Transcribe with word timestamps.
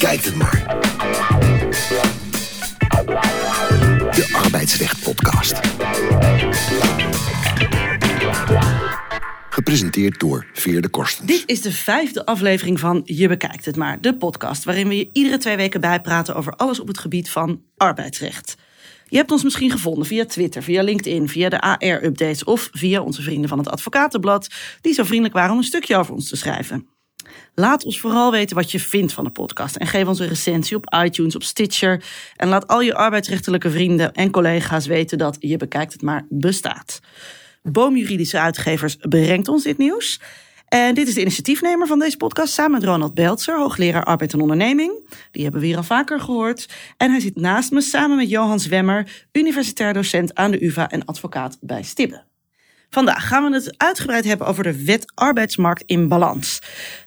bekijkt 0.00 0.24
het 0.24 0.34
maar. 0.34 0.64
De 4.10 4.38
Arbeidsrecht 4.44 5.02
Podcast. 5.02 5.60
Gepresenteerd 9.50 10.20
door 10.20 10.46
Veer 10.52 10.80
de 10.80 10.88
Korstens. 10.88 11.26
Dit 11.26 11.42
is 11.46 11.60
de 11.60 11.72
vijfde 11.72 12.26
aflevering 12.26 12.80
van 12.80 13.02
Je 13.04 13.28
Bekijkt 13.28 13.64
Het 13.64 13.76
Maar, 13.76 14.00
de 14.00 14.16
podcast 14.16 14.64
waarin 14.64 14.88
we 14.88 14.96
je 14.96 15.08
iedere 15.12 15.38
twee 15.38 15.56
weken 15.56 15.80
bijpraten 15.80 16.34
over 16.34 16.52
alles 16.52 16.80
op 16.80 16.88
het 16.88 16.98
gebied 16.98 17.30
van 17.30 17.62
arbeidsrecht. 17.76 18.56
Je 19.08 19.16
hebt 19.16 19.30
ons 19.30 19.42
misschien 19.42 19.70
gevonden 19.70 20.06
via 20.06 20.24
Twitter, 20.24 20.62
via 20.62 20.82
LinkedIn, 20.82 21.28
via 21.28 21.48
de 21.48 21.60
AR-updates 21.60 22.44
of 22.44 22.68
via 22.72 23.02
onze 23.02 23.22
vrienden 23.22 23.48
van 23.48 23.58
het 23.58 23.68
Advocatenblad, 23.68 24.48
die 24.80 24.94
zo 24.94 25.04
vriendelijk 25.04 25.34
waren 25.34 25.52
om 25.52 25.58
een 25.58 25.64
stukje 25.64 25.96
over 25.96 26.14
ons 26.14 26.28
te 26.28 26.36
schrijven. 26.36 26.88
Laat 27.54 27.84
ons 27.84 28.00
vooral 28.00 28.30
weten 28.30 28.56
wat 28.56 28.70
je 28.70 28.80
vindt 28.80 29.12
van 29.12 29.24
de 29.24 29.30
podcast 29.30 29.76
en 29.76 29.86
geef 29.86 30.06
ons 30.06 30.18
een 30.18 30.28
recensie 30.28 30.76
op 30.76 30.94
iTunes, 31.04 31.34
op 31.34 31.42
Stitcher. 31.42 32.04
En 32.36 32.48
laat 32.48 32.66
al 32.66 32.80
je 32.80 32.94
arbeidsrechtelijke 32.94 33.70
vrienden 33.70 34.12
en 34.12 34.30
collega's 34.30 34.86
weten 34.86 35.18
dat 35.18 35.36
Je 35.40 35.56
Bekijkt 35.56 35.92
Het 35.92 36.02
Maar 36.02 36.26
bestaat. 36.28 37.00
Boomjuridische 37.62 38.40
Uitgevers 38.40 38.96
brengt 38.96 39.48
ons 39.48 39.62
dit 39.62 39.78
nieuws. 39.78 40.20
En 40.68 40.94
dit 40.94 41.08
is 41.08 41.14
de 41.14 41.20
initiatiefnemer 41.20 41.86
van 41.86 41.98
deze 41.98 42.16
podcast 42.16 42.52
samen 42.52 42.72
met 42.72 42.84
Ronald 42.84 43.14
Beltzer, 43.14 43.58
hoogleraar 43.58 44.04
arbeid 44.04 44.32
en 44.32 44.40
onderneming. 44.40 45.08
Die 45.30 45.42
hebben 45.42 45.60
we 45.60 45.66
hier 45.66 45.76
al 45.76 45.82
vaker 45.82 46.20
gehoord. 46.20 46.68
En 46.96 47.10
hij 47.10 47.20
zit 47.20 47.36
naast 47.36 47.70
me 47.70 47.80
samen 47.80 48.16
met 48.16 48.28
Johan 48.28 48.60
Zwemmer, 48.60 49.26
universitair 49.32 49.92
docent 49.92 50.34
aan 50.34 50.50
de 50.50 50.64
UvA 50.64 50.90
en 50.90 51.04
advocaat 51.04 51.58
bij 51.60 51.82
Stibbe. 51.82 52.22
Vandaag 52.90 53.28
gaan 53.28 53.50
we 53.50 53.54
het 53.54 53.74
uitgebreid 53.76 54.24
hebben 54.24 54.46
over 54.46 54.62
de 54.62 54.84
wet 54.84 55.12
arbeidsmarkt 55.14 55.82
in 55.86 56.08
balans. 56.08 56.58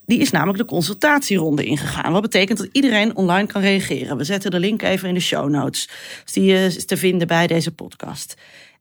Die 0.06 0.20
is 0.20 0.32
namelijk 0.32 0.58
de 0.58 0.66
consultatieronde 0.66 1.64
ingegaan. 1.64 2.12
Wat 2.12 2.22
betekent 2.22 2.58
dat 2.58 2.70
iedereen 2.72 3.16
online 3.16 3.48
kan 3.48 3.62
reageren. 3.62 4.18
We 4.18 4.24
zetten 4.24 4.52
de 4.52 4.60
link 4.60 4.82
even 4.82 5.08
in 5.08 5.14
de 5.14 5.20
show 5.20 5.50
notes. 5.50 5.90
Die 6.34 6.54
is 6.54 6.86
te 6.86 6.98
vinden 6.98 7.28
bij 7.28 7.48
deze 7.48 7.72
podcast. 7.72 8.36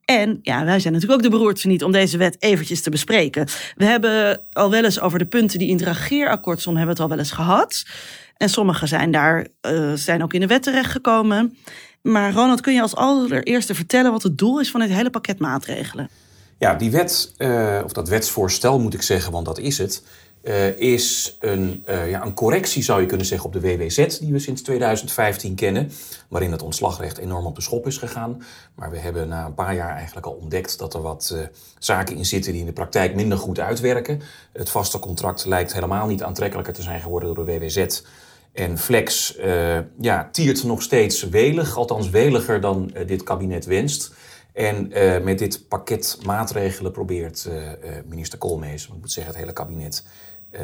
En 0.04 0.38
ja, 0.42 0.64
wij 0.64 0.80
zijn 0.80 0.92
natuurlijk 0.92 1.20
ook 1.20 1.30
de 1.30 1.36
beroerdste 1.36 1.68
niet 1.68 1.84
om 1.84 1.92
deze 1.92 2.16
wet 2.16 2.36
eventjes 2.38 2.82
te 2.82 2.90
bespreken. 2.90 3.46
We 3.76 3.84
hebben 3.84 4.40
al 4.52 4.70
wel 4.70 4.84
eens 4.84 5.00
over 5.00 5.18
de 5.18 5.26
punten 5.26 5.58
die 5.58 5.68
in 5.68 5.76
het 5.76 6.08
hebben 6.08 6.84
we 6.84 6.88
het 6.88 7.00
al 7.00 7.08
wel 7.08 7.18
eens 7.18 7.30
gehad. 7.30 7.84
En 8.36 8.48
sommige 8.48 8.86
zijn 8.86 9.10
daar 9.10 9.46
uh, 9.66 9.92
zijn 9.92 10.22
ook 10.22 10.32
in 10.32 10.40
de 10.40 10.46
wet 10.46 10.62
terechtgekomen. 10.62 11.56
Maar 12.02 12.32
Ronald, 12.32 12.60
kun 12.60 12.74
je 12.74 12.82
als 12.82 12.94
allereerste 12.94 13.74
vertellen 13.74 14.10
wat 14.10 14.22
het 14.22 14.38
doel 14.38 14.60
is 14.60 14.70
van 14.70 14.80
dit 14.80 14.90
hele 14.90 15.10
pakket 15.10 15.38
maatregelen? 15.38 16.08
Ja, 16.58 16.74
die 16.74 16.90
wet, 16.90 17.34
uh, 17.38 17.80
of 17.84 17.92
dat 17.92 18.08
wetsvoorstel 18.08 18.78
moet 18.78 18.94
ik 18.94 19.02
zeggen, 19.02 19.32
want 19.32 19.46
dat 19.46 19.58
is 19.58 19.78
het, 19.78 20.02
uh, 20.42 20.78
is 20.78 21.36
een, 21.40 21.84
uh, 21.88 22.10
ja, 22.10 22.24
een 22.24 22.34
correctie, 22.34 22.82
zou 22.82 23.00
je 23.00 23.06
kunnen 23.06 23.26
zeggen, 23.26 23.46
op 23.46 23.52
de 23.52 23.60
WWZ, 23.60 24.18
die 24.18 24.32
we 24.32 24.38
sinds 24.38 24.62
2015 24.62 25.54
kennen, 25.54 25.90
waarin 26.28 26.52
het 26.52 26.62
ontslagrecht 26.62 27.18
enorm 27.18 27.46
op 27.46 27.54
de 27.54 27.62
schop 27.62 27.86
is 27.86 27.96
gegaan. 27.96 28.42
Maar 28.74 28.90
we 28.90 28.98
hebben 28.98 29.28
na 29.28 29.46
een 29.46 29.54
paar 29.54 29.74
jaar 29.74 29.96
eigenlijk 29.96 30.26
al 30.26 30.32
ontdekt 30.32 30.78
dat 30.78 30.94
er 30.94 31.02
wat 31.02 31.32
uh, 31.34 31.40
zaken 31.78 32.16
in 32.16 32.24
zitten 32.24 32.52
die 32.52 32.60
in 32.60 32.66
de 32.66 32.72
praktijk 32.72 33.14
minder 33.14 33.38
goed 33.38 33.60
uitwerken. 33.60 34.20
Het 34.52 34.70
vaste 34.70 34.98
contract 34.98 35.44
lijkt 35.44 35.72
helemaal 35.72 36.06
niet 36.06 36.22
aantrekkelijker 36.22 36.72
te 36.72 36.82
zijn 36.82 37.00
geworden 37.00 37.34
door 37.34 37.46
de 37.46 37.58
WWZ. 37.58 38.02
En 38.52 38.78
Flex 38.78 39.36
ja, 40.00 40.28
tiert 40.32 40.64
nog 40.64 40.82
steeds 40.82 41.22
welig, 41.22 41.76
althans 41.76 42.10
weliger 42.10 42.60
dan 42.60 42.94
dit 43.06 43.22
kabinet 43.22 43.64
wenst. 43.64 44.12
En 44.52 44.92
met 45.24 45.38
dit 45.38 45.68
pakket 45.68 46.18
maatregelen 46.24 46.92
probeert 46.92 47.48
uh, 47.48 47.62
minister 48.06 48.38
Koolmees, 48.38 48.86
ik 48.86 49.00
moet 49.00 49.12
zeggen 49.12 49.32
het 49.32 49.42
hele 49.42 49.52
kabinet, 49.52 50.04
uh, 50.52 50.60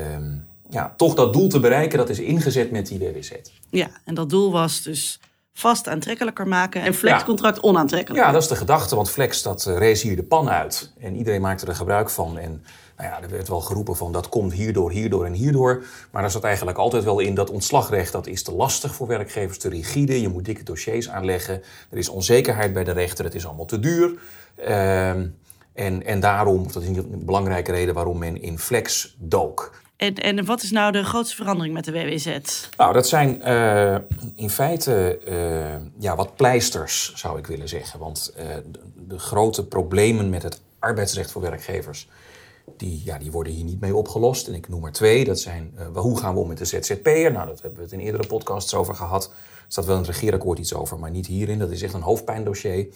ja, 0.71 0.95
toch 0.97 1.15
dat 1.15 1.33
doel 1.33 1.49
te 1.49 1.61
bereiken. 1.61 1.99
Dat 1.99 2.09
is 2.09 2.19
ingezet 2.19 2.71
met 2.71 2.87
die 2.87 2.99
WWZ. 2.99 3.33
Ja, 3.71 3.89
en 4.05 4.15
dat 4.15 4.31
doel 4.31 4.53
was 4.53 4.83
dus 4.83 5.21
vast 5.53 5.89
aantrekkelijker 5.89 6.49
maken 6.49 6.83
en 6.83 6.95
flexcontract 6.95 7.57
ja. 7.57 7.63
onaantrekkelijker. 7.63 8.27
Ja, 8.27 8.33
dat 8.33 8.43
is 8.43 8.49
de 8.49 8.57
gedachte, 8.57 8.97
want 8.97 9.11
flex 9.11 9.43
dat 9.43 9.65
rees 9.65 10.03
hier 10.03 10.17
de 10.17 10.23
pan 10.23 10.51
uit. 10.51 10.93
En 11.01 11.17
iedereen 11.17 11.41
maakte 11.41 11.67
er 11.67 11.75
gebruik 11.75 12.11
van. 12.11 12.39
En 12.39 12.63
nou 12.97 13.11
ja, 13.11 13.23
er 13.23 13.29
werd 13.29 13.49
wel 13.49 13.61
geroepen 13.61 13.97
van 13.97 14.13
dat 14.13 14.29
komt 14.29 14.53
hierdoor, 14.53 14.91
hierdoor 14.91 15.25
en 15.25 15.33
hierdoor. 15.33 15.85
Maar 16.11 16.23
daar 16.23 16.31
zat 16.31 16.45
eigenlijk 16.45 16.79
altijd 16.79 17.05
wel 17.05 17.19
in 17.19 17.35
dat 17.35 17.51
ontslagrecht 17.51 18.13
dat 18.13 18.27
is 18.27 18.43
te 18.43 18.53
lastig 18.53 18.95
voor 18.95 19.07
werkgevers, 19.07 19.59
te 19.59 19.69
rigide. 19.69 20.21
Je 20.21 20.29
moet 20.29 20.45
dikke 20.45 20.63
dossiers 20.63 21.09
aanleggen. 21.09 21.63
Er 21.91 21.99
is 21.99 22.09
onzekerheid 22.09 22.73
bij 22.73 22.85
de 22.85 22.93
rechter, 22.93 23.25
het 23.25 23.35
is 23.35 23.47
allemaal 23.47 23.67
te 23.67 23.81
duur. 23.81 24.13
Uh, 24.69 25.13
en, 25.79 26.07
en 26.07 26.21
daarom, 26.21 26.73
dat 26.73 26.83
is 26.83 26.89
een 26.89 27.25
belangrijke 27.25 27.73
reden 27.73 27.95
waarom 27.95 28.19
men 28.19 28.43
in 28.43 28.59
flex 28.59 29.17
dook. 29.19 29.77
En, 29.97 30.15
en 30.15 30.45
wat 30.45 30.63
is 30.63 30.71
nou 30.71 30.93
de 30.93 31.05
grootste 31.05 31.37
verandering 31.37 31.75
met 31.75 31.85
de 31.85 31.93
WWZ? 31.93 32.39
Nou, 32.77 32.93
dat 32.93 33.09
zijn 33.09 33.41
uh, 33.47 33.97
in 34.35 34.51
feite 34.51 35.21
uh, 35.29 35.91
ja, 35.99 36.17
wat 36.17 36.37
pleisters, 36.37 37.13
zou 37.15 37.39
ik 37.39 37.47
willen 37.47 37.69
zeggen. 37.69 37.99
Want 37.99 38.35
uh, 38.39 38.45
de, 38.45 38.81
de, 39.09 39.19
grote 39.19 39.67
problemen 39.67 40.31
met 40.31 40.43
het 40.43 40.61
arbeidsrecht 40.79 41.31
voor 41.31 41.43
werkgevers 41.43 42.09
die, 42.79 43.03
ja, 43.05 43.19
die 43.19 43.31
worden 43.31 43.53
hier 43.53 43.65
niet 43.65 43.81
mee 43.81 43.97
opgelost. 43.97 44.49
En 44.49 44.55
ik 44.55 44.69
noem 44.69 44.85
er 44.85 44.93
twee. 44.93 45.25
Dat 45.25 45.41
zijn, 45.41 45.75
uh, 45.79 45.97
hoe 45.97 46.19
gaan 46.19 46.35
we 46.35 46.41
om 46.41 46.49
met 46.49 46.59
de 46.59 46.65
ZZP'er? 46.65 47.33
Nou, 47.33 47.47
dat 47.47 47.61
hebben 47.61 47.79
we 47.79 47.85
het 47.85 47.93
in 47.93 48.01
eerdere 48.01 48.27
podcasts 48.27 48.75
over 48.75 48.95
gehad. 48.95 49.25
Er 49.25 49.65
staat 49.69 49.85
wel 49.85 49.97
in 49.97 50.03
het 50.03 50.11
regeerakkoord 50.11 50.59
iets 50.59 50.75
over, 50.75 50.99
maar 50.99 51.11
niet 51.11 51.27
hierin. 51.27 51.59
Dat 51.59 51.71
is 51.71 51.83
echt 51.83 51.95
een 51.95 52.01
hoofdpijndossier. 52.01 52.87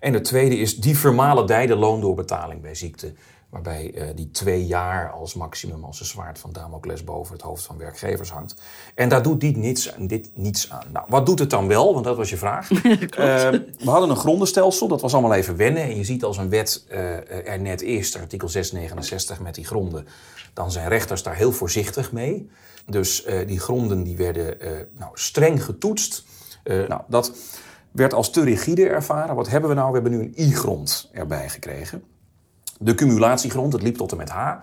En 0.00 0.12
de 0.12 0.20
tweede 0.20 0.56
is 0.56 0.76
die 0.76 0.98
vermalendijde 0.98 1.76
loondoorbetaling 1.76 2.62
bij 2.62 2.74
ziekte. 2.74 3.12
Waarbij 3.50 3.92
uh, 3.94 4.04
die 4.14 4.30
twee 4.30 4.66
jaar 4.66 5.10
als 5.10 5.34
maximum, 5.34 5.84
als 5.84 6.00
een 6.00 6.06
zwaard 6.06 6.38
van 6.38 6.52
Damocles 6.52 7.04
boven 7.04 7.32
het 7.32 7.42
hoofd 7.42 7.62
van 7.62 7.78
werkgevers 7.78 8.30
hangt. 8.30 8.54
En 8.94 9.08
daar 9.08 9.22
doet 9.22 9.40
dit 9.40 9.56
niets, 9.56 9.94
dit 9.98 10.30
niets 10.34 10.70
aan. 10.70 10.86
Nou, 10.92 11.06
wat 11.08 11.26
doet 11.26 11.38
het 11.38 11.50
dan 11.50 11.68
wel? 11.68 11.92
Want 11.92 12.04
dat 12.04 12.16
was 12.16 12.30
je 12.30 12.36
vraag. 12.36 12.70
uh, 12.70 12.78
we 12.78 13.70
hadden 13.84 14.10
een 14.10 14.16
grondenstelsel, 14.16 14.88
dat 14.88 15.00
was 15.00 15.12
allemaal 15.12 15.34
even 15.34 15.56
wennen. 15.56 15.82
En 15.82 15.96
je 15.96 16.04
ziet 16.04 16.24
als 16.24 16.36
een 16.36 16.48
wet 16.48 16.84
uh, 16.90 17.48
er 17.48 17.60
net 17.60 17.82
is, 17.82 18.16
artikel 18.16 18.48
669 18.48 19.40
met 19.40 19.54
die 19.54 19.64
gronden, 19.64 20.06
dan 20.52 20.70
zijn 20.70 20.88
rechters 20.88 21.22
daar 21.22 21.36
heel 21.36 21.52
voorzichtig 21.52 22.12
mee. 22.12 22.50
Dus 22.86 23.26
die 23.46 23.60
gronden 23.60 24.02
die 24.02 24.16
werden 24.16 24.56
nou, 24.98 25.10
streng 25.14 25.64
getoetst. 25.64 26.24
nou, 26.64 27.00
dat 27.06 27.32
werd 27.90 28.14
als 28.14 28.30
te 28.30 28.42
rigide 28.42 28.88
ervaren. 28.88 29.34
Wat 29.34 29.48
hebben 29.48 29.70
we 29.70 29.76
nou? 29.76 29.88
We 29.88 29.94
hebben 29.94 30.12
nu 30.12 30.18
een 30.20 30.34
i-grond 30.36 31.10
erbij 31.12 31.48
gekregen 31.48 32.02
de 32.82 32.94
cumulatiegrond, 32.94 33.72
het 33.72 33.82
liep 33.82 33.96
tot 33.96 34.10
en 34.10 34.16
met 34.16 34.28
H. 34.28 34.54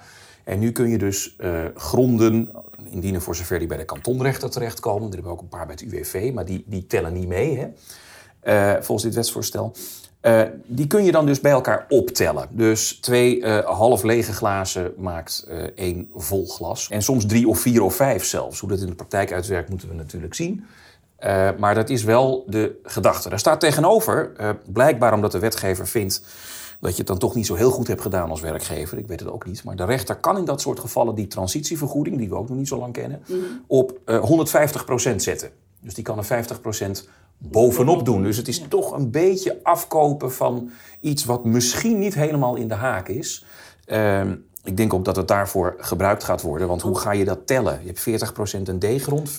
En 0.44 0.60
nu 0.60 0.72
kun 0.72 0.90
je 0.90 0.98
dus 0.98 1.36
uh, 1.40 1.60
gronden 1.76 2.52
indienen 2.84 3.22
voor 3.22 3.36
zover 3.36 3.60
die 3.60 3.68
bij 3.68 3.78
de 3.78 3.86
kantonrechter 3.86 4.50
terechtkomen. 4.50 5.08
Er 5.08 5.14
hebben 5.14 5.32
ook 5.32 5.42
een 5.42 5.48
paar 5.48 5.66
bij 5.66 5.76
het 5.80 5.94
UWV, 5.94 6.32
maar 6.34 6.46
die, 6.46 6.64
die 6.68 6.88
tellen 6.88 7.14
niet 7.14 7.28
mee, 7.28 7.58
hè? 7.58 7.68
Uh, 8.44 8.82
volgens 8.82 9.04
dit 9.04 9.16
wetsvoorstel. 9.16 9.76
Uh, 10.22 10.42
die 10.66 10.88
kun 10.88 11.04
je 11.04 11.12
dan 11.12 11.26
dus 11.26 11.40
bij 11.40 11.52
elkaar 11.52 11.86
optellen. 11.90 12.48
Dus 12.52 12.98
twee 13.02 13.46
half 13.64 14.04
lege 14.04 14.34
glazen 14.34 14.94
maakt 14.98 15.48
één 15.76 16.10
vol 16.16 16.48
glas. 16.48 16.90
En 16.90 17.02
soms 17.02 17.26
drie 17.26 17.48
of 17.48 17.60
vier 17.60 17.82
of 17.82 17.96
vijf 17.96 18.26
zelfs. 18.26 18.60
Hoe 18.60 18.70
dat 18.70 18.80
in 18.80 18.88
de 18.88 18.96
praktijk 18.96 19.32
uitwerkt, 19.32 19.70
moeten 19.70 19.88
we 19.88 19.94
natuurlijk 19.94 20.34
zien. 20.34 20.66
maar 21.58 21.76
dat 21.76 21.90
is 21.90 22.04
wel 22.04 22.44
de 22.48 22.80
gedachte. 22.84 23.30
Daar 23.30 23.40
staat 23.40 23.60
tegenover, 23.60 24.32
blijkbaar 24.66 25.14
omdat 25.14 25.32
de 25.32 25.40
wetgever 25.40 25.88
vindt 25.88 26.22
dat 26.80 26.92
je 26.92 26.98
het 26.98 27.08
dan 27.08 27.18
toch 27.18 27.36
niet 27.36 27.46
zo 27.46 27.56
heel 27.56 27.72
goed 27.72 27.88
hebt 27.88 28.02
gedaan 28.02 28.30
als 28.30 28.42
werkgever. 28.42 28.98
Ik 28.98 29.08
weet 29.08 29.20
het 29.20 29.30
ook 29.30 29.46
niet. 29.46 29.64
Maar 29.64 29.76
de 29.76 29.86
rechter 29.86 30.16
kan 30.16 30.38
in 30.38 30.46
dat 30.46 30.62
soort 30.62 30.80
gevallen 30.80 31.16
die 31.16 31.28
transitievergoeding, 31.28 32.18
die 32.18 32.30
we 32.30 32.36
ook 32.36 32.50
nog 32.50 32.58
niet 32.58 32.68
zo 32.68 32.78
lang 32.78 32.94
kennen, 32.94 33.22
mm 33.28 33.40
-hmm. 33.40 33.64
op 33.68 34.00
uh, 34.06 35.12
150% 35.12 35.16
zetten. 35.16 35.50
Dus 35.82 35.94
die 35.94 36.04
kan 36.04 36.18
er 36.18 36.46
50% 37.06 37.08
bovenop 37.38 38.06
doen. 38.06 38.24
Dus 38.24 38.38
het 38.38 38.48
is 38.48 38.58
ja. 38.58 38.68
toch 38.68 38.92
een 38.92 39.12
beetje 39.12 39.60
afkopen 39.64 40.34
van 40.34 40.72
iets 41.00 41.26
wat 41.26 41.46
misschien 41.46 42.00
niet 42.00 42.14
helemaal 42.14 42.56
in 42.56 42.68
de 42.68 42.74
haak 42.74 43.08
is. 43.08 43.46
Uh, 43.88 44.32
ik 44.68 44.78
denk 44.78 44.94
ook 44.94 45.06
dat 45.06 45.16
het 45.16 45.28
daarvoor 45.28 45.76
gebruikt 45.78 46.24
gaat 46.24 46.42
worden. 46.42 46.68
Want 46.68 46.82
hoe 46.82 47.00
ga 47.00 47.12
je 47.12 47.26
dat 47.26 47.48
tellen? 47.48 47.80
Je 47.84 47.88
hebt 47.88 48.34
40% 48.60 48.62
een 48.64 48.80
D-grond, 48.80 49.32
50% 49.32 49.36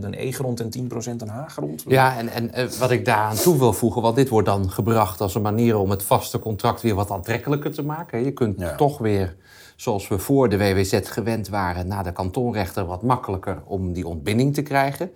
een 0.00 0.14
E-grond 0.16 0.60
en 0.60 0.90
10% 0.90 1.16
een 1.16 1.28
H-grond. 1.28 1.84
Ja, 1.86 2.16
en, 2.16 2.28
en 2.28 2.50
uh, 2.56 2.70
wat 2.70 2.90
ik 2.90 3.04
daaraan 3.04 3.36
toe 3.36 3.58
wil 3.58 3.72
voegen... 3.72 4.02
want 4.02 4.16
dit 4.16 4.28
wordt 4.28 4.46
dan 4.46 4.70
gebracht 4.70 5.20
als 5.20 5.34
een 5.34 5.42
manier 5.42 5.76
om 5.76 5.90
het 5.90 6.02
vaste 6.02 6.38
contract... 6.38 6.82
weer 6.82 6.94
wat 6.94 7.10
aantrekkelijker 7.10 7.70
te 7.70 7.82
maken. 7.82 8.24
Je 8.24 8.32
kunt 8.32 8.60
ja. 8.60 8.74
toch 8.74 8.98
weer, 8.98 9.36
zoals 9.76 10.08
we 10.08 10.18
voor 10.18 10.48
de 10.48 10.58
WWZ 10.58 11.00
gewend 11.02 11.48
waren... 11.48 11.86
naar 11.86 12.04
de 12.04 12.12
kantonrechter 12.12 12.86
wat 12.86 13.02
makkelijker 13.02 13.62
om 13.64 13.92
die 13.92 14.06
ontbinding 14.06 14.54
te 14.54 14.62
krijgen... 14.62 15.10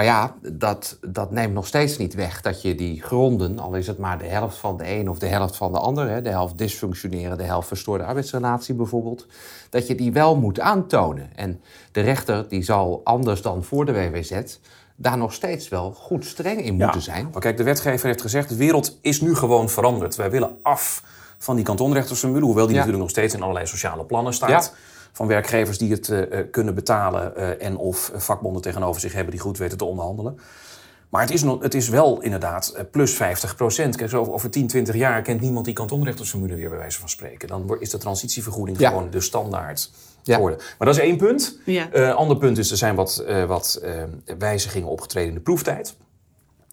Maar 0.00 0.08
ja, 0.08 0.34
dat, 0.52 0.98
dat 1.00 1.30
neemt 1.30 1.54
nog 1.54 1.66
steeds 1.66 1.98
niet 1.98 2.14
weg 2.14 2.40
dat 2.40 2.62
je 2.62 2.74
die 2.74 3.02
gronden, 3.02 3.58
al 3.58 3.74
is 3.74 3.86
het 3.86 3.98
maar 3.98 4.18
de 4.18 4.26
helft 4.26 4.56
van 4.56 4.76
de 4.76 4.90
een 4.90 5.10
of 5.10 5.18
de 5.18 5.26
helft 5.26 5.56
van 5.56 5.72
de 5.72 5.78
ander, 5.78 6.08
hè, 6.08 6.22
de 6.22 6.30
helft 6.30 6.58
dysfunctioneren, 6.58 7.38
de 7.38 7.44
helft 7.44 7.68
verstoorde 7.68 8.04
arbeidsrelatie 8.04 8.74
bijvoorbeeld, 8.74 9.26
dat 9.70 9.86
je 9.86 9.94
die 9.94 10.12
wel 10.12 10.36
moet 10.36 10.60
aantonen. 10.60 11.30
En 11.36 11.60
de 11.92 12.00
rechter 12.00 12.48
die 12.48 12.62
zal 12.62 13.00
anders 13.04 13.42
dan 13.42 13.64
voor 13.64 13.84
de 13.86 13.92
WWZ 13.92 14.40
daar 14.96 15.18
nog 15.18 15.32
steeds 15.32 15.68
wel 15.68 15.92
goed 15.92 16.24
streng 16.24 16.64
in 16.64 16.76
ja, 16.76 16.84
moeten 16.84 17.02
zijn. 17.02 17.28
Maar 17.32 17.40
kijk, 17.40 17.56
de 17.56 17.64
wetgever 17.64 18.06
heeft 18.06 18.20
gezegd, 18.20 18.48
de 18.48 18.56
wereld 18.56 18.98
is 19.00 19.20
nu 19.20 19.34
gewoon 19.34 19.68
veranderd. 19.68 20.16
Wij 20.16 20.30
willen 20.30 20.56
af 20.62 21.02
van 21.38 21.56
die 21.56 21.64
kantonrechtersformule, 21.64 22.44
hoewel 22.44 22.66
die 22.66 22.74
ja. 22.74 22.78
natuurlijk 22.78 23.04
nog 23.04 23.12
steeds 23.12 23.34
in 23.34 23.42
allerlei 23.42 23.66
sociale 23.66 24.04
plannen 24.04 24.34
staat. 24.34 24.50
Ja. 24.50 24.78
Van 25.12 25.26
werkgevers 25.26 25.78
die 25.78 25.90
het 25.92 26.08
eh, 26.08 26.38
eh, 26.38 26.46
kunnen 26.50 26.74
betalen 26.74 27.36
eh, 27.36 27.66
en 27.66 27.76
of 27.76 28.12
vakbonden 28.14 28.62
tegenover 28.62 29.00
zich 29.00 29.12
hebben 29.12 29.30
die 29.32 29.40
goed 29.40 29.58
weten 29.58 29.78
te 29.78 29.84
onderhandelen. 29.84 30.38
Maar 31.08 31.20
het 31.22 31.30
is, 31.30 31.42
nog, 31.42 31.62
het 31.62 31.74
is 31.74 31.88
wel 31.88 32.20
inderdaad 32.22 32.68
eh, 32.68 32.84
plus 32.90 33.14
50 33.14 33.56
procent. 33.56 33.96
Kijk, 33.96 34.10
zo 34.10 34.24
over 34.24 34.50
10, 34.50 34.66
20 34.66 34.94
jaar 34.94 35.22
kent 35.22 35.40
niemand 35.40 35.64
die 35.64 35.74
kantonrechtersformule 35.74 36.54
weer 36.54 36.68
bij 36.68 36.78
wijze 36.78 36.98
van 36.98 37.08
spreken. 37.08 37.48
Dan 37.48 37.66
wordt- 37.66 37.82
is 37.82 37.90
de 37.90 37.98
transitievergoeding 37.98 38.78
Ja. 38.78 38.88
gewoon 38.88 39.10
de 39.10 39.20
standaard 39.20 39.90
Ja. 40.22 40.34
geworden. 40.34 40.58
Maar 40.78 40.86
dat 40.86 40.96
is 40.96 41.02
één 41.02 41.16
punt. 41.16 41.58
Ja. 41.64 41.90
Eh, 41.90 42.14
ander 42.14 42.36
punt 42.36 42.58
is, 42.58 42.70
er 42.70 42.76
zijn 42.76 42.94
wat, 42.94 43.16
eh, 43.26 43.44
wat 43.44 43.82
wijzigingen 44.38 44.88
opgetreden 44.88 45.28
in 45.28 45.34
de 45.34 45.40
proeftijd. 45.40 45.96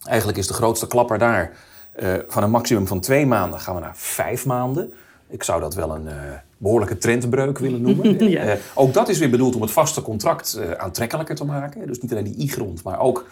Eigenlijk 0.03 0.37
is 0.37 0.47
de 0.47 0.53
grootste 0.53 0.87
klapper 0.87 1.17
daar 1.17 1.51
eh, 1.93 2.13
van 2.27 2.43
een 2.43 2.49
maximum 2.51 2.87
van 2.87 2.99
twee 2.99 3.25
maanden 3.25 3.59
gaan 3.59 3.75
we 3.75 3.81
naar 3.81 3.97
vijf 3.97 4.45
maanden. 4.45 4.93
Ik 5.29 5.43
zou 5.43 5.61
dat 5.61 5.73
wel 5.75 5.95
een 5.95 6.07
eh, 6.07 6.15
behoorlijke 6.57 6.97
trendbreuk 6.97 7.57
willen 7.59 7.81
noemen. 7.81 8.29
Ja. 8.29 8.41
Eh, 8.41 8.57
ook 8.75 8.93
dat 8.93 9.09
is 9.09 9.17
weer 9.17 9.29
bedoeld 9.29 9.55
om 9.55 9.61
het 9.61 9.71
vaste 9.71 10.01
contract 10.01 10.53
eh, 10.53 10.71
aantrekkelijker 10.71 11.35
te 11.35 11.45
maken. 11.45 11.87
Dus 11.87 12.01
niet 12.01 12.11
alleen 12.11 12.23
die 12.23 12.37
i-grond, 12.37 12.83
maar 12.83 12.99
ook 12.99 13.25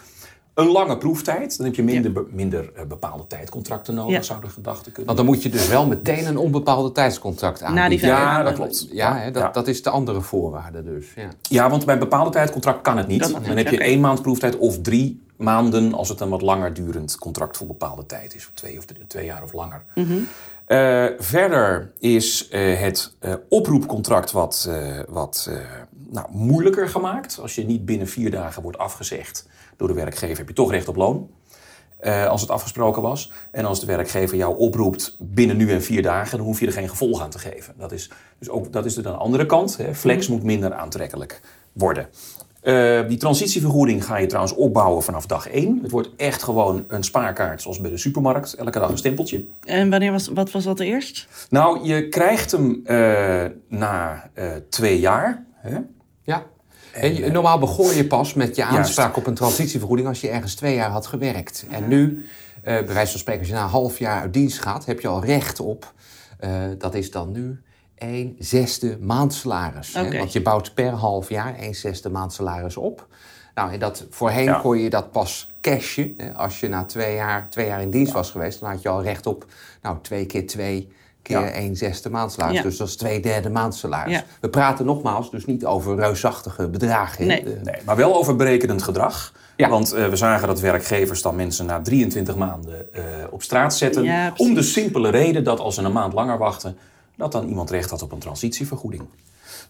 een 0.54 0.66
lange 0.70 0.98
proeftijd. 0.98 1.56
Dan 1.56 1.66
heb 1.66 1.74
je 1.74 1.82
minder, 1.82 2.12
be- 2.12 2.26
minder 2.30 2.72
eh, 2.74 2.84
bepaalde 2.84 3.26
tijdcontracten 3.26 3.94
nodig, 3.94 4.12
Ja. 4.16 4.22
zou 4.22 4.40
de 4.40 4.48
gedachte 4.48 4.84
kunnen. 4.90 5.04
Want 5.04 5.16
dan 5.16 5.26
moet 5.26 5.42
je 5.42 5.48
dus 5.48 5.68
wel 5.68 5.86
meteen 5.86 6.26
een 6.26 6.36
onbepaalde 6.36 6.92
tijdscontract 6.92 7.62
aanbieden. 7.62 8.08
ja, 8.08 8.24
maanden. 8.24 8.44
dat 8.44 8.54
klopt. 8.54 8.88
Ja, 8.90 9.16
hè, 9.18 9.30
dat, 9.30 9.42
Ja. 9.42 9.50
dat 9.50 9.68
is 9.68 9.82
de 9.82 9.90
andere 9.90 10.20
voorwaarde 10.20 10.82
dus. 10.84 11.06
Ja. 11.16 11.28
Ja, 11.42 11.70
want 11.70 11.84
bij 11.84 11.94
een 11.94 12.00
bepaalde 12.00 12.30
tijdcontract 12.30 12.80
kan 12.82 12.96
het 12.96 13.06
niet. 13.06 13.20
Dat 13.20 13.30
dan 13.30 13.42
niet, 13.42 13.54
heb 13.54 13.68
je 13.68 13.78
één 13.80 14.00
maand 14.00 14.22
proeftijd 14.22 14.56
of 14.58 14.80
drie 14.80 15.24
maanden 15.36 15.94
als 15.94 16.08
het 16.08 16.20
een 16.20 16.28
wat 16.28 16.42
langer 16.42 16.74
durend 16.74 17.18
contract 17.18 17.56
voor 17.56 17.66
bepaalde 17.66 18.06
tijd 18.06 18.34
is. 18.34 18.44
Voor 18.44 18.54
twee 18.54 18.78
of 18.78 18.84
drie- 18.84 19.06
twee 19.06 19.24
jaar 19.24 19.42
of 19.42 19.52
langer. 19.52 19.82
Eh, 20.66 21.06
verder 21.18 21.92
is 21.98 22.48
eh, 22.48 22.80
het 22.80 23.14
eh, 23.18 23.34
oproepcontract 23.48 24.32
wat, 24.32 24.70
wat 25.08 25.50
nou, 26.10 26.26
moeilijker 26.30 26.88
gemaakt. 26.88 27.38
Als 27.40 27.54
je 27.54 27.64
niet 27.64 27.84
binnen 27.84 28.08
vier 28.08 28.30
dagen 28.30 28.62
wordt 28.62 28.78
afgezegd 28.78 29.48
door 29.76 29.88
de 29.88 29.94
werkgever, 29.94 30.36
heb 30.36 30.48
je 30.48 30.54
toch 30.54 30.70
recht 30.70 30.88
op 30.88 30.96
loon. 30.96 31.30
als 32.28 32.40
het 32.40 32.50
afgesproken 32.50 33.02
was. 33.02 33.32
En 33.50 33.64
als 33.64 33.80
de 33.80 33.86
werkgever 33.86 34.36
jou 34.36 34.56
oproept 34.58 35.16
binnen 35.20 35.56
nu 35.56 35.72
en 35.72 35.82
vier 35.82 36.02
dagen, 36.02 36.36
dan 36.36 36.46
hoef 36.46 36.60
je 36.60 36.66
er 36.66 36.72
geen 36.72 36.88
gevolg 36.88 37.22
aan 37.22 37.30
te 37.30 37.38
geven. 37.38 37.74
Dat 37.78 37.92
is, 37.92 38.10
dus 38.38 38.48
ook, 38.48 38.72
dat 38.72 38.84
is 38.84 38.94
de 38.94 39.10
andere 39.10 39.46
kant. 39.46 39.76
Hè. 39.76 39.94
Flex 39.94 40.28
moet 40.28 40.42
minder 40.42 40.74
aantrekkelijk 40.74 41.40
worden. 41.72 42.08
Eh, 42.66 43.08
die 43.08 43.18
transitievergoeding 43.18 44.04
ga 44.04 44.16
je 44.16 44.26
trouwens 44.26 44.54
opbouwen 44.54 45.02
vanaf 45.02 45.26
dag 45.26 45.48
één. 45.48 45.78
Het 45.82 45.90
wordt 45.90 46.08
echt 46.16 46.42
gewoon 46.42 46.84
een 46.88 47.04
spaarkaart 47.04 47.62
zoals 47.62 47.80
bij 47.80 47.90
de 47.90 47.96
supermarkt. 47.96 48.54
Elke 48.54 48.78
dag 48.78 48.90
een 48.90 48.98
stempeltje. 48.98 49.44
En 49.64 49.90
wanneer 49.90 50.12
was, 50.12 50.28
wat 50.28 50.50
was 50.50 50.64
dat 50.64 50.80
eerst? 50.80 51.28
Nou, 51.50 51.84
je 51.84 52.08
krijgt 52.08 52.50
hem 52.50 52.80
eh, 52.84 53.44
na 53.68 54.30
eh, 54.34 54.52
twee 54.68 55.00
jaar. 55.00 55.44
Hè? 55.54 55.78
Ja. 56.22 56.42
En 56.92 57.32
normaal 57.32 57.58
begon 57.58 57.94
je 57.94 58.06
pas 58.06 58.34
met 58.34 58.56
je 58.56 58.62
Juist. 58.62 58.76
aanspraak 58.76 59.16
op 59.16 59.26
een 59.26 59.34
transitievergoeding 59.34 60.08
als 60.08 60.20
je 60.20 60.28
ergens 60.28 60.54
twee 60.54 60.74
jaar 60.74 60.90
had 60.90 61.06
gewerkt. 61.06 61.66
En 61.70 61.88
nu, 61.88 62.26
eh, 62.62 62.74
bij 62.74 62.94
wijze 62.94 63.10
van 63.10 63.20
spreken, 63.20 63.40
als 63.40 63.48
je 63.50 63.54
na 63.54 63.62
een 63.62 63.68
half 63.68 63.98
jaar 63.98 64.20
uit 64.20 64.32
dienst 64.32 64.58
gaat, 64.58 64.84
heb 64.84 65.00
je 65.00 65.08
al 65.08 65.24
recht 65.24 65.60
op, 65.60 65.92
eh, 66.38 66.50
dat 66.78 66.94
is 66.94 67.10
dan 67.10 67.32
nu, 67.32 67.60
een 67.98 68.36
zesde 68.38 68.98
maandsalaris. 69.00 69.94
hè. 69.94 70.18
Want 70.18 70.32
je 70.32 70.42
bouwt 70.42 70.74
per 70.74 70.90
half 70.90 71.28
jaar 71.28 71.54
een 71.60 71.74
zesde 71.74 72.10
maandsalaris 72.10 72.76
op. 72.76 73.06
Nou, 73.54 73.72
en 73.72 73.78
dat, 73.78 74.04
voorheen 74.10 74.44
Ja. 74.44 74.58
kon 74.58 74.78
je 74.78 74.90
dat 74.90 75.10
pas 75.12 75.50
cashen. 75.60 76.14
Hè. 76.16 76.32
Als 76.34 76.60
je 76.60 76.68
na 76.68 76.84
twee 76.84 77.14
jaar, 77.14 77.46
twee 77.50 77.66
jaar 77.66 77.80
in 77.82 77.90
dienst 77.90 78.12
was 78.12 78.30
geweest, 78.30 78.60
dan 78.60 78.70
had 78.70 78.82
je 78.82 78.88
al 78.88 79.02
recht 79.02 79.26
op 79.26 79.46
nou, 79.82 79.96
twee 80.02 80.26
keer 80.26 80.46
twee 80.46 80.92
keer 81.22 81.40
Ja. 81.40 81.56
een 81.56 81.76
zesde 81.76 82.10
maandsalaris. 82.10 82.56
Ja. 82.56 82.62
Dus 82.62 82.76
dat 82.76 82.88
is 82.88 82.96
twee 82.96 83.20
derde 83.20 83.50
maandsalaris. 83.50 84.12
Ja. 84.12 84.24
We 84.40 84.48
praten 84.48 84.84
nogmaals 84.86 85.30
dus 85.30 85.44
niet 85.46 85.64
over 85.64 85.96
reusachtige 85.96 86.68
bedragen. 86.68 87.24
hè. 87.30 87.40
Nee. 87.40 87.62
Maar 87.84 87.96
wel 87.96 88.14
over 88.16 88.36
berekenend 88.36 88.82
gedrag. 88.82 89.32
Ja. 89.56 89.68
Want 89.68 89.92
eh, 89.92 90.08
we 90.08 90.16
zagen 90.16 90.46
dat 90.48 90.60
werkgevers 90.60 91.22
dan 91.22 91.36
mensen 91.36 91.66
na 91.66 91.80
23 91.80 92.36
maanden 92.36 92.92
eh, 92.94 93.02
op 93.30 93.42
straat 93.42 93.76
zetten. 93.76 94.32
Om 94.36 94.54
de 94.54 94.62
simpele 94.62 95.10
reden 95.10 95.44
dat 95.44 95.60
als 95.60 95.74
ze 95.74 95.82
een 95.82 95.92
maand 95.92 96.12
langer 96.12 96.38
wachten, 96.38 96.76
dat 97.16 97.32
dan 97.32 97.48
iemand 97.48 97.70
recht 97.70 97.90
had 97.90 98.02
op 98.02 98.12
een 98.12 98.18
transitievergoeding. 98.18 99.02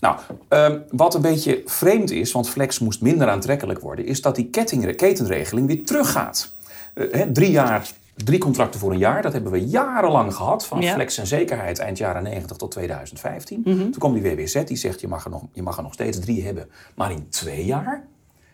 Nou, 0.01 0.17
ehm, 0.49 0.79
wat 0.91 1.15
een 1.15 1.21
beetje 1.21 1.63
vreemd 1.65 2.11
is, 2.11 2.33
want 2.33 2.49
flex 2.49 2.79
moest 2.79 3.01
minder 3.01 3.29
aantrekkelijk 3.29 3.81
worden, 3.81 4.07
is 4.07 4.21
dat 4.23 4.35
die 4.37 4.51
ketenregeling 4.97 5.67
weer 5.67 5.85
teruggaat. 5.85 6.55
Hè, 6.95 7.33
drie 7.33 7.51
jaar, 7.51 7.91
drie 8.15 8.39
contracten 8.39 8.81
voor 8.81 8.93
een 8.93 8.99
jaar, 8.99 9.23
dat 9.23 9.33
hebben 9.33 9.53
we 9.53 9.67
jarenlang 9.67 10.35
gehad. 10.35 10.67
Van 10.67 10.81
Ja. 10.81 10.93
flex 10.95 11.19
en 11.19 11.27
zekerheid 11.27 11.79
eind 11.79 11.99
jaren 11.99 12.23
90 12.23 12.57
tot 12.57 12.71
2015. 12.71 13.63
Toen 13.63 13.91
kwam 13.99 14.13
die 14.13 14.23
WWZ, 14.23 14.65
die 14.65 14.77
zegt 14.77 15.01
je 15.01 15.09
mag, 15.09 15.25
er 15.25 15.31
nog, 15.31 15.43
je 15.53 15.63
mag 15.63 15.77
er 15.77 15.83
nog 15.83 15.93
steeds 15.93 16.19
drie 16.19 16.45
hebben, 16.45 16.69
maar 16.95 17.11
in 17.11 17.27
twee 17.29 17.65
jaar. 17.65 18.05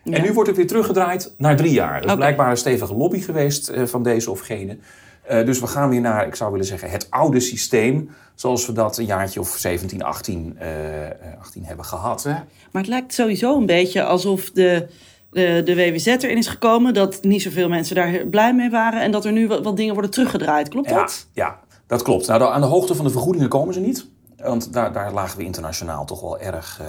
En 0.03 0.21
nu 0.21 0.33
wordt 0.33 0.47
het 0.49 0.57
weer 0.57 0.67
teruggedraaid 0.67 1.33
naar 1.37 1.55
drie 1.55 1.71
jaar. 1.71 1.93
Dat 1.93 2.03
is 2.03 2.07
Oké. 2.07 2.15
blijkbaar 2.15 2.49
een 2.49 2.57
stevige 2.57 2.95
lobby 2.95 3.19
geweest 3.21 3.67
eh, 3.69 3.85
van 3.85 4.03
deze 4.03 4.31
of 4.31 4.39
gene. 4.39 4.77
Eh, 5.23 5.45
dus 5.45 5.59
we 5.59 5.67
gaan 5.67 5.89
weer 5.89 6.01
naar, 6.01 6.27
ik 6.27 6.35
zou 6.35 6.51
willen 6.51 6.65
zeggen, 6.65 6.89
het 6.89 7.07
oude 7.09 7.39
systeem. 7.39 8.09
Zoals 8.35 8.65
we 8.65 8.73
dat 8.73 8.97
een 8.97 9.05
jaartje 9.05 9.39
of 9.39 9.49
17, 9.57 10.03
18, 10.03 10.55
eh, 10.59 11.05
eh, 11.05 11.11
18 11.39 11.63
hebben 11.65 11.85
gehad. 11.85 12.21
Ja. 12.23 12.45
Maar 12.71 12.81
het 12.81 12.87
lijkt 12.91 13.13
sowieso 13.13 13.57
een 13.57 13.65
beetje 13.65 14.03
alsof 14.03 14.51
de, 14.51 14.87
de, 15.31 15.61
de 15.65 15.75
WWZ 15.75 16.05
erin 16.07 16.37
is 16.37 16.47
gekomen. 16.47 16.93
Dat 16.93 17.23
niet 17.23 17.41
zoveel 17.41 17.69
mensen 17.69 17.95
daar 17.95 18.25
blij 18.27 18.53
mee 18.53 18.69
waren. 18.69 19.01
En 19.01 19.11
dat 19.11 19.25
er 19.25 19.31
nu 19.31 19.47
wat, 19.47 19.63
wat 19.63 19.77
dingen 19.77 19.93
worden 19.93 20.11
teruggedraaid. 20.11 20.69
Klopt 20.69 20.89
Ja, 20.89 20.95
dat? 20.99 21.27
ja, 21.33 21.59
dat 21.87 22.01
klopt. 22.01 22.27
Nou, 22.27 22.43
aan 22.43 22.61
de 22.61 22.67
hoogte 22.67 22.95
van 22.95 23.05
de 23.05 23.11
vergoedingen 23.11 23.49
komen 23.49 23.73
ze 23.73 23.79
niet. 23.79 24.05
Want 24.37 24.73
daar, 24.73 24.93
daar 24.93 25.13
lagen 25.13 25.37
we 25.37 25.43
internationaal 25.43 26.05
toch 26.05 26.21
wel 26.21 26.39
erg 26.39 26.81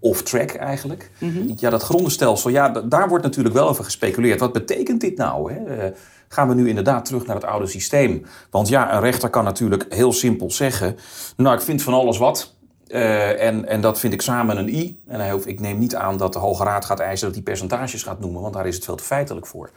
off-track 0.00 0.50
eigenlijk. 0.50 1.10
Ja, 1.56 1.70
dat 1.70 1.82
grondenstelsel, 1.82 2.50
ja, 2.50 2.68
da- 2.68 2.80
daar 2.80 3.08
wordt 3.08 3.24
natuurlijk 3.24 3.54
wel 3.54 3.68
over 3.68 3.84
gespeculeerd. 3.84 4.40
Wat 4.40 4.52
betekent 4.52 5.00
dit 5.00 5.16
nou? 5.16 5.52
Hè? 5.52 5.90
Gaan 6.32 6.48
we 6.48 6.54
nu 6.54 6.68
inderdaad 6.68 7.04
terug 7.04 7.26
naar 7.26 7.36
het 7.36 7.44
oude 7.44 7.66
systeem? 7.66 8.26
Want 8.50 8.68
ja, 8.68 8.94
een 8.94 9.00
rechter 9.00 9.30
kan 9.30 9.44
natuurlijk 9.44 9.86
heel 9.88 10.12
simpel 10.12 10.50
zeggen... 10.50 10.96
nou, 11.36 11.56
ik 11.56 11.62
vind 11.62 11.82
van 11.82 11.94
alles 11.94 12.18
wat... 12.18 12.54
eh, 12.86 13.46
en, 13.46 13.68
en 13.68 13.80
dat 13.80 13.98
vind 13.98 14.12
ik 14.12 14.22
samen 14.22 14.56
een 14.56 14.68
i. 14.68 15.00
En 15.06 15.20
hij 15.20 15.30
hoeft, 15.30 15.46
ik 15.46 15.60
neem 15.60 15.78
niet 15.78 15.94
aan 15.94 16.16
dat 16.16 16.32
de 16.32 16.38
Hoge 16.38 16.64
Raad 16.64 16.84
gaat 16.84 17.00
eisen 17.00 17.26
dat 17.26 17.34
hij 17.34 17.44
percentages 17.44 18.02
gaat 18.02 18.20
noemen, 18.20 18.42
want 18.42 18.54
daar 18.54 18.66
is 18.66 18.74
het 18.74 18.84
veel 18.84 18.96
te 18.96 19.04
feitelijk 19.04 19.46
voor. 19.46 19.70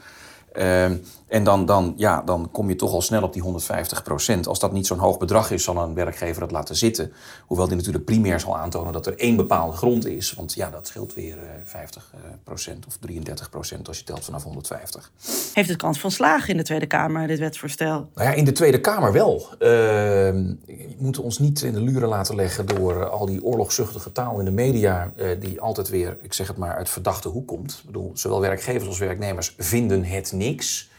Ehm, 0.51 0.95
en 1.33 1.43
dan, 1.43 1.65
dan, 1.65 1.93
ja, 1.97 2.21
dan 2.21 2.49
kom 2.51 2.69
je 2.69 2.75
toch 2.75 2.91
al 2.91 3.01
snel 3.01 3.23
op 3.23 3.33
die 3.33 3.41
150 3.41 4.03
procent. 4.03 4.47
Als 4.47 4.59
dat 4.59 4.71
niet 4.71 4.87
zo'n 4.87 4.97
hoog 4.97 5.17
bedrag 5.17 5.51
is, 5.51 5.63
zal 5.63 5.77
een 5.77 5.93
werkgever 5.93 6.41
het 6.41 6.51
laten 6.51 6.75
zitten. 6.75 7.13
Hoewel 7.47 7.67
die 7.67 7.75
natuurlijk 7.75 8.05
primair 8.05 8.39
zal 8.39 8.57
aantonen 8.57 8.93
dat 8.93 9.05
er 9.05 9.17
één 9.17 9.35
bepaalde 9.35 9.77
grond 9.77 10.05
is. 10.05 10.33
Want 10.33 10.53
ja, 10.53 10.69
dat 10.69 10.87
scheelt 10.87 11.13
weer 11.13 11.37
eh 11.37 11.43
50 11.63 12.13
procent 12.43 12.85
of 12.85 12.97
33 12.97 13.49
procent 13.49 13.87
als 13.87 13.97
je 13.97 14.03
telt 14.03 14.25
vanaf 14.25 14.43
150. 14.43 15.11
Heeft 15.53 15.69
het 15.69 15.77
kans 15.77 15.99
van 15.99 16.11
slagen 16.11 16.49
in 16.49 16.57
de 16.57 16.63
Tweede 16.63 16.85
Kamer, 16.85 17.27
dit 17.27 17.39
wetsvoorstel? 17.39 18.09
Nou 18.15 18.29
ja, 18.29 18.33
in 18.33 18.45
de 18.45 18.51
Tweede 18.51 18.79
Kamer 18.79 19.11
wel. 19.11 19.47
Ehm, 19.59 20.53
we 20.65 20.95
moeten 20.97 21.23
ons 21.23 21.39
niet 21.39 21.61
in 21.61 21.73
de 21.73 21.81
luren 21.81 22.09
laten 22.09 22.35
leggen 22.35 22.65
door 22.65 23.01
eh, 23.01 23.09
al 23.09 23.25
die 23.25 23.43
oorlogzuchtige 23.43 24.11
taal 24.11 24.39
in 24.39 24.45
de 24.45 24.51
media, 24.51 25.11
eh, 25.15 25.27
die 25.39 25.61
altijd 25.61 25.89
weer, 25.89 26.17
ik 26.21 26.33
zeg 26.33 26.47
het 26.47 26.57
maar, 26.57 26.75
uit 26.75 26.89
verdachte 26.89 27.29
hoek 27.29 27.47
komt. 27.47 27.79
Ik 27.79 27.85
bedoel, 27.85 28.11
zowel 28.13 28.41
werkgevers 28.41 28.87
als 28.87 28.97
werknemers 28.97 29.55
vinden 29.57 30.03
het 30.03 30.31
niks. 30.31 30.91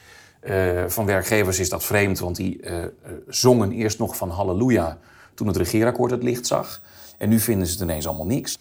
Eh, 0.44 0.84
van 0.86 1.06
werkgevers 1.06 1.58
is 1.58 1.68
dat 1.68 1.84
vreemd, 1.84 2.18
want 2.18 2.36
die 2.36 2.60
eh, 2.62 2.82
eh, 2.82 2.90
zongen 3.28 3.72
eerst 3.72 3.98
nog 3.98 4.16
van 4.16 4.30
halleluja 4.30 4.98
toen 5.34 5.46
het 5.46 5.56
regeerakkoord 5.56 6.10
het 6.10 6.22
licht 6.22 6.46
zag. 6.46 6.80
En 7.18 7.28
nu 7.28 7.40
vinden 7.40 7.66
ze 7.66 7.72
het 7.72 7.82
ineens 7.82 8.06
allemaal 8.06 8.26
niks. 8.26 8.58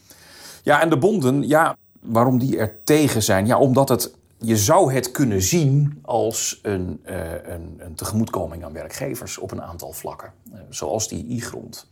Ja, 0.64 0.82
en 0.82 0.90
de 0.90 0.98
bonden, 0.98 1.48
ja, 1.48 1.78
waarom 2.00 2.40
die 2.40 2.58
er 2.58 2.76
tegen 2.84 3.24
zijn? 3.24 3.46
Ja, 3.46 3.58
omdat 3.58 3.90
het, 3.90 4.14
je 4.38 4.58
zou 4.58 4.94
het 4.94 5.12
kunnen 5.12 5.42
zien 5.42 6.00
als 6.02 6.60
een, 6.62 7.02
een, 7.04 7.76
een 7.78 7.96
tegemoetkoming 7.96 8.64
aan 8.64 8.74
werkgevers 8.74 9.38
op 9.38 9.52
een 9.52 9.62
aantal 9.62 9.92
vlakken. 9.92 10.34
Zoals 10.70 11.08
die 11.08 11.26
i-grond. 11.30 11.86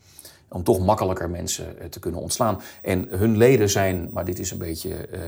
Om 0.48 0.64
toch 0.64 0.80
makkelijker 0.80 1.30
mensen 1.30 1.76
te 1.90 2.00
kunnen 2.00 2.22
ontslaan. 2.22 2.62
En 2.82 3.08
hun 3.10 3.38
leden 3.38 3.70
zijn, 3.70 4.10
maar 4.14 4.26
dit 4.26 4.40
is 4.40 4.52
een 4.52 4.58
beetje 4.58 4.96
eh, 4.96 5.20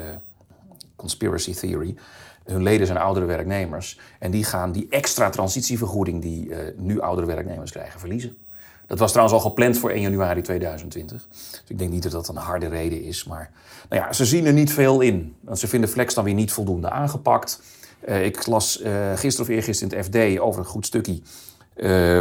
conspiracy 0.96 1.54
theory. 1.54 1.96
Hun 2.44 2.64
leden 2.64 2.88
zijn 2.88 3.00
oudere 3.00 3.26
werknemers. 3.26 4.00
En 4.20 4.32
die 4.32 4.44
gaan 4.44 4.72
die 4.72 4.88
extra 4.90 5.30
transitievergoeding 5.30 6.22
die 6.22 6.56
eh, 6.56 6.60
nu 6.78 7.02
oudere 7.02 7.28
werknemers 7.28 7.72
krijgen 7.72 8.00
verliezen. 8.00 8.38
Dat 8.88 9.00
was 9.00 9.12
trouwens 9.12 9.38
al 9.38 9.50
gepland 9.50 9.78
voor 9.78 9.90
1 9.90 10.02
januari 10.02 10.42
2020. 10.42 11.28
Dus 11.30 11.64
ik 11.68 11.78
denk 11.78 11.92
niet 11.92 12.04
dat 12.04 12.12
dat 12.12 12.28
een 12.28 12.36
harde 12.36 12.68
reden 12.68 13.04
is. 13.04 13.24
Maar 13.24 13.52
nou 13.90 14.02
ja, 14.02 14.14
ze 14.14 14.26
zien 14.26 14.46
er 14.46 14.54
niet 14.54 14.74
veel 14.74 15.02
in. 15.02 15.36
Want 15.40 15.60
ze 15.60 15.68
vinden 15.68 15.90
Flex 15.90 16.14
dan 16.14 16.24
weer 16.24 16.34
niet 16.34 16.52
voldoende 16.52 16.90
aangepakt. 16.90 17.62
Eh, 18.00 18.26
ik 18.26 18.46
las 18.46 18.82
eh, 18.82 18.92
gisteren 19.16 19.50
of 19.50 19.56
eergisteren 19.56 19.92
in 19.92 19.98
het 19.98 20.08
FD 20.08 20.40
over 20.40 20.60
een 20.60 20.68
goed 20.68 20.86
stukje 20.86 21.22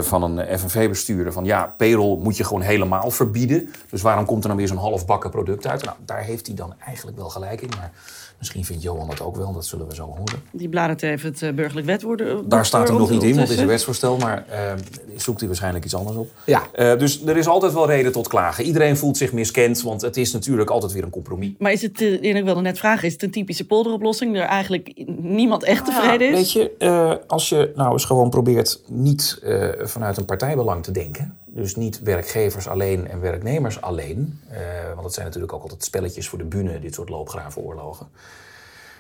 van 0.01 0.23
een 0.23 0.59
FNV-bestuurder. 0.59 1.33
Van 1.33 1.45
ja, 1.45 1.75
payroll 1.77 2.19
moet 2.23 2.37
je 2.37 2.45
gewoon 2.45 2.63
helemaal 2.63 3.11
verbieden. 3.11 3.73
Dus 3.91 4.03
waarom 4.03 4.25
komt 4.25 4.43
er 4.43 4.49
dan 4.49 4.57
weer 4.57 4.69
zo'n 4.69 4.77
halfbakken 4.77 5.31
product 5.31 5.67
uit? 5.67 5.85
Nou, 5.85 5.97
daar 6.05 6.23
heeft 6.23 6.47
hij 6.47 6.57
dan 6.57 6.75
eigenlijk 6.79 7.17
wel 7.17 7.29
gelijk 7.29 7.61
in. 7.61 7.71
Maar 7.77 7.93
Misschien 8.43 8.65
vindt 8.65 8.83
Johan 8.83 9.09
dat 9.09 9.21
ook 9.21 9.37
wel, 9.37 9.53
dat 9.53 9.67
zullen 9.67 9.89
we 9.89 9.95
zo 9.95 10.05
horen. 10.05 10.43
Die 10.51 10.69
bladert 10.69 11.03
even 11.03 11.31
het 11.31 11.43
uh, 11.43 11.53
burgerlijk 11.53 11.87
wetwoorden. 11.87 12.49
Daar 12.49 12.67
staat 12.67 12.89
hij 12.89 12.97
nog 12.97 13.11
niet 13.11 13.23
in, 13.23 13.29
want 13.29 13.41
het 13.41 13.51
is 13.51 13.59
een 13.59 13.67
wetsvoorstel, 13.67 14.17
maar 14.17 14.45
uh, 14.51 14.73
zoekt 15.17 15.39
hij 15.39 15.49
waarschijnlijk 15.49 15.85
iets 15.85 15.95
anders 15.95 16.17
op. 16.17 16.31
Ja. 16.47 16.63
Uh, 16.75 16.99
dus 16.99 17.27
er 17.27 17.37
is 17.37 17.47
altijd 17.47 17.73
wel 17.73 17.87
reden 17.87 18.13
tot 18.13 18.29
klagen. 18.29 18.65
Iedereen 18.65 18.97
voelt 18.97 19.17
zich 19.17 19.33
miskend, 19.33 19.83
want 19.83 20.01
het 20.01 20.17
is 20.17 20.33
natuurlijk 20.33 20.71
altijd 20.71 20.93
weer 20.93 21.03
een 21.03 21.11
compromis. 21.11 21.51
Maar 21.59 21.73
is 21.73 21.83
het, 21.83 22.01
en 22.01 22.37
ik 22.37 22.45
wilde 22.45 22.61
net 22.61 22.79
vragen, 22.79 23.07
is 23.07 23.13
het 23.13 23.23
een 23.23 23.31
typische 23.31 23.67
polderoplossing, 23.67 24.33
waar 24.33 24.49
eigenlijk 24.49 25.05
niemand 25.21 25.65
echt 25.65 25.85
tevreden 25.85 26.31
is? 26.31 26.35
Weet 26.35 26.53
je, 26.53 27.21
als 27.27 27.49
je 27.49 27.73
nou 27.77 27.93
eens 27.93 28.05
gewoon 28.05 28.31
probeert 28.31 28.81
niet 28.87 29.43
vanuit 29.79 30.17
een 30.17 30.25
partijbelang 30.25 30.83
te 30.83 30.91
denken, 30.91 31.37
dus 31.55 31.77
niet 31.77 32.01
werkgevers 32.01 32.69
alleen 32.69 33.09
en 33.09 33.21
werknemers 33.21 33.81
alleen. 33.81 34.41
Uh, 34.51 34.59
want 34.93 35.05
het 35.05 35.15
zijn 35.15 35.27
natuurlijk 35.27 35.53
ook 35.53 35.63
altijd 35.63 35.85
spelletjes 35.85 36.29
voor 36.29 36.39
de 36.39 36.45
bühne, 36.45 36.81
dit 36.81 36.95
soort 36.95 37.09
loopgravenoorlogen. 37.09 38.09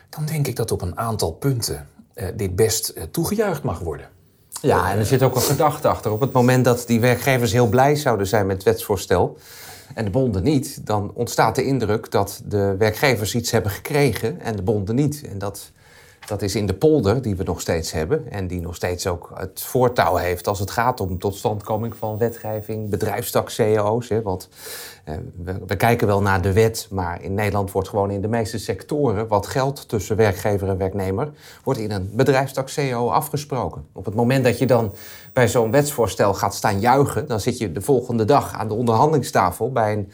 Dan 0.09 0.25
denk 0.25 0.47
ik 0.47 0.57
dat 0.57 0.71
op 0.71 0.83
een 0.83 0.99
aantal 0.99 1.33
punten 1.33 1.89
uh, 2.15 2.27
dit 2.35 2.57
best 2.57 2.93
uh, 2.97 3.03
toegejuicht 3.03 3.63
mag 3.63 3.79
worden. 3.79 4.09
Ja, 4.61 4.91
en 4.91 4.99
er 4.99 5.07
zit 5.07 5.23
ook 5.23 5.35
een 5.35 5.43
gedachte 5.43 5.89
achter. 5.89 6.11
Op 6.11 6.21
het 6.21 6.33
moment 6.33 6.65
dat 6.65 6.87
die 6.87 7.01
werkgevers 7.01 7.53
heel 7.53 7.69
blij 7.69 7.97
zouden 7.97 8.27
zijn 8.27 8.47
met 8.47 8.57
het 8.57 8.65
wetsvoorstel 8.65 9.39
en 9.95 10.05
de 10.05 10.11
bonden 10.11 10.43
niet, 10.43 10.87
dan 10.87 11.11
ontstaat 11.15 11.55
de 11.55 11.65
indruk 11.65 12.11
dat 12.11 12.43
de 12.45 12.75
werkgevers 12.79 13.35
iets 13.35 13.51
hebben 13.51 13.71
gekregen 13.71 14.41
en 14.41 14.57
de 14.57 14.63
bonden 14.63 14.95
niet. 14.95 15.23
En 15.29 15.39
dat 15.39 15.71
dat 16.27 16.43
is 16.43 16.55
in 16.55 16.67
de 16.67 16.75
polder, 16.75 17.23
die 17.23 17.37
we 17.37 17.45
nog 17.45 17.61
steeds 17.61 17.93
hebben. 17.93 18.31
En 18.31 18.47
die 18.47 18.61
nog 18.61 18.75
steeds 18.75 19.07
ook 19.07 19.31
het 19.35 19.63
voortouw 19.63 20.17
heeft 20.17 20.47
als 20.47 20.59
het 20.59 20.71
gaat 20.71 21.01
om 21.01 21.19
totstandkoming 21.19 21.97
van 21.97 22.19
wetgeving, 22.19 22.91
bedrijfstak 22.91 23.51
CEO's. 23.51 24.09
Want 24.23 24.49
eh, 25.05 25.15
we, 25.45 25.55
we, 25.67 25.77
kijken 25.77 26.07
wel 26.07 26.23
naar 26.23 26.43
de 26.43 26.53
wet, 26.53 26.87
maar 26.91 27.23
in 27.23 27.35
Nederland 27.35 27.71
wordt 27.71 27.89
gewoon 27.89 28.11
in 28.11 28.21
de 28.21 28.29
meeste 28.29 28.59
sectoren 28.59 29.29
wat 29.29 29.47
geld 29.47 29.89
tussen 29.89 30.17
werkgever 30.17 30.69
en 30.69 30.79
werknemer, 30.79 31.31
wordt 31.65 31.81
in 31.81 31.91
een 31.91 32.11
bedrijfstak 32.13 32.69
CEO 32.69 33.09
afgesproken. 33.09 33.85
Op 33.93 34.05
het 34.05 34.15
moment 34.15 34.45
dat 34.45 34.59
je 34.59 34.67
dan 34.67 34.95
bij 35.33 35.49
zo'n 35.49 35.71
wetsvoorstel 35.71 36.35
gaat 36.35 36.55
staan 36.55 36.81
juichen, 36.81 37.27
dan 37.27 37.41
zit 37.41 37.59
je 37.59 37.73
de 37.73 37.81
volgende 37.81 38.25
dag 38.25 38.53
aan 38.53 38.69
de 38.69 38.75
onderhandelingstafel 38.75 39.73
bij 39.73 39.93
een 39.93 40.13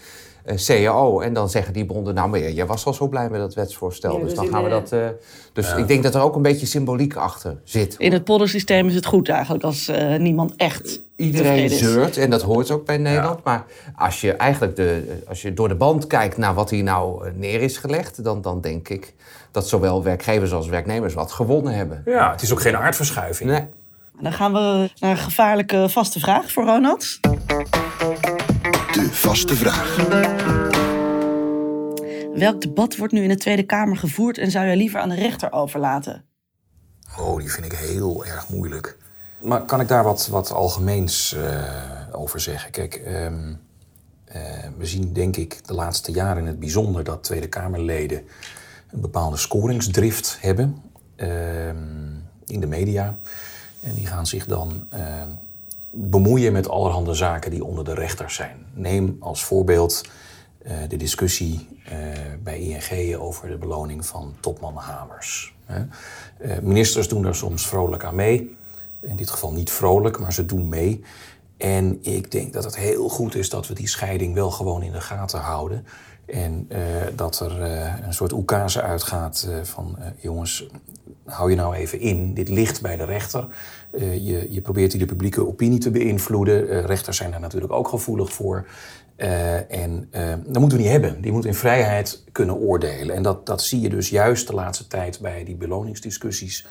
CAO. 0.56 1.20
En 1.20 1.32
dan 1.32 1.48
zeggen 1.50 1.72
die 1.72 1.84
bonden, 1.84 2.14
nou 2.14 2.28
maar 2.28 2.50
jij 2.50 2.66
was 2.66 2.84
al 2.84 2.94
zo 2.94 3.08
blij 3.08 3.30
met 3.30 3.40
dat 3.40 3.54
wetsvoorstel. 3.54 4.18
Ja, 4.18 4.24
dus 4.24 4.34
dan 4.34 4.48
gaan 4.48 4.64
we 4.64 4.70
dat... 4.70 4.92
eh, 4.92 5.08
dus 5.52 5.74
ik 5.74 5.88
denk 5.88 6.02
dat 6.02 6.14
er 6.14 6.20
ook 6.20 6.36
een 6.36 6.42
beetje 6.42 6.66
symboliek 6.66 7.16
achter 7.16 7.56
zit. 7.64 7.94
In 7.98 8.12
het 8.12 8.24
poldersysteem 8.24 8.88
is 8.88 8.94
het 8.94 9.06
goed 9.06 9.28
eigenlijk 9.28 9.64
als 9.64 9.88
eh, 9.88 10.18
niemand 10.18 10.56
echt 10.56 11.00
Iedereen 11.16 11.70
zeurt 11.70 12.16
en 12.16 12.30
dat 12.30 12.42
hoort 12.42 12.70
ook 12.70 12.86
bij 12.86 12.98
Nederland. 12.98 13.44
Maar 13.44 13.64
als 13.96 14.20
je 14.20 14.32
eigenlijk 14.32 14.76
de, 14.76 15.20
als 15.28 15.42
je 15.42 15.54
door 15.54 15.68
de 15.68 15.74
band 15.74 16.06
kijkt 16.06 16.36
naar 16.36 16.54
wat 16.54 16.70
hier 16.70 16.82
nou 16.82 17.26
eh, 17.26 17.32
neer 17.34 17.60
is 17.62 17.76
gelegd... 17.76 18.24
Dan, 18.24 18.42
dan 18.42 18.60
denk 18.60 18.88
ik 18.88 19.14
dat 19.50 19.68
zowel 19.68 20.02
werkgevers 20.02 20.52
als 20.52 20.66
werknemers 20.66 21.14
wat 21.14 21.32
gewonnen 21.32 21.74
hebben. 21.74 22.02
Ja, 22.04 22.30
het 22.30 22.42
is 22.42 22.52
ook 22.52 22.60
geen 22.60 22.76
aardverschuiving. 22.76 23.50
Nee. 23.50 23.64
Dan 24.20 24.32
gaan 24.32 24.52
we 24.52 24.90
naar 24.98 25.10
een 25.10 25.16
gevaarlijke 25.16 25.88
vaste 25.88 26.20
vraag 26.20 26.52
voor 26.52 26.64
Ronald. 26.64 27.20
De 28.92 29.08
vaste 29.12 29.56
vraag. 29.56 29.96
Welk 32.34 32.60
debat 32.60 32.96
wordt 32.96 33.12
nu 33.12 33.22
in 33.22 33.28
de 33.28 33.36
Tweede 33.36 33.62
Kamer 33.62 33.96
gevoerd 33.96 34.38
en 34.38 34.50
zou 34.50 34.66
je 34.66 34.76
liever 34.76 35.00
aan 35.00 35.08
de 35.08 35.14
rechter 35.14 35.52
overlaten? 35.52 36.24
Oh, 37.18 37.38
die 37.38 37.50
vind 37.50 37.64
ik 37.64 37.72
heel 37.72 38.24
erg 38.24 38.48
moeilijk. 38.48 38.98
Maar 39.42 39.64
kan 39.64 39.80
ik 39.80 39.88
daar 39.88 40.04
wat, 40.04 40.26
wat 40.26 40.52
algemeens 40.52 41.32
eh, 41.32 41.62
over 42.12 42.40
zeggen? 42.40 42.70
Kijk, 42.70 42.94
ehm, 42.94 43.52
eh, 44.24 44.42
we 44.78 44.86
zien 44.86 45.12
denk 45.12 45.36
ik 45.36 45.66
de 45.66 45.74
laatste 45.74 46.12
jaren 46.12 46.42
in 46.42 46.46
het 46.46 46.58
bijzonder 46.58 47.04
dat 47.04 47.24
Tweede 47.24 47.48
Kamerleden 47.48 48.22
een 48.90 49.00
bepaalde 49.00 49.36
scoringsdrift 49.36 50.38
hebben 50.40 50.82
ehm, 51.16 51.76
in 52.46 52.60
de 52.60 52.66
media. 52.66 53.18
En 53.82 53.94
die 53.94 54.06
gaan 54.06 54.26
zich 54.26 54.46
dan 54.46 54.86
ehm, 54.90 55.30
bemoeien 55.90 56.52
met 56.52 56.68
allerhande 56.68 57.14
zaken 57.14 57.50
die 57.50 57.64
onder 57.64 57.84
de 57.84 57.94
rechter 57.94 58.30
zijn. 58.30 58.56
Neem 58.74 59.16
als 59.20 59.44
voorbeeld 59.44 60.02
eh, 60.62 60.76
de 60.88 60.96
discussie 60.96 61.68
eh, 61.84 61.96
bij 62.42 62.60
ING 62.60 63.16
over 63.16 63.48
de 63.48 63.56
beloning 63.56 64.06
van 64.06 64.34
topman 64.40 64.76
Hamers. 64.76 65.54
Eh, 65.66 66.58
ministers 66.62 67.08
doen 67.08 67.22
daar 67.22 67.34
soms 67.34 67.66
vrolijk 67.66 68.04
aan 68.04 68.14
mee. 68.14 68.56
In 69.00 69.16
dit 69.16 69.30
geval 69.30 69.52
niet 69.52 69.70
vrolijk, 69.70 70.18
maar 70.18 70.32
ze 70.32 70.46
doen 70.46 70.68
mee. 70.68 71.04
En 71.58 71.98
ik 72.02 72.30
denk 72.30 72.52
dat 72.52 72.64
het 72.64 72.76
heel 72.76 73.08
goed 73.08 73.34
is 73.34 73.50
dat 73.50 73.66
we 73.66 73.74
die 73.74 73.88
scheiding 73.88 74.34
wel 74.34 74.50
gewoon 74.50 74.82
in 74.82 74.92
de 74.92 75.00
gaten 75.00 75.40
houden. 75.40 75.84
En 76.28 76.66
eh, 76.68 76.80
dat 77.14 77.40
er 77.40 77.62
eh, 77.62 77.92
een 78.06 78.14
soort 78.14 78.32
oekase 78.32 78.82
uitgaat 78.82 79.46
eh, 79.48 79.62
van... 79.62 79.96
jongens, 80.16 80.66
hou 81.24 81.50
je 81.50 81.56
nou 81.56 81.74
even 81.74 82.00
in. 82.00 82.34
Dit 82.34 82.48
ligt 82.48 82.82
bij 82.82 82.96
de 82.96 83.04
rechter. 83.04 83.46
Je, 83.98 84.46
je 84.50 84.60
probeert 84.60 84.92
hier 84.92 85.00
de 85.00 85.06
publieke 85.06 85.46
opinie 85.46 85.78
te 85.78 85.90
beïnvloeden. 85.90 86.86
Rechters 86.86 87.16
zijn 87.16 87.30
daar 87.30 87.40
natuurlijk 87.40 87.72
ook 87.72 87.88
gevoelig 87.88 88.32
voor. 88.32 88.66
En 89.68 90.08
dat 90.46 90.58
moeten 90.58 90.78
we 90.78 90.84
niet 90.84 90.92
hebben. 90.92 91.20
Die 91.20 91.32
moeten 91.32 91.50
in 91.50 91.56
vrijheid 91.56 92.24
kunnen 92.32 92.56
oordelen. 92.56 93.16
En 93.16 93.22
dat, 93.22 93.46
dat 93.46 93.62
zie 93.62 93.80
je 93.80 93.88
dus 93.88 94.08
juist 94.08 94.46
de 94.46 94.54
laatste 94.54 94.86
tijd 94.86 95.20
bij 95.20 95.44
die 95.44 95.56
beloningsdiscussies 95.56 96.66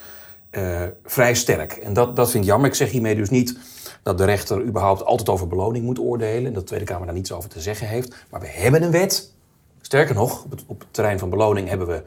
vrij 1.03 1.35
sterk. 1.35 1.71
En 1.71 1.93
dat, 1.93 2.15
dat 2.15 2.31
vind 2.31 2.43
ik 2.43 2.49
jammer. 2.49 2.69
Ik 2.69 2.75
zeg 2.75 2.91
hiermee 2.91 3.15
dus 3.15 3.29
niet 3.29 3.57
dat 4.03 4.17
de 4.17 4.25
rechter 4.25 4.63
überhaupt 4.63 5.05
altijd 5.05 5.29
over 5.29 5.47
beloning 5.47 5.85
moet 5.85 5.99
oordelen. 5.99 6.45
En 6.45 6.53
dat 6.53 6.61
de 6.61 6.67
Tweede 6.67 6.85
Kamer 6.85 7.05
daar 7.05 7.15
niets 7.15 7.31
over 7.31 7.49
te 7.49 7.61
zeggen 7.61 7.87
heeft. 7.87 8.15
Maar 8.29 8.41
we 8.41 8.47
hebben 8.47 8.83
een 8.83 8.91
wet. 8.91 9.31
Sterker 9.81 10.15
nog, 10.15 10.43
op 10.43 10.51
het, 10.51 10.63
op 10.67 10.79
het 10.79 10.87
terrein 10.91 11.19
van 11.19 11.29
beloning 11.29 11.69
hebben 11.69 11.87
we 11.87 12.03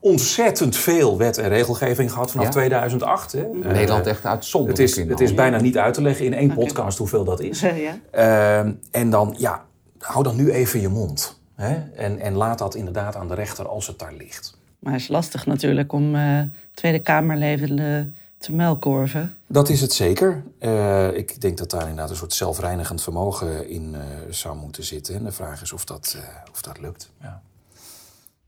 ontzettend 0.00 0.76
veel 0.76 1.18
wet 1.18 1.38
en 1.38 1.48
regelgeving 1.48 2.12
gehad 2.12 2.30
vanaf 2.30 2.46
Ja. 2.46 2.52
2008. 2.52 3.32
Hè. 3.32 3.48
Nederland 3.52 4.06
echt 4.06 4.16
het 4.16 4.26
uitzonderlijk 4.26 4.82
is, 4.82 4.96
in 4.96 5.10
het 5.10 5.20
is 5.20 5.34
bijna 5.34 5.60
niet 5.60 5.78
uit 5.78 5.94
te 5.94 6.02
leggen 6.02 6.24
in 6.24 6.34
één 6.34 6.54
podcast 6.54 6.98
hoeveel 6.98 7.24
dat 7.24 7.40
is. 7.40 7.60
ja. 7.60 7.98
Ehm, 8.10 8.72
en 8.90 9.10
dan, 9.10 9.34
ja, 9.38 9.64
hou 9.98 10.24
dan 10.24 10.36
nu 10.36 10.50
even 10.50 10.80
je 10.80 10.88
mond. 10.88 11.40
Hè? 11.54 11.74
En, 11.96 12.18
en 12.20 12.34
laat 12.34 12.58
dat 12.58 12.74
inderdaad 12.74 13.16
aan 13.16 13.28
de 13.28 13.34
rechter 13.34 13.68
als 13.68 13.86
het 13.86 13.98
daar 13.98 14.14
ligt. 14.18 14.56
Maar 14.78 14.92
het 14.92 15.02
is 15.02 15.08
lastig 15.08 15.46
natuurlijk 15.46 15.92
om 15.92 16.14
eh, 16.14 16.40
Tweede 16.74 16.98
Kamerleden 16.98 17.78
te 18.44 18.52
melkorven. 18.52 19.36
Dat 19.46 19.68
is 19.68 19.80
het 19.80 19.92
zeker. 19.92 20.44
Eh, 20.58 21.16
ik 21.16 21.40
denk 21.40 21.58
dat 21.58 21.70
daar 21.70 21.80
inderdaad 21.80 22.10
een 22.10 22.16
soort 22.16 22.32
zelfreinigend 22.32 23.02
vermogen 23.02 23.68
in 23.68 23.94
eh, 23.94 24.00
zou 24.30 24.56
moeten 24.56 24.84
zitten. 24.84 25.14
En 25.14 25.24
de 25.24 25.32
vraag 25.32 25.62
is 25.62 25.72
of 25.72 25.84
dat, 25.84 26.16
eh, 26.18 26.50
of 26.52 26.62
dat 26.62 26.80
lukt. 26.80 27.10
Ja. 27.20 27.42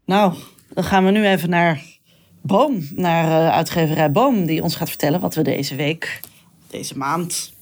Nou, 0.05 0.35
dan 0.75 0.85
gaan 0.85 1.05
we 1.05 1.11
nu 1.11 1.27
even 1.27 1.51
naar 1.51 1.83
Boom, 2.41 2.89
naar 2.95 3.25
eh, 3.25 3.55
uitgeverij 3.55 4.11
Boom, 4.13 4.47
die 4.47 4.63
ons 4.63 4.77
gaat 4.77 4.89
vertellen 4.89 5.21
wat 5.21 5.35
we 5.35 5.43
deze 5.43 5.75
week, 5.75 6.21
deze 6.71 6.99
maand, 6.99 7.53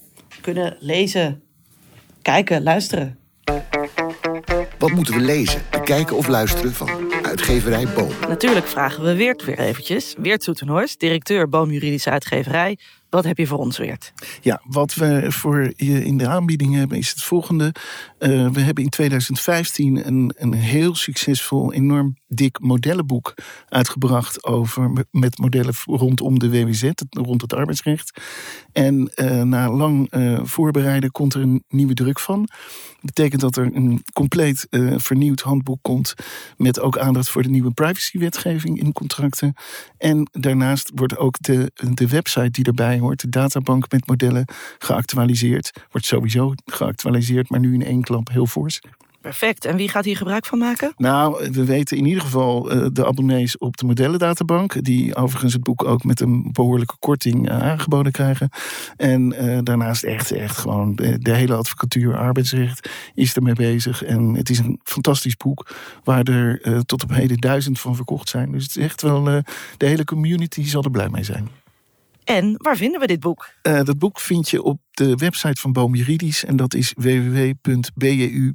kunnen 0.41 0.77
lezen, 0.81 1.43
kijken, 2.23 2.63
luisteren. 2.63 3.19
Wat 4.79 4.91
moeten 4.91 5.15
we 5.15 5.21
lezen, 5.21 5.63
bekijken 5.71 6.17
of 6.17 6.27
luisteren 6.27 6.73
van 6.73 7.14
uitgeverij 7.35 7.87
Boom? 7.95 8.11
Natuurlijk 8.29 8.67
vragen 8.67 9.05
we 9.05 9.15
Weert 9.15 9.45
weer 9.45 9.59
eventjes. 9.59 10.15
Weert 10.19 10.43
Soetenhorst, 10.43 11.01
directeur 11.01 11.49
Boom 11.49 11.71
Juridische 11.71 12.11
Uitgeverij. 12.11 12.79
Wat 13.11 13.25
heb 13.25 13.39
je 13.39 13.47
voor 13.47 13.59
ons, 13.59 13.79
Weert? 13.79 14.13
Ja, 14.41 14.61
wat 14.65 14.95
we 14.95 15.25
voor 15.29 15.73
je 15.77 16.05
in 16.05 16.17
de 16.17 16.27
aanbieding 16.27 16.75
hebben 16.75 16.99
is 16.99 17.11
het 17.11 17.23
volgende. 17.23 17.75
Eh, 18.19 18.51
we 18.51 18.61
hebben 18.61 18.85
in 18.85 18.91
2015 18.91 20.07
een, 20.07 20.35
een 20.37 20.53
heel 20.53 20.95
succesvol, 20.95 21.73
enorm 21.73 22.17
dik 22.27 22.61
modellenboek 22.61 23.35
uitgebracht 23.69 24.45
over 24.45 25.07
met 25.11 25.39
modellen 25.39 25.75
rondom 25.85 26.39
de 26.39 26.51
WWZ, 26.51 26.91
rond 27.09 27.41
het 27.41 27.55
arbeidsrecht. 27.55 28.21
En 28.73 29.13
eh, 29.15 29.43
na 29.43 29.71
lang 29.71 30.11
eh, 30.11 30.41
voorbereiden 30.43 31.11
komt 31.11 31.35
er 31.35 31.41
een 31.41 31.65
nieuwe 31.69 31.95
druk 31.95 32.21
van. 32.21 32.49
Betekent 33.05 33.41
dat 33.41 33.57
er 33.57 33.71
een 33.75 34.05
compleet 34.13 34.67
eh, 34.71 34.95
vernieuwd 34.97 35.41
handboek 35.41 35.79
komt 35.83 36.15
met 36.57 36.81
ook 36.81 36.99
aandacht 36.99 37.29
voor 37.29 37.43
de 37.43 37.49
nieuwe 37.49 37.71
privacywetgeving 37.71 38.81
in 38.81 38.93
contracten. 38.93 39.55
En 39.99 40.29
daarnaast 40.33 40.91
wordt 40.95 41.17
ook 41.17 41.37
de, 41.41 41.73
de 41.95 42.09
website 42.09 42.51
die 42.51 42.65
erbij 42.65 42.99
hoort, 42.99 43.21
de 43.21 43.29
databank 43.29 43.93
met 43.93 44.07
modellen, 44.07 44.45
geactualiseerd. 44.79 45.71
Wordt 45.91 46.07
sowieso 46.07 46.53
geactualiseerd, 46.65 47.51
maar 47.51 47.61
nu 47.61 47.75
in 47.75 47.85
één 47.85 48.03
klap 48.03 48.29
heel 48.29 48.47
fors. 48.47 48.81
Perfect. 49.25 49.65
En 49.65 49.77
wie 49.77 49.89
gaat 49.89 50.05
hier 50.05 50.17
gebruik 50.17 50.47
van 50.47 50.59
maken? 50.59 50.93
Nou, 50.97 51.51
we 51.53 51.65
weten 51.65 51.97
in 51.97 52.07
ieder 52.07 52.23
geval 52.23 52.71
eh, 52.71 52.87
de 52.93 53.07
abonnees 53.07 53.59
op 53.59 53.77
de 53.77 53.87
modellendatabank. 53.87 54.85
Die 54.85 55.15
overigens 55.15 55.53
het 55.53 55.63
boek 55.63 55.85
ook 55.85 56.05
met 56.05 56.21
een 56.21 56.49
behoorlijke 56.53 56.95
korting 56.99 57.49
eh, 57.49 57.59
aangeboden 57.59 58.13
krijgen. 58.13 58.49
En 58.97 59.33
eh, 59.33 59.59
daarnaast 59.63 60.03
echt, 60.03 60.33
echt 60.33 60.57
gewoon 60.57 60.95
de, 60.95 61.35
hele 61.35 61.55
advocatuur 61.55 62.17
arbeidsrecht 62.17 62.91
is 63.15 63.35
ermee 63.35 63.55
bezig. 63.55 64.03
En 64.03 64.35
het 64.35 64.51
is 64.51 64.59
een 64.59 64.81
fantastisch 64.83 65.37
boek 65.37 65.71
waar 66.03 66.23
er 66.23 66.83
tot 66.85 67.03
op 67.03 67.11
heden 67.11 67.39
duizend 67.39 67.81
van 67.81 67.97
verkocht 67.97 68.29
zijn. 68.29 68.53
Dus 68.53 68.63
het 68.63 68.77
is 68.77 68.83
echt 68.83 69.03
wel, 69.03 69.25
de 69.25 69.43
hele 69.87 70.05
community 70.05 70.65
zal 70.65 70.83
er 70.83 70.91
blij 70.91 71.09
mee 71.09 71.25
zijn. 71.25 71.49
En 72.25 72.55
waar 72.57 72.77
vinden 72.77 73.01
we 73.01 73.07
dit 73.07 73.21
boek? 73.21 73.55
Eh, 73.63 73.83
dat 73.83 73.99
boek 73.99 74.21
vind 74.21 74.51
je 74.51 74.63
op 74.63 74.81
de 74.91 75.15
website 75.15 75.61
van 75.61 75.73
Boom 75.73 75.95
Juridisch 75.95 76.45
en 76.45 76.57
dat 76.57 76.75
is 76.75 76.93
www.bju.nl. 76.97 78.53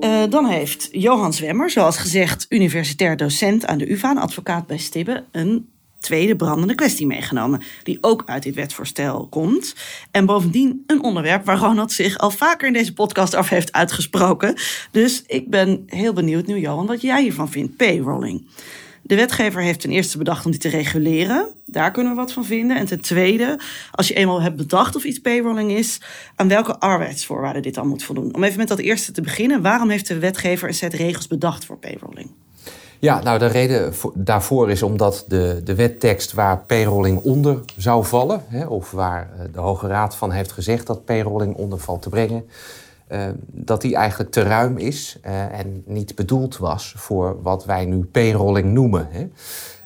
Uh, 0.00 0.22
dan 0.28 0.46
heeft 0.46 0.88
Johan 0.92 1.32
Zwemmer, 1.32 1.70
zoals 1.70 1.98
gezegd, 1.98 2.46
universitair 2.48 3.16
docent 3.16 3.66
aan 3.66 3.78
de 3.78 3.90
UvA, 3.90 4.10
een 4.10 4.18
advocaat 4.18 4.66
bij 4.66 4.78
Stibbe, 4.78 5.24
een 5.32 5.68
tweede 6.00 6.36
brandende 6.36 6.74
kwestie 6.74 7.06
meegenomen, 7.06 7.62
die 7.82 7.98
ook 8.00 8.22
uit 8.26 8.42
dit 8.42 8.54
wetsvoorstel 8.54 9.26
komt. 9.30 9.74
En 10.10 10.26
bovendien 10.26 10.84
een 10.86 11.02
onderwerp 11.02 11.44
waar 11.44 11.58
Ronald 11.58 11.92
zich 11.92 12.18
al 12.18 12.30
vaker 12.30 12.66
in 12.66 12.72
deze 12.72 12.92
podcast 12.92 13.36
over 13.36 13.52
heeft 13.52 13.72
uitgesproken. 13.72 14.54
Dus 14.90 15.22
ik 15.26 15.50
ben 15.50 15.82
heel 15.86 16.12
benieuwd 16.12 16.46
nu, 16.46 16.58
Johan, 16.58 16.86
wat 16.86 17.00
jij 17.00 17.22
hiervan 17.22 17.50
vindt, 17.50 17.76
payrolling. 17.76 18.46
De 19.02 19.16
wetgever 19.16 19.62
heeft 19.62 19.80
ten 19.80 19.90
eerste 19.90 20.18
bedacht 20.18 20.44
om 20.44 20.50
die 20.50 20.60
te 20.60 20.68
reguleren. 20.68 21.48
Daar 21.66 21.90
kunnen 21.90 22.12
we 22.12 22.18
wat 22.18 22.32
van 22.32 22.44
vinden. 22.44 22.76
En 22.76 22.86
ten 22.86 23.00
tweede, 23.00 23.60
als 23.90 24.08
je 24.08 24.14
eenmaal 24.14 24.42
hebt 24.42 24.56
bedacht 24.56 24.96
of 24.96 25.04
iets 25.04 25.18
payrolling 25.18 25.70
is, 25.70 26.00
aan 26.36 26.48
welke 26.48 26.78
arbeidsvoorwaarden 26.78 27.62
dit 27.62 27.74
dan 27.74 27.88
moet 27.88 28.02
voldoen. 28.02 28.34
Om 28.34 28.44
even 28.44 28.58
met 28.58 28.68
dat 28.68 28.78
eerste 28.78 29.12
te 29.12 29.20
beginnen, 29.20 29.62
waarom 29.62 29.90
heeft 29.90 30.08
de 30.08 30.18
wetgever 30.18 30.68
een 30.68 30.74
set 30.74 30.94
regels 30.94 31.26
bedacht 31.26 31.64
voor 31.64 31.78
payrolling? 31.78 32.30
Ja, 33.00 33.22
nou 33.22 33.38
de 33.38 33.46
reden 33.46 33.92
daarvoor 34.14 34.70
is 34.70 34.82
omdat 34.82 35.24
de, 35.28 35.60
de 35.64 35.74
wettekst 35.74 36.32
waar 36.32 36.58
payrolling 36.58 37.22
onder 37.22 37.60
zou 37.76 38.04
vallen, 38.04 38.42
hè, 38.46 38.66
of 38.66 38.90
waar 38.90 39.30
eh, 39.32 39.44
de 39.52 39.60
Hoge 39.60 39.86
Raad 39.86 40.16
van 40.16 40.30
heeft 40.30 40.52
gezegd 40.52 40.86
dat 40.86 41.04
payrolling 41.04 41.56
onder 41.56 41.78
valt 41.78 42.02
te 42.02 42.08
brengen, 42.08 42.44
uh, 43.12 43.24
dat 43.46 43.80
die 43.80 43.94
eigenlijk 43.94 44.30
te 44.30 44.42
ruim 44.42 44.78
is 44.78 45.18
uh, 45.26 45.58
en 45.58 45.82
niet 45.86 46.14
bedoeld 46.14 46.58
was 46.58 46.94
voor 46.96 47.42
wat 47.42 47.64
wij 47.64 47.84
nu 47.84 48.04
payrolling 48.04 48.72
noemen. 48.72 49.08
Hè. 49.10 49.28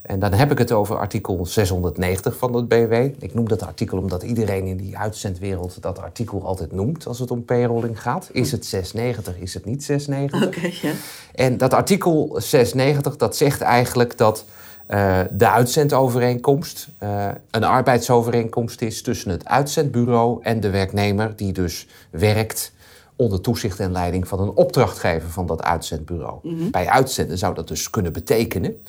En 0.03 0.19
dan 0.19 0.33
heb 0.33 0.51
ik 0.51 0.59
het 0.59 0.73
over 0.73 0.99
artikel 0.99 1.47
690 1.47 2.37
van 2.37 2.55
het 2.55 2.69
BW. 2.69 2.93
Ik 3.19 3.35
noem 3.35 3.49
dat 3.49 3.63
artikel 3.63 3.99
omdat 3.99 4.23
iedereen 4.23 4.65
in 4.65 4.77
die 4.77 4.99
uitzendwereld 4.99 5.83
dat 5.83 5.99
artikel 5.99 6.47
altijd 6.47 6.73
noemt 6.73 7.07
als 7.07 7.19
het 7.19 7.31
om 7.31 7.45
payrolling 7.45 8.03
gaat. 8.03 8.29
Is 8.33 8.53
het 8.53 8.67
690, 8.67 9.43
is 9.43 9.55
het 9.55 9.65
niet 9.65 9.85
690? 9.85 10.47
Oké, 10.47 10.87
ja. 10.87 10.93
En 11.35 11.57
dat 11.57 11.75
artikel 11.75 12.35
690 12.37 13.17
dat 13.17 13.37
zegt 13.37 13.61
eigenlijk 13.61 14.19
dat 14.19 14.45
uh, 14.89 15.21
de 15.31 15.49
uitzendovereenkomst 15.49 16.89
uh, 17.03 17.29
een 17.51 17.65
arbeidsovereenkomst 17.65 18.83
is 18.83 19.03
tussen 19.03 19.31
het 19.31 19.45
uitzendbureau 19.45 20.43
en 20.43 20.61
de 20.61 20.71
werknemer 20.71 21.37
die 21.37 21.53
dus 21.53 21.87
werkt 22.11 22.73
onder 23.17 23.41
toezicht 23.41 23.81
en 23.81 23.93
leiding 23.93 24.29
van 24.29 24.41
een 24.41 24.51
opdrachtgever 24.51 25.31
van 25.31 25.47
dat 25.47 25.63
uitzendbureau. 25.63 26.39
Mm 26.43 26.59
-hmm. 26.59 26.71
Bij 26.71 26.89
uitzenden 26.89 27.39
zou 27.39 27.55
dat 27.55 27.69
dus 27.69 27.91
kunnen 27.91 28.13
betekenen 28.13 28.83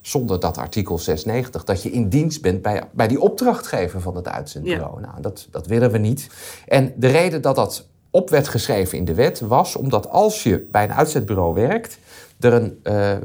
zonder 0.00 0.40
dat 0.40 0.58
artikel 0.58 0.98
690, 0.98 1.64
dat 1.64 1.82
je 1.82 1.90
in 1.90 2.08
dienst 2.08 2.42
bent 2.42 2.62
bij, 2.62 2.82
bij 2.92 3.08
die 3.08 3.20
opdrachtgever 3.20 4.00
van 4.00 4.16
het 4.16 4.28
uitzendbureau. 4.28 5.00
Ja. 5.00 5.06
Nou, 5.06 5.22
dat, 5.22 5.48
dat 5.50 5.66
willen 5.66 5.90
we 5.90 5.98
niet. 5.98 6.28
En 6.66 6.92
de 6.96 7.08
reden 7.08 7.42
dat 7.42 7.56
dat 7.56 7.86
op 8.10 8.30
werd 8.30 8.48
geschreven 8.48 8.98
in 8.98 9.04
de 9.04 9.14
wet 9.14 9.40
was 9.40 9.76
omdat 9.76 10.08
als 10.08 10.42
je 10.42 10.68
bij 10.70 10.84
een 10.84 10.92
uitzendbureau 10.92 11.54
werkt, 11.54 11.98
er 12.40 12.52
een, 12.52 12.80
uh, 12.82 13.16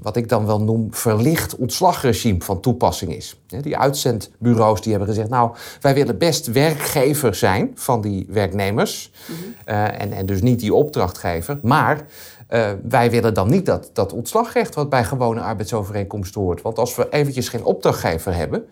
wat 0.00 0.16
ik 0.16 0.28
dan 0.28 0.46
wel 0.46 0.60
noem, 0.60 0.94
verlicht 0.94 1.56
ontslagregime 1.56 2.42
van 2.42 2.60
toepassing 2.60 3.14
is. 3.14 3.40
Die 3.46 3.76
uitzendbureaus 3.76 4.80
die 4.80 4.90
hebben 4.90 5.08
gezegd, 5.08 5.28
nou, 5.28 5.54
wij 5.80 5.94
willen 5.94 6.18
best 6.18 6.46
werkgever 6.46 7.34
zijn 7.34 7.70
van 7.74 8.00
die 8.00 8.26
werknemers. 8.28 9.10
Mm 9.26 9.36
-hmm. 9.36 9.74
uh, 9.74 10.00
en, 10.00 10.12
en 10.12 10.26
dus 10.26 10.42
niet 10.42 10.60
die 10.60 10.74
opdrachtgever, 10.74 11.58
maar 11.62 12.04
uh, 12.50 12.70
wij 12.88 13.10
willen 13.10 13.34
dan 13.34 13.50
niet 13.50 13.66
dat, 13.66 13.90
dat 13.92 14.12
ontslagrecht 14.12 14.74
wat 14.74 14.88
bij 14.88 15.04
gewone 15.04 15.40
arbeidsovereenkomsten 15.40 16.40
hoort. 16.40 16.62
Want 16.62 16.78
als 16.78 16.96
we 16.96 17.08
eventjes 17.10 17.48
geen 17.48 17.64
opdrachtgever 17.64 18.34
hebben, 18.34 18.64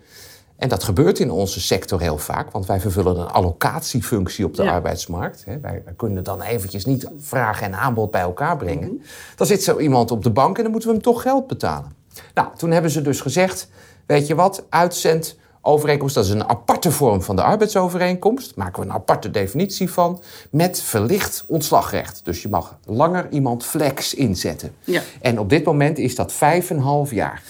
en 0.55 0.69
dat 0.69 0.83
gebeurt 0.83 1.19
in 1.19 1.31
onze 1.31 1.61
sector 1.61 1.99
heel 1.99 2.17
vaak, 2.17 2.51
want 2.51 2.65
wij 2.65 2.79
vervullen 2.79 3.19
een 3.19 3.27
allocatiefunctie 3.27 4.45
op 4.45 4.55
de 4.55 4.63
ja. 4.63 4.71
arbeidsmarkt. 4.71 5.43
Wij, 5.45 5.59
wij, 5.61 5.83
kunnen 5.95 6.23
dan 6.23 6.41
eventjes 6.41 6.85
niet 6.85 7.07
vraag 7.17 7.61
en 7.61 7.75
aanbod 7.75 8.11
bij 8.11 8.21
elkaar 8.21 8.57
brengen. 8.57 8.87
Mm 8.87 8.97
-hmm. 8.97 9.05
Dan 9.35 9.47
zit 9.47 9.63
zo 9.63 9.77
iemand 9.77 10.11
op 10.11 10.23
de 10.23 10.31
bank 10.31 10.57
en 10.57 10.63
dan 10.63 10.71
moeten 10.71 10.89
we 10.89 10.95
hem 10.95 11.03
toch 11.03 11.21
geld 11.21 11.47
betalen. 11.47 11.95
Nou, 12.33 12.47
toen 12.57 12.71
hebben 12.71 12.91
ze 12.91 13.01
dus 13.01 13.21
gezegd, 13.21 13.67
weet 14.05 14.27
je 14.27 14.35
wat, 14.35 14.65
uitzend 14.69 15.37
overeenkomst, 15.61 16.15
dat 16.15 16.25
is 16.25 16.31
een 16.31 16.49
aparte 16.49 16.91
vorm 16.91 17.21
van 17.21 17.35
de 17.35 17.43
arbeidsovereenkomst. 17.43 18.55
Daar 18.55 18.65
maken 18.65 18.81
we 18.81 18.87
een 18.87 18.93
aparte 18.93 19.31
definitie 19.31 19.91
van. 19.91 20.21
Met 20.49 20.81
verlicht 20.81 21.43
ontslagrecht. 21.47 22.21
Dus 22.23 22.41
je 22.41 22.49
mag 22.49 22.77
langer 22.85 23.27
iemand 23.29 23.65
flex 23.65 24.13
inzetten. 24.13 24.75
Ja. 24.83 25.01
En 25.21 25.39
op 25.39 25.49
dit 25.49 25.65
moment 25.65 25.97
is 25.97 26.15
dat 26.15 26.33
vijf 26.33 26.69
en 26.69 26.75
een 26.75 26.81
half 26.81 27.11
jaar. 27.11 27.41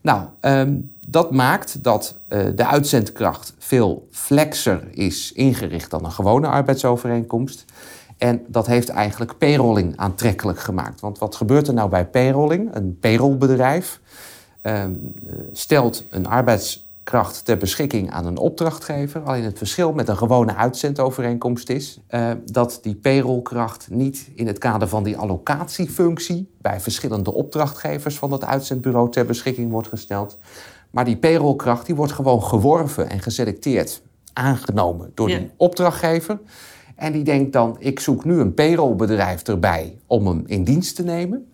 Nou, 0.00 0.22
um, 0.40 0.92
dat 1.06 1.30
maakt 1.30 1.82
dat 1.82 2.18
uh, 2.28 2.46
de 2.54 2.66
uitzendkracht 2.66 3.54
veel 3.58 4.06
flexer 4.10 4.82
is 4.90 5.32
ingericht 5.32 5.90
dan 5.90 6.04
een 6.04 6.12
gewone 6.12 6.46
arbeidsovereenkomst. 6.46 7.64
En 8.18 8.44
dat 8.46 8.66
heeft 8.66 8.88
eigenlijk 8.88 9.38
payrolling 9.38 9.96
aantrekkelijk 9.96 10.60
gemaakt. 10.60 11.00
Want 11.00 11.18
wat 11.18 11.34
gebeurt 11.34 11.68
er 11.68 11.74
nou 11.74 11.90
bij 11.90 12.06
payrolling? 12.06 12.74
Een 12.74 12.98
payrollbedrijf 13.00 14.00
um, 14.62 15.14
stelt 15.52 16.04
een 16.10 16.26
arbeids 16.26 16.87
kracht 17.08 17.44
ter 17.44 17.56
beschikking 17.56 18.10
aan 18.10 18.26
een 18.26 18.38
opdrachtgever. 18.38 19.22
Alleen 19.22 19.44
het 19.44 19.58
verschil 19.58 19.92
met 19.92 20.08
een 20.08 20.16
gewone 20.16 20.54
uitzendovereenkomst 20.54 21.68
is 21.68 21.98
uh, 22.10 22.30
dat 22.44 22.78
die 22.82 22.94
payrollkracht 22.94 23.88
niet 23.90 24.28
in 24.34 24.46
het 24.46 24.58
kader 24.58 24.88
van 24.88 25.02
die 25.02 25.16
allocatiefunctie 25.16 26.50
bij 26.60 26.80
verschillende 26.80 27.32
opdrachtgevers 27.32 28.18
van 28.18 28.30
dat 28.30 28.44
uitzendbureau 28.44 29.10
ter 29.10 29.26
beschikking 29.26 29.70
wordt 29.70 29.88
gesteld. 29.88 30.38
Maar 30.90 31.04
die 31.04 31.16
payrollkracht 31.16 31.86
die 31.86 31.94
wordt 31.94 32.12
gewoon 32.12 32.42
geworven 32.42 33.10
en 33.10 33.20
geselecteerd, 33.20 34.02
aangenomen 34.32 35.10
door 35.14 35.28
ja. 35.28 35.38
die 35.38 35.50
opdrachtgever. 35.56 36.38
En 36.96 37.12
die 37.12 37.24
denkt 37.24 37.52
dan, 37.52 37.76
ik 37.78 38.00
zoek 38.00 38.24
nu 38.24 38.40
een 38.40 38.54
payrollbedrijf 38.54 39.42
erbij 39.42 39.98
om 40.06 40.26
hem 40.26 40.42
in 40.46 40.64
dienst 40.64 40.96
te 40.96 41.02
nemen. 41.02 41.52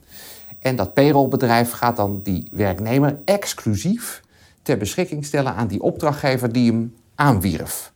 En 0.59 0.77
dat 0.77 0.95
payrollbedrijf 0.95 1.71
gaat 1.71 1.97
dan 1.97 2.21
die 2.23 2.49
werknemer 2.53 3.19
exclusief 3.25 4.23
ter 4.65 4.77
beschikking 4.77 5.25
stellen 5.25 5.55
aan 5.55 5.67
die 5.67 5.83
opdrachtgever 5.83 6.53
die 6.53 6.71
hem 6.71 6.95
aanwierf. 7.15 7.93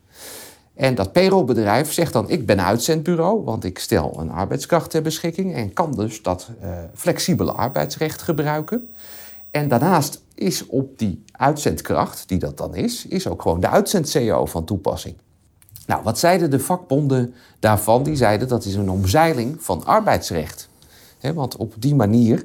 En 0.75 0.95
dat 0.95 1.13
payrollbedrijf 1.13 1.93
zegt 1.93 2.13
dan: 2.13 2.31
Ik 2.31 2.47
ben 2.47 2.65
uitzendbureau, 2.65 3.45
want 3.45 3.65
ik 3.65 3.79
stel 3.79 4.17
een 4.21 4.31
arbeidskracht 4.31 4.91
ter 4.91 5.03
beschikking 5.03 5.55
en 5.55 5.73
kan 5.73 5.93
dus 5.93 6.23
dat 6.23 6.49
uh, 6.63 6.69
flexibele 6.95 7.53
arbeidsrecht 7.53 8.23
gebruiken. 8.23 8.91
En 9.51 9.69
daarnaast 9.69 10.23
is 10.35 10.67
op 10.67 10.99
die 10.99 11.25
uitzendkracht, 11.33 12.29
die 12.29 12.39
dat 12.39 12.57
dan 12.57 12.75
is, 12.75 13.07
is 13.07 13.29
ook 13.29 13.43
gewoon 13.43 13.61
de 13.61 13.69
uitzend-CO 13.69 14.47
van 14.47 14.65
toepassing. 14.65 15.15
Nou, 15.87 16.03
wat 16.03 16.19
zeiden 16.19 16.51
de 16.51 16.61
vakbonden 16.61 17.35
daarvan? 17.59 18.03
Die 18.03 18.17
zeiden 18.17 18.49
dat 18.49 18.65
is 18.65 18.75
een 18.75 18.91
omzeiling 18.91 19.57
van 19.63 19.85
arbeidsrecht. 19.85 20.69
Want 21.21 21.57
op 21.57 21.75
die 21.79 21.95
manier 21.95 22.45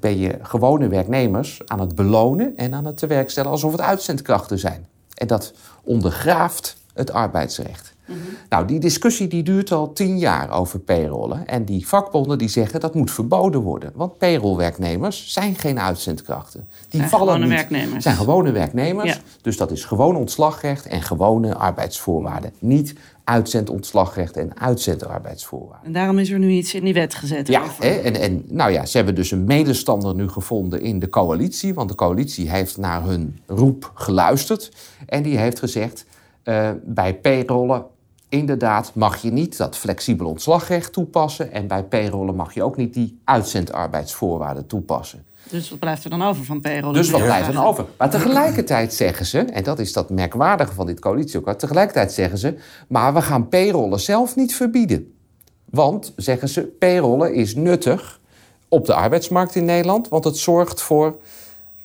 ben 0.00 0.18
je 0.18 0.38
gewone 0.42 0.88
werknemers 0.88 1.60
aan 1.66 1.80
het 1.80 1.94
belonen 1.94 2.52
en 2.56 2.74
aan 2.74 2.84
het 2.84 2.96
te 2.96 3.06
werk 3.06 3.30
stellen 3.30 3.50
alsof 3.50 3.72
het 3.72 3.80
uitzendkrachten 3.80 4.58
zijn. 4.58 4.86
En 5.14 5.26
dat 5.26 5.52
ondergraaft 5.82 6.76
het 6.92 7.12
arbeidsrecht. 7.12 7.94
Mm 8.06 8.14
-hmm. 8.14 8.36
Nou, 8.48 8.66
die 8.66 8.80
discussie 8.80 9.28
die 9.28 9.42
duurt 9.42 9.72
al 9.72 9.92
tien 9.92 10.18
jaar 10.18 10.50
over 10.50 10.78
payrollen. 10.78 11.46
En 11.46 11.64
die 11.64 11.86
vakbonden 11.86 12.38
die 12.38 12.48
zeggen 12.48 12.80
dat 12.80 12.94
moet 12.94 13.10
verboden 13.10 13.60
worden. 13.60 13.92
Want 13.94 14.18
payrollwerknemers 14.18 15.32
zijn 15.32 15.54
geen 15.54 15.80
uitzendkrachten. 15.80 16.68
Die 16.88 16.98
zijn 17.00 17.10
vallen 17.10 17.26
gewone 17.26 17.46
niet. 17.46 17.54
werknemers. 17.54 18.02
zijn 18.02 18.16
gewone 18.16 18.50
werknemers. 18.52 19.14
Ja. 19.14 19.20
Dus 19.42 19.56
dat 19.56 19.70
is 19.70 19.84
gewoon 19.84 20.16
ontslagrecht 20.16 20.86
en 20.86 21.02
gewone 21.02 21.54
arbeidsvoorwaarden. 21.54 22.52
Niet 22.58 22.94
uitzendontslagrecht 23.28 24.36
en 24.36 24.60
uitzendarbeidsvoorwaarden. 24.60 25.86
En 25.86 25.92
daarom 25.92 26.18
is 26.18 26.30
er 26.30 26.38
nu 26.38 26.50
iets 26.50 26.74
in 26.74 26.84
die 26.84 26.94
wet 26.94 27.14
gezet. 27.14 27.48
Ja, 27.48 27.62
hè, 27.78 27.88
en, 27.88 28.14
en 28.14 28.44
nou 28.48 28.72
ja, 28.72 28.86
ze 28.86 28.96
hebben 28.96 29.14
dus 29.14 29.30
een 29.30 29.44
medestander 29.44 30.14
nu 30.14 30.28
gevonden 30.28 30.80
in 30.80 30.98
de 30.98 31.08
coalitie. 31.08 31.74
Want 31.74 31.88
de 31.88 31.94
coalitie 31.94 32.50
heeft 32.50 32.76
naar 32.76 33.04
hun 33.04 33.38
roep 33.46 33.90
geluisterd. 33.94 34.72
En 35.06 35.22
die 35.22 35.38
heeft 35.38 35.58
gezegd, 35.58 36.04
uh, 36.44 36.70
bij 36.84 37.14
payrollen 37.14 37.84
inderdaad 38.28 38.94
mag 38.94 39.16
je 39.16 39.30
niet 39.30 39.56
dat 39.56 39.76
flexibel 39.76 40.26
ontslagrecht 40.26 40.92
toepassen. 40.92 41.52
En 41.52 41.66
bij 41.66 41.84
payrollen 41.84 42.34
mag 42.34 42.54
je 42.54 42.62
ook 42.62 42.76
niet 42.76 42.94
die 42.94 43.18
uitzendarbeidsvoorwaarden 43.24 44.66
toepassen. 44.66 45.24
Dus 45.50 45.70
wat 45.70 45.78
blijft 45.78 46.04
er 46.04 46.10
dan 46.10 46.22
over 46.22 46.44
van 46.44 46.60
payrollen? 46.60 46.94
Dus 46.94 47.10
wat 47.10 47.22
blijft 47.22 47.46
er 47.46 47.52
dan 47.52 47.64
over? 47.64 47.86
Maar 47.98 48.10
tegelijkertijd 48.10 48.94
zeggen 48.94 49.26
ze, 49.26 49.38
en 49.38 49.62
dat 49.62 49.78
is 49.78 49.92
dat 49.92 50.10
merkwaardige 50.10 50.72
van 50.72 50.86
dit 50.86 51.00
coalitieakkoord, 51.00 51.58
tegelijkertijd 51.58 52.12
zeggen 52.12 52.38
ze, 52.38 52.54
maar 52.88 53.14
we 53.14 53.22
gaan 53.22 53.48
payrollen 53.48 54.00
zelf 54.00 54.36
niet 54.36 54.54
verbieden. 54.54 55.12
Want, 55.64 56.12
zeggen 56.16 56.48
ze, 56.48 56.62
payrollen 56.62 57.34
is 57.34 57.54
nuttig 57.54 58.20
op 58.68 58.86
de 58.86 58.94
arbeidsmarkt 58.94 59.54
in 59.54 59.64
Nederland, 59.64 60.08
want 60.08 60.24
het 60.24 60.36
zorgt 60.36 60.82
voor 60.82 61.18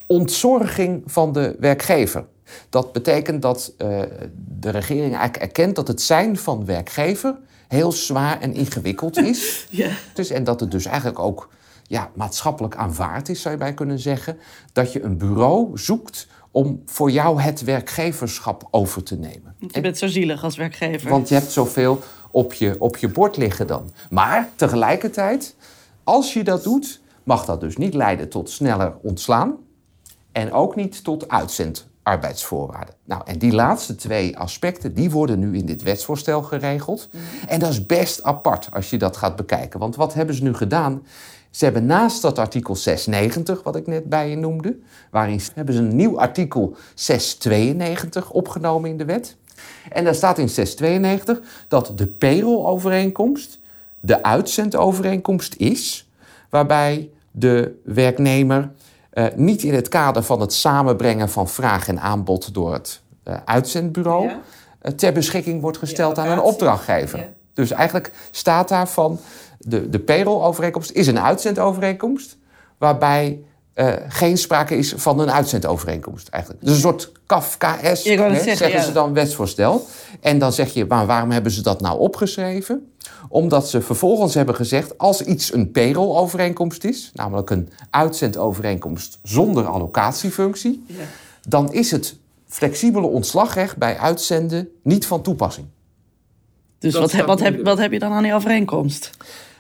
ontzorging 0.06 1.04
van 1.06 1.34
de 1.34 1.56
werkgever. 1.60 2.26
Dat 2.70 2.92
betekent 2.92 3.42
dat 3.42 3.74
uh, 3.78 4.02
de 4.36 4.70
regering 4.70 5.16
eigenlijk 5.16 5.38
erkent 5.44 5.76
dat 5.76 5.88
het 5.88 6.02
zijn 6.02 6.38
van 6.38 6.66
werkgever 6.66 7.36
heel 7.68 7.92
zwaar 7.92 8.42
en 8.42 8.54
ingewikkeld 8.54 9.18
is. 9.18 9.66
ja. 9.70 9.90
dus, 10.14 10.30
en 10.30 10.44
dat 10.44 10.60
het 10.60 10.72
dus 10.72 10.86
eigenlijk 10.86 11.20
ook 11.20 11.50
ja, 11.84 12.12
maatschappelijk 12.16 12.76
aanvaard 12.76 13.30
is, 13.30 13.42
zou 13.42 13.54
je 13.54 13.60
bij 13.60 13.74
kunnen 13.74 14.00
zeggen. 14.00 14.38
Dat 14.74 14.94
je 14.94 15.04
een 15.04 15.18
bureau 15.18 15.78
zoekt 15.78 16.28
om 16.52 16.82
voor 16.86 17.12
jou 17.12 17.42
het 17.42 17.64
werkgeverschap 17.64 18.68
over 18.72 19.04
te 19.04 19.16
nemen. 19.16 19.56
Want 19.60 19.76
je 19.76 19.82
bent 19.82 19.98
zo 19.98 20.08
zielig 20.08 20.44
als 20.44 20.56
werkgever. 20.56 21.10
Want 21.10 21.30
je 21.30 21.36
hebt 21.36 21.52
zoveel 21.52 22.02
op 22.32 22.54
je, 22.54 22.76
op 22.80 22.98
je 22.98 23.08
bord 23.08 23.38
liggen 23.38 23.68
dan. 23.68 23.92
Maar 24.10 24.50
tegelijkertijd 24.56 25.56
Als 26.04 26.34
je 26.34 26.44
dat 26.44 26.64
doet, 26.64 27.02
mag 27.24 27.46
dat 27.46 27.60
dus 27.60 27.78
niet 27.78 27.94
leiden 27.94 28.30
tot 28.30 28.50
sneller 28.50 28.94
ontslaan 29.02 29.56
en 30.32 30.52
ook 30.52 30.76
niet 30.76 31.04
tot 31.04 31.30
uitzendarbeidsvoorwaarden. 31.30 32.96
Nou, 33.06 33.22
en 33.26 33.38
die 33.38 33.54
laatste 33.54 33.96
twee 33.96 34.38
aspecten, 34.38 34.94
die 34.94 35.12
worden 35.12 35.40
nu 35.40 35.58
in 35.58 35.66
dit 35.66 35.82
wetsvoorstel 35.82 36.42
geregeld. 36.42 37.10
En 37.48 37.60
dat 37.60 37.70
is 37.70 37.86
best 37.86 38.24
apart 38.24 38.70
als 38.72 38.90
je 38.90 38.98
dat 38.98 39.18
gaat 39.18 39.36
bekijken. 39.36 39.80
Want 39.80 39.96
wat 39.96 40.14
hebben 40.14 40.36
ze 40.36 40.44
nu 40.44 40.54
gedaan? 40.54 41.04
Ze 41.54 41.64
hebben 41.64 41.86
naast 41.86 42.22
dat 42.22 42.40
artikel 42.40 42.76
690, 42.76 43.64
wat 43.64 43.76
ik 43.76 43.88
net 43.88 44.10
bij 44.10 44.30
je 44.30 44.36
noemde, 44.36 44.76
waarin 45.10 45.42
hebben 45.54 45.76
ze 45.76 45.82
een 45.82 45.96
nieuw 45.96 46.20
artikel 46.20 46.76
692 46.94 48.30
opgenomen 48.32 48.90
in 48.90 48.98
de 48.98 49.06
wet. 49.06 49.36
En 49.92 50.04
daar 50.04 50.16
staat 50.16 50.38
in 50.38 50.50
692 50.50 51.40
dat 51.68 51.92
de 51.96 52.08
payroll-overeenkomst 52.08 53.60
de 54.00 54.24
uitzendovereenkomst 54.24 55.56
is, 55.56 56.10
waarbij 56.50 57.10
de 57.32 57.80
werknemer 57.84 58.72
eh, 59.10 59.26
niet 59.36 59.64
in 59.64 59.74
het 59.74 59.88
kader 59.88 60.24
van 60.24 60.42
het 60.42 60.54
samenbrengen 60.54 61.30
van 61.30 61.50
vraag 61.50 61.88
en 61.88 62.00
aanbod 62.00 62.54
door 62.54 62.74
het 62.74 63.02
eh, 63.24 63.36
uitzendbureau 63.46 64.28
Ja. 64.28 64.42
eh, 64.82 64.92
ter 64.92 65.14
beschikking 65.14 65.62
wordt 65.62 65.78
gesteld 65.78 66.18
aan 66.18 66.30
een 66.30 66.42
opdrachtgever. 66.42 67.20
Ja. 67.20 67.26
Dus 67.54 67.72
eigenlijk 67.72 68.12
staat 68.32 68.68
daar 68.70 68.88
van 68.88 69.20
de, 69.68 69.90
de 69.90 70.00
payroll-overeenkomst 70.00 70.92
is 70.92 71.08
een 71.08 71.20
uitzendovereenkomst, 71.20 72.38
waarbij 72.78 73.40
eh, 73.74 73.94
geen 74.08 74.38
sprake 74.38 74.78
is 74.78 74.94
van 74.98 75.20
een 75.20 75.32
uitzendovereenkomst 75.32 76.28
eigenlijk. 76.28 76.64
Dus 76.64 76.74
een 76.74 76.80
soort 76.82 77.12
hè, 77.28 77.96
zeggen, 77.96 78.36
zeggen 78.36 78.72
ja. 78.72 78.84
ze 78.84 78.92
dan 78.92 79.14
wetsvoorstel. 79.14 79.86
En 80.20 80.40
dan 80.40 80.54
zeg 80.54 80.74
je, 80.74 80.86
maar 80.86 81.06
waarom 81.06 81.32
hebben 81.32 81.52
ze 81.52 81.62
dat 81.62 81.82
nou 81.82 82.00
opgeschreven? 82.00 82.94
Omdat 83.30 83.70
ze 83.70 83.82
vervolgens 83.82 84.34
hebben 84.34 84.56
gezegd, 84.56 84.98
als 84.98 85.22
iets 85.22 85.54
een 85.54 85.72
payroll-overeenkomst 85.72 86.84
is, 86.84 87.12
namelijk 87.14 87.50
een 87.50 87.70
uitzendovereenkomst 87.90 89.20
zonder 89.24 89.66
allocatiefunctie, 89.66 90.84
Ja. 90.88 90.96
dan 91.48 91.74
is 91.74 91.92
het 91.92 92.16
flexibele 92.48 93.08
ontslagrecht 93.08 93.78
bij 93.78 93.98
uitzenden 93.98 94.70
niet 94.84 95.06
van 95.06 95.22
toepassing. 95.22 95.68
Dus 96.80 96.94
Dat 96.94 97.12
wat, 97.12 97.26
wat, 97.26 97.40
heb, 97.40 97.64
wat 97.64 97.78
heb 97.78 97.92
je 97.92 98.00
dan 98.00 98.12
aan 98.12 98.24
die 98.24 98.34
overeenkomst? 98.34 99.10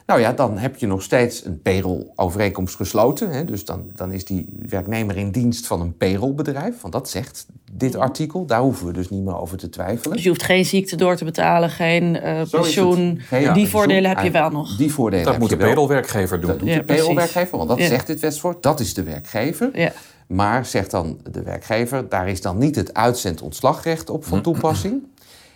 Nou 0.05 0.19
ja, 0.19 0.33
dan 0.33 0.57
heb 0.57 0.75
je 0.75 0.87
nog 0.87 1.01
steeds 1.01 1.45
een 1.45 1.61
payroll-overeenkomst 1.61 2.75
gesloten. 2.75 3.29
Hè? 3.29 3.45
Dus 3.45 3.65
dan, 3.65 3.91
dan 3.95 4.11
is 4.11 4.25
die 4.25 4.49
werknemer 4.69 5.17
in 5.17 5.31
dienst 5.31 5.67
van 5.67 5.81
een 5.81 5.97
payrollbedrijf. 5.97 6.81
Want 6.81 6.93
dat 6.93 7.09
zegt 7.09 7.45
dit 7.71 7.95
artikel. 7.95 8.45
Daar 8.45 8.61
hoeven 8.61 8.85
we 8.85 8.93
dus 8.93 9.09
niet 9.09 9.23
meer 9.23 9.37
over 9.39 9.57
te 9.57 9.69
twijfelen. 9.69 10.13
Dus 10.13 10.23
je 10.23 10.29
hoeft 10.29 10.43
geen 10.43 10.65
ziekte 10.65 10.95
door 10.95 11.15
te 11.15 11.25
betalen, 11.25 11.69
geen 11.69 12.19
eh, 12.19 12.41
pensioen. 12.51 13.21
die 13.53 13.67
voordelen 13.67 14.09
heb 14.09 14.23
je 14.23 14.31
wel 14.31 14.49
nog. 14.49 14.75
Die 14.77 14.93
voordelen 14.93 15.23
Dat 15.23 15.33
heb 15.33 15.41
moet 15.41 15.51
de 15.51 15.57
payrollwerkgever 15.57 16.39
doen. 16.39 16.49
Dat 16.49 16.59
doet 16.59 16.69
Ja, 16.69 16.75
de 16.77 16.83
payrollwerkgever, 16.83 17.57
want 17.57 17.69
dat 17.69 17.77
Ja. 17.77 17.87
zegt 17.87 18.07
dit 18.07 18.19
wetsvoort. 18.19 18.63
Dat 18.63 18.79
is 18.79 18.93
de 18.93 19.03
werkgever. 19.03 19.69
Ja. 19.73 19.91
Maar 20.27 20.65
zegt 20.65 20.91
dan 20.91 21.19
de 21.31 21.43
werkgever, 21.43 22.09
daar 22.09 22.29
is 22.29 22.41
dan 22.41 22.57
niet 22.57 22.75
het 22.75 22.93
uitzendontslagrecht 22.93 24.09
op 24.09 24.25
van 24.25 24.41
toepassing. 24.41 25.01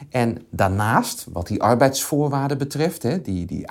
En 0.09 0.37
daarnaast, 0.49 1.25
wat 1.31 1.47
die 1.47 1.61
arbeidsvoorwaarden 1.61 2.57
betreft, 2.57 3.03
hè, 3.03 3.21
die, 3.21 3.45
die 3.45 3.69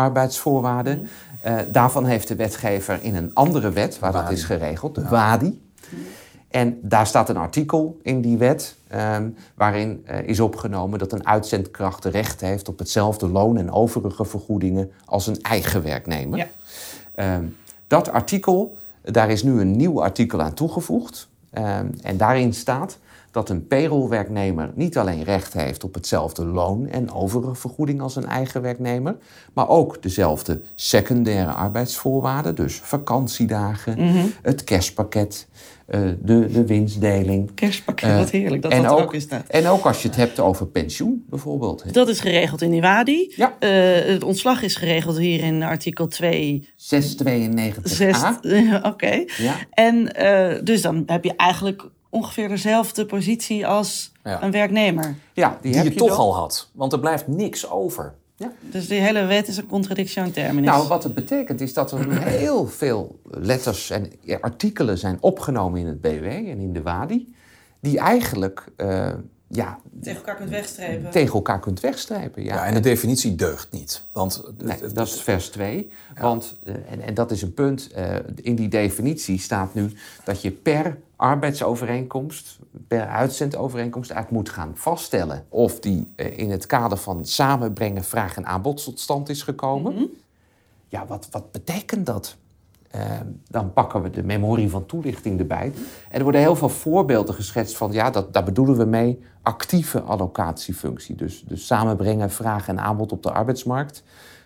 uitzendarbeidsvoorwaarden, 0.00 1.08
eh, 1.40 1.56
daarvan 1.72 2.04
heeft 2.04 2.28
de 2.28 2.36
wetgever 2.36 2.98
in 3.02 3.14
een 3.14 3.34
andere 3.34 3.70
wet, 3.70 3.98
waar 3.98 4.12
dat 4.12 4.30
is 4.30 4.44
geregeld, 4.44 4.94
de 4.94 5.08
WADI. 5.08 5.62
En 6.48 6.78
daar 6.82 7.06
staat 7.06 7.28
een 7.28 7.36
artikel 7.36 7.98
in 8.02 8.20
die 8.20 8.36
wet 8.36 8.76
ehm, 8.88 9.28
waarin 9.54 10.02
eh, 10.04 10.28
is 10.28 10.40
opgenomen 10.40 10.98
dat 10.98 11.12
een 11.12 11.26
uitzendkracht 11.26 12.04
recht 12.04 12.40
heeft 12.40 12.68
op 12.68 12.78
hetzelfde 12.78 13.28
loon 13.28 13.56
en 13.58 13.72
overige 13.72 14.24
vergoedingen 14.24 14.90
als 15.04 15.26
een 15.26 15.42
eigen 15.42 15.82
werknemer. 15.82 16.38
Ja. 16.38 16.46
Ehm, 17.14 17.44
dat 17.86 18.10
artikel, 18.10 18.76
daar 19.02 19.30
is 19.30 19.42
nu 19.42 19.60
een 19.60 19.76
nieuw 19.76 20.02
artikel 20.02 20.40
aan 20.40 20.54
toegevoegd. 20.54 21.28
Ehm, 21.50 21.86
en 22.02 22.16
daarin 22.16 22.54
staat 22.54 22.98
dat 23.30 23.48
een 23.48 23.66
payrollwerknemer 23.66 24.70
niet 24.74 24.98
alleen 24.98 25.22
recht 25.24 25.52
heeft 25.52 25.84
op 25.84 25.94
hetzelfde 25.94 26.44
loon 26.44 26.88
en 26.88 27.12
overige 27.12 27.54
vergoeding 27.54 28.00
als 28.00 28.16
een 28.16 28.26
eigen 28.26 28.62
werknemer, 28.62 29.16
maar 29.52 29.68
ook 29.68 30.02
dezelfde 30.02 30.60
secundaire 30.74 31.52
arbeidsvoorwaarden, 31.52 32.54
dus 32.54 32.74
vakantiedagen, 32.74 33.98
het 34.42 34.64
kerstpakket, 34.64 35.48
eh, 35.86 36.00
de, 36.22 36.50
de 36.52 36.66
winstdeling. 36.66 37.54
Kerstpakket, 37.54 38.08
Eh, 38.08 38.16
wat 38.16 38.30
heerlijk 38.30 38.62
dat 38.62 38.72
en 38.72 38.82
dat 38.82 39.00
ook, 39.00 39.14
staat. 39.18 39.48
En 39.48 39.66
ook 39.66 39.84
als 39.84 40.02
je 40.02 40.08
het 40.08 40.16
hebt 40.16 40.40
over 40.40 40.66
pensioen 40.66 41.24
bijvoorbeeld. 41.28 41.94
Dat 41.94 42.08
is 42.08 42.20
geregeld 42.20 42.62
in 42.62 42.70
die 42.70 42.80
WADI. 42.80 43.32
Ja. 43.36 43.56
Eh, 43.58 43.70
het 44.12 44.24
ontslag 44.24 44.62
is 44.62 44.76
geregeld 44.76 45.18
hier 45.18 45.42
in 45.42 45.62
artikel 45.62 46.06
2. 46.06 46.68
692a. 46.76 47.80
6. 47.82 48.22
Oké. 48.82 49.24
Ja. 49.36 49.56
En 49.70 50.04
dus 50.64 50.82
dan 50.82 51.02
heb 51.06 51.24
je 51.24 51.36
eigenlijk 51.36 51.82
ongeveer 52.10 52.48
dezelfde 52.48 53.06
positie 53.06 53.66
als 53.66 54.12
Ja. 54.24 54.42
een 54.42 54.50
werknemer. 54.50 55.14
Ja, 55.32 55.58
die, 55.62 55.72
Die 55.72 55.80
heb 55.80 55.92
je 55.92 55.98
toch 55.98 56.08
dan. 56.08 56.16
al 56.18 56.34
had. 56.36 56.68
Want 56.72 56.92
er 56.92 57.00
blijft 57.00 57.26
niks 57.28 57.70
over. 57.70 58.14
Dus 58.60 58.88
die 58.88 59.00
hele 59.00 59.24
wet 59.24 59.48
is 59.48 59.56
een 59.56 59.66
contradictie 59.66 60.22
in 60.22 60.32
terminis. 60.32 60.70
Nou, 60.70 60.88
wat 60.88 61.02
het 61.04 61.14
betekent 61.14 61.60
is 61.60 61.72
dat 61.74 61.92
er 61.92 62.22
heel 62.22 62.66
veel 62.66 63.18
letters 63.24 63.90
en 63.90 64.12
artikelen 64.40 64.98
zijn 64.98 65.16
opgenomen 65.20 65.80
in 65.80 65.86
het 65.86 66.00
BW 66.00 66.24
en 66.24 66.58
in 66.58 66.72
de 66.72 66.82
WADI, 66.82 67.34
die 67.80 67.98
eigenlijk 67.98 68.64
eh, 68.76 69.08
ja, 69.52 69.78
tegen 70.02 70.16
elkaar 70.16 70.36
kunt 70.36 70.50
wegstrepen. 70.50 71.10
tegen 71.10 71.34
elkaar 71.34 71.60
kunt 71.60 71.80
wegstrijpen. 71.80 72.42
Ja. 72.42 72.54
Ja, 72.54 72.66
en 72.66 72.74
de 72.74 72.80
definitie 72.80 73.34
deugt 73.34 73.72
niet. 73.72 74.06
Want 74.12 74.42
Nee, 74.58 74.92
dat 74.92 75.06
is 75.06 75.22
vers 75.22 75.48
2. 75.48 75.90
Want, 76.20 76.56
eh, 76.64 76.74
en, 76.74 77.00
en 77.00 77.14
dat 77.14 77.30
is 77.30 77.42
een 77.42 77.54
punt, 77.54 77.90
eh, 77.92 78.16
in 78.34 78.54
die 78.54 78.68
definitie 78.68 79.38
staat 79.38 79.74
nu 79.74 79.92
dat 80.24 80.42
je 80.42 80.50
per 80.50 80.98
arbeidsovereenkomst, 81.16 82.58
per 82.88 83.06
uitzendovereenkomst 83.06 84.10
eigenlijk 84.10 84.42
moet 84.42 84.54
gaan 84.54 84.72
vaststellen 84.76 85.44
of 85.48 85.80
die 85.80 86.12
eh, 86.16 86.38
in 86.38 86.50
het 86.50 86.66
kader 86.66 86.98
van 86.98 87.26
samenbrengen 87.26 88.04
vraag 88.04 88.36
en 88.36 88.46
aanbod 88.46 88.84
tot 88.84 89.00
stand 89.00 89.28
is 89.28 89.42
gekomen. 89.42 90.10
Ja, 90.88 91.06
wat, 91.06 91.28
wat 91.30 91.52
betekent 91.52 92.06
dat? 92.06 92.36
Eh, 92.90 93.00
dan 93.48 93.72
pakken 93.72 94.02
we 94.02 94.10
de 94.10 94.22
memorie 94.22 94.70
van 94.70 94.86
toelichting 94.86 95.38
erbij. 95.38 95.72
En 96.08 96.16
er 96.18 96.22
worden 96.22 96.40
heel 96.40 96.56
veel 96.56 96.68
voorbeelden 96.68 97.34
geschetst 97.34 97.76
van, 97.76 97.92
ja, 97.92 98.10
dat, 98.10 98.32
daar 98.32 98.44
bedoelen 98.44 98.76
we 98.76 98.84
mee 98.84 99.22
actieve 99.42 100.00
allocatiefunctie. 100.00 101.14
Dus, 101.14 101.44
dus 101.46 101.66
samenbrengen 101.66 102.30
vraag 102.30 102.68
en 102.68 102.80
aanbod 102.80 103.12
op 103.12 103.22
de 103.22 103.32
arbeidsmarkt. 103.32 104.02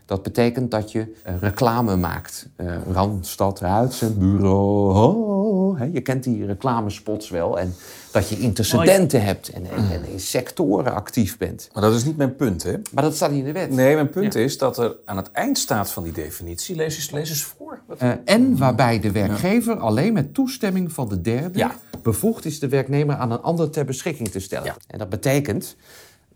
Dat 0.06 0.22
betekent 0.22 0.70
dat 0.70 0.92
je 0.92 1.14
eh, 1.22 1.34
reclame 1.40 1.96
maakt. 1.96 2.48
Eh, 2.56 2.66
Randstad, 2.92 3.62
uitzendbureau. 3.62 5.43
Ho, 5.52 5.76
hè, 5.76 5.84
je 5.92 6.00
kent 6.00 6.24
die 6.24 6.46
reclamespots 6.46 7.28
wel. 7.30 7.58
En 7.58 7.74
dat 8.12 8.28
je 8.28 8.38
intercedenten 8.38 9.22
hebt 9.24 9.48
en, 9.48 9.70
en, 9.70 9.90
en 9.90 10.08
in 10.12 10.20
sectoren 10.20 10.94
actief 10.94 11.38
bent. 11.38 11.68
Maar 11.72 11.82
dat 11.82 11.94
is 11.94 12.04
niet 12.04 12.16
mijn 12.16 12.36
punt, 12.36 12.62
hè? 12.62 12.74
Maar 12.92 13.02
dat 13.04 13.14
staat 13.14 13.30
niet 13.30 13.38
in 13.38 13.44
de 13.44 13.52
wet. 13.52 13.70
Nee, 13.70 13.94
mijn 13.94 14.10
punt 14.10 14.34
is 14.34 14.58
dat 14.58 14.78
er 14.78 14.96
aan 15.04 15.16
het 15.16 15.30
eind 15.32 15.58
staat 15.58 15.90
van 15.90 16.02
die 16.02 16.12
definitie... 16.12 16.76
Lees 16.76 16.96
eens, 16.96 17.10
lees 17.10 17.28
eens 17.30 17.42
voor. 17.42 17.80
Wat- 17.86 17.98
Eh, 17.98 18.10
en 18.24 18.56
waarbij 18.58 19.00
de 19.00 19.10
werkgever 19.12 19.76
alleen 19.78 20.12
met 20.12 20.34
toestemming 20.34 20.92
van 20.92 21.08
de 21.08 21.20
derde 21.20 21.58
Ja. 21.58 21.74
bevoegd 22.02 22.44
is 22.44 22.58
de 22.58 22.68
werknemer 22.68 23.16
aan 23.16 23.30
een 23.32 23.40
ander 23.42 23.70
ter 23.70 23.84
beschikking 23.84 24.28
te 24.28 24.40
stellen. 24.40 24.66
Ja. 24.66 24.76
En 24.86 24.98
dat 24.98 25.08
betekent, 25.08 25.76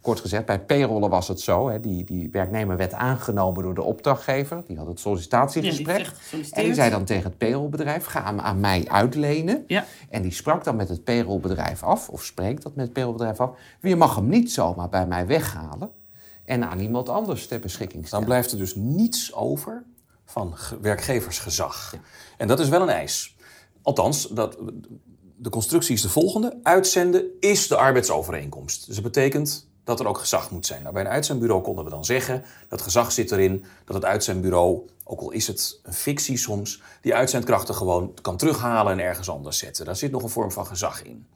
kort 0.00 0.20
gezegd, 0.20 0.46
bij 0.46 0.60
payrollen 0.60 1.10
was 1.10 1.28
het 1.28 1.40
zo: 1.40 1.68
hè, 1.68 1.80
die, 1.80 2.04
die 2.04 2.28
werknemer 2.32 2.76
werd 2.76 2.92
aangenomen 2.92 3.62
door 3.62 3.74
de 3.74 3.82
opdrachtgever, 3.82 4.62
die 4.66 4.76
had 4.76 4.86
het 4.86 5.00
sollicitatiegesprek. 5.00 5.98
Ja, 5.98 6.04
die 6.30 6.52
en 6.52 6.64
die 6.64 6.74
zei 6.74 6.90
dan 6.90 7.04
tegen 7.04 7.24
het 7.24 7.38
payrollbedrijf: 7.38 8.04
ga 8.04 8.24
hem 8.24 8.40
aan 8.40 8.60
mij 8.60 8.84
uitlenen. 8.88 9.64
Ja. 9.66 9.84
En 10.10 10.22
die 10.22 10.32
sprak 10.32 10.64
dan 10.64 10.76
met 10.76 10.88
het 10.88 11.04
payrollbedrijf 11.04 11.82
af, 11.82 12.08
of 12.08 12.24
spreekt 12.24 12.62
dat 12.62 12.74
met 12.74 12.84
het 12.84 12.94
payrollbedrijf 12.94 13.40
af. 13.40 13.50
Je 13.82 13.96
mag 13.96 14.14
hem 14.14 14.28
niet 14.28 14.52
zomaar 14.52 14.88
bij 14.88 15.06
mij 15.06 15.26
weghalen 15.26 15.90
en 16.44 16.64
aan 16.68 16.80
iemand 16.80 17.08
anders 17.08 17.46
ter 17.46 17.58
beschikking 17.60 17.98
Dan 18.00 18.06
stellen. 18.06 18.24
blijft 18.26 18.52
er 18.52 18.58
dus 18.58 18.74
niets 18.74 19.34
over 19.34 19.84
van 20.24 20.56
ge- 20.56 20.80
werkgeversgezag. 20.80 21.94
En 22.36 22.48
dat 22.48 22.60
is 22.60 22.68
wel 22.68 22.82
een 22.82 22.88
eis. 22.88 23.36
Althans, 23.82 24.28
dat, 24.28 24.58
de 25.36 25.48
constructie 25.50 25.94
is 25.94 26.02
de 26.02 26.08
volgende. 26.08 26.58
Uitzenden 26.62 27.24
is 27.40 27.68
de 27.68 27.76
arbeidsovereenkomst. 27.76 28.86
Dus 28.86 28.94
dat 28.94 29.04
betekent 29.04 29.67
dat 29.88 30.00
er 30.00 30.06
ook 30.06 30.18
gezag 30.18 30.50
moet 30.50 30.66
zijn. 30.66 30.82
Nou, 30.82 30.94
bij 30.94 31.04
een 31.04 31.10
uitzendbureau 31.10 31.62
konden 31.62 31.84
we 31.84 31.90
dan 31.90 32.04
zeggen... 32.04 32.44
dat 32.68 32.82
gezag 32.82 33.12
zit 33.12 33.32
erin 33.32 33.64
dat 33.84 33.94
het 33.94 34.04
uitzendbureau... 34.04 34.88
ook 35.04 35.20
al 35.20 35.30
is 35.30 35.46
het 35.46 35.80
een 35.82 35.92
fictie 35.92 36.36
soms... 36.36 36.82
die 37.00 37.14
uitzendkrachten 37.14 37.74
gewoon 37.74 38.14
kan 38.22 38.36
terughalen 38.36 38.92
en 38.92 38.98
ergens 38.98 39.30
anders 39.30 39.58
zetten. 39.58 39.84
Daar 39.84 39.96
zit 39.96 40.10
nog 40.10 40.22
een 40.22 40.28
vorm 40.28 40.52
van 40.52 40.66
gezag 40.66 41.02
in. 41.02 41.26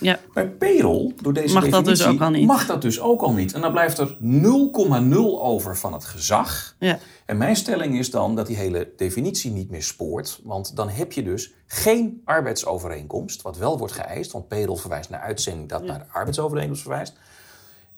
Ja. 0.00 0.18
Bij 0.32 0.48
payroll, 0.48 1.14
door 1.20 1.32
deze 1.32 1.54
Mag 1.54 1.68
dat 1.68 1.84
dus 1.84 2.06
ook 2.06 2.20
al 2.20 2.30
niet? 2.30 2.46
mag 2.46 2.66
dat 2.66 2.82
dus 2.82 3.00
ook 3.00 3.22
al 3.22 3.32
niet. 3.32 3.52
En 3.52 3.60
dan 3.60 3.72
blijft 3.72 3.98
er 3.98 4.16
0,0 4.20 5.16
over 5.40 5.76
van 5.76 5.92
het 5.92 6.04
gezag. 6.04 6.74
Ja. 6.78 6.98
En 7.26 7.36
mijn 7.36 7.56
stelling 7.56 7.98
is 7.98 8.10
dan 8.10 8.36
dat 8.36 8.46
die 8.46 8.56
hele 8.56 8.92
definitie 8.96 9.50
niet 9.50 9.70
meer 9.70 9.82
spoort. 9.82 10.40
Want 10.42 10.76
dan 10.76 10.88
heb 10.88 11.12
je 11.12 11.22
dus 11.22 11.52
geen 11.66 12.22
arbeidsovereenkomst, 12.24 13.42
wat 13.42 13.56
wel 13.56 13.78
wordt 13.78 13.92
geëist. 13.92 14.32
Want 14.32 14.48
payroll 14.48 14.76
verwijst 14.76 15.10
naar 15.10 15.20
uitzending, 15.20 15.68
dat 15.68 15.82
naar 15.82 15.98
de 15.98 16.12
arbeidsovereenkomst 16.12 16.82
verwijst. 16.82 17.12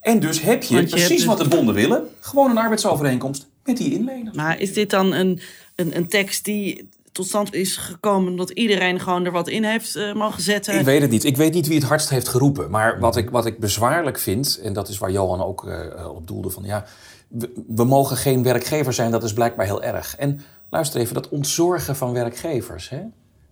En 0.04 0.20
dus 0.20 0.40
heb 0.40 0.62
je, 0.62 0.82
precies 0.82 1.24
wat 1.24 1.38
de 1.38 1.48
bonden 1.48 1.74
willen, 1.74 2.08
gewoon 2.20 2.50
een 2.50 2.58
arbeidsovereenkomst 2.58 3.46
met 3.64 3.76
die 3.76 3.92
inleners. 3.92 4.36
Maar 4.36 4.60
is 4.60 4.72
dit 4.72 4.90
dan 4.90 5.12
een, 5.12 5.40
een, 5.74 5.96
een 5.96 6.08
tekst 6.08 6.44
die 6.44 6.88
tot 7.12 7.26
stand 7.26 7.54
is 7.54 7.76
gekomen 7.76 8.30
omdat 8.30 8.50
iedereen 8.50 9.00
gewoon 9.00 9.24
er 9.24 9.32
wat 9.32 9.48
in 9.48 9.64
heeft 9.64 9.96
uh, 9.96 10.14
mogen 10.14 10.42
zetten? 10.42 10.78
Ik 10.78 10.84
weet 10.84 11.00
het 11.00 11.10
niet. 11.10 11.24
Ik 11.24 11.36
weet 11.36 11.54
niet 11.54 11.66
wie 11.66 11.78
het 11.78 11.88
hardst 11.88 12.08
heeft 12.08 12.28
geroepen. 12.28 12.70
Maar 12.70 13.00
wat 13.00 13.16
ik, 13.16 13.30
wat 13.30 13.46
ik 13.46 13.58
bezwaarlijk 13.58 14.18
vind, 14.18 14.60
en 14.62 14.72
dat 14.72 14.88
is 14.88 14.98
waar 14.98 15.10
Johan 15.10 15.42
ook 15.42 15.64
uh, 15.64 16.10
op 16.14 16.26
doelde 16.26 16.50
van 16.50 16.64
ja, 16.64 16.84
we, 17.28 17.64
we, 17.68 17.84
mogen 17.84 18.16
geen 18.16 18.42
werkgever 18.42 18.92
zijn, 18.92 19.10
dat 19.10 19.24
is 19.24 19.32
blijkbaar 19.32 19.66
heel 19.66 19.82
erg. 19.82 20.16
En 20.16 20.40
luister 20.70 21.00
even, 21.00 21.14
dat 21.14 21.28
ontzorgen 21.28 21.96
van 21.96 22.12
werkgevers, 22.12 22.88
hè? 22.88 23.00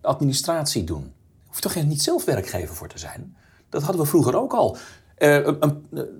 de 0.01 0.07
administratie 0.07 0.83
doen. 0.83 1.11
Hoef 1.47 1.59
toch 1.59 1.83
niet 1.83 2.01
zelf 2.01 2.25
werkgever 2.25 2.75
voor 2.75 2.87
te 2.87 2.99
zijn. 2.99 3.35
Dat 3.69 3.83
hadden 3.83 4.01
we 4.01 4.07
vroeger 4.07 4.35
ook 4.35 4.53
al. 4.53 4.77
Uh, 5.23 5.47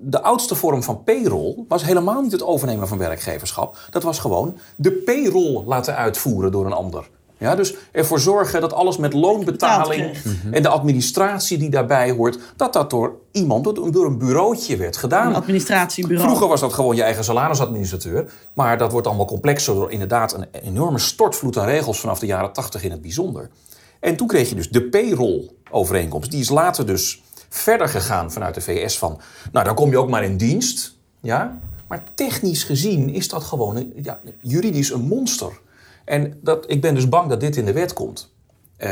de 0.00 0.22
oudste 0.22 0.54
vorm 0.54 0.82
van 0.82 1.04
payroll 1.04 1.64
was 1.68 1.84
helemaal 1.84 2.22
niet 2.22 2.32
het 2.32 2.42
overnemen 2.42 2.88
van 2.88 2.98
werkgeverschap. 2.98 3.78
Dat 3.90 4.02
was 4.02 4.18
gewoon 4.18 4.58
de 4.76 4.92
payroll 4.92 5.64
laten 5.66 5.96
uitvoeren 5.96 6.52
door 6.52 6.66
een 6.66 6.72
ander. 6.72 7.08
Ja, 7.38 7.54
dus 7.54 7.74
ervoor 7.92 8.20
zorgen 8.20 8.60
dat 8.60 8.72
alles 8.72 8.96
met 8.96 9.12
loonbetaling 9.12 10.16
en 10.50 10.62
de 10.62 10.68
administratie 10.68 11.58
die 11.58 11.70
daarbij 11.70 12.10
hoort, 12.10 12.38
dat 12.56 12.72
dat 12.72 12.90
door 12.90 13.14
iemand, 13.32 13.64
door 13.92 14.06
een 14.06 14.18
bureautje 14.18 14.76
werd 14.76 14.96
gedaan. 14.96 15.26
Een 15.26 15.34
administratiebureau. 15.34 16.26
Vroeger 16.26 16.48
was 16.48 16.60
dat 16.60 16.72
gewoon 16.72 16.96
je 16.96 17.02
eigen 17.02 17.24
salarisadministrateur. 17.24 18.32
Maar 18.52 18.78
dat 18.78 18.92
wordt 18.92 19.06
allemaal 19.06 19.26
complexer 19.26 19.74
door 19.74 19.90
inderdaad 19.90 20.34
een 20.34 20.46
enorme 20.62 20.98
stortvloed 20.98 21.58
aan 21.58 21.66
regels 21.66 22.00
vanaf 22.00 22.18
de 22.18 22.26
jaren 22.26 22.52
80 22.52 22.84
in 22.84 22.90
het 22.90 23.02
bijzonder. 23.02 23.50
En 24.00 24.16
toen 24.16 24.26
kreeg 24.26 24.48
je 24.48 24.54
dus 24.54 24.68
de 24.70 24.82
payroll-overeenkomst. 24.82 26.30
Die 26.30 26.40
is 26.40 26.48
later 26.48 26.86
dus 26.86 27.22
verder 27.54 27.88
gegaan 27.88 28.32
vanuit 28.32 28.54
de 28.54 28.60
VS 28.60 28.98
van, 28.98 29.20
nou 29.52 29.64
dan 29.64 29.74
kom 29.74 29.90
je 29.90 29.98
ook 29.98 30.08
maar 30.08 30.24
in 30.24 30.36
dienst. 30.36 30.96
Ja? 31.20 31.58
Maar 31.88 32.02
technisch 32.14 32.64
gezien 32.64 33.08
is 33.08 33.28
dat 33.28 33.44
gewoon 33.44 33.92
ja, 34.02 34.20
juridisch 34.40 34.90
een 34.90 35.06
monster. 35.06 35.60
En 36.04 36.38
dat, 36.42 36.70
ik 36.70 36.80
ben 36.80 36.94
dus 36.94 37.08
bang 37.08 37.28
dat 37.28 37.40
dit 37.40 37.56
in 37.56 37.64
de 37.64 37.72
wet 37.72 37.92
komt. 37.92 38.32
Uh, 38.78 38.88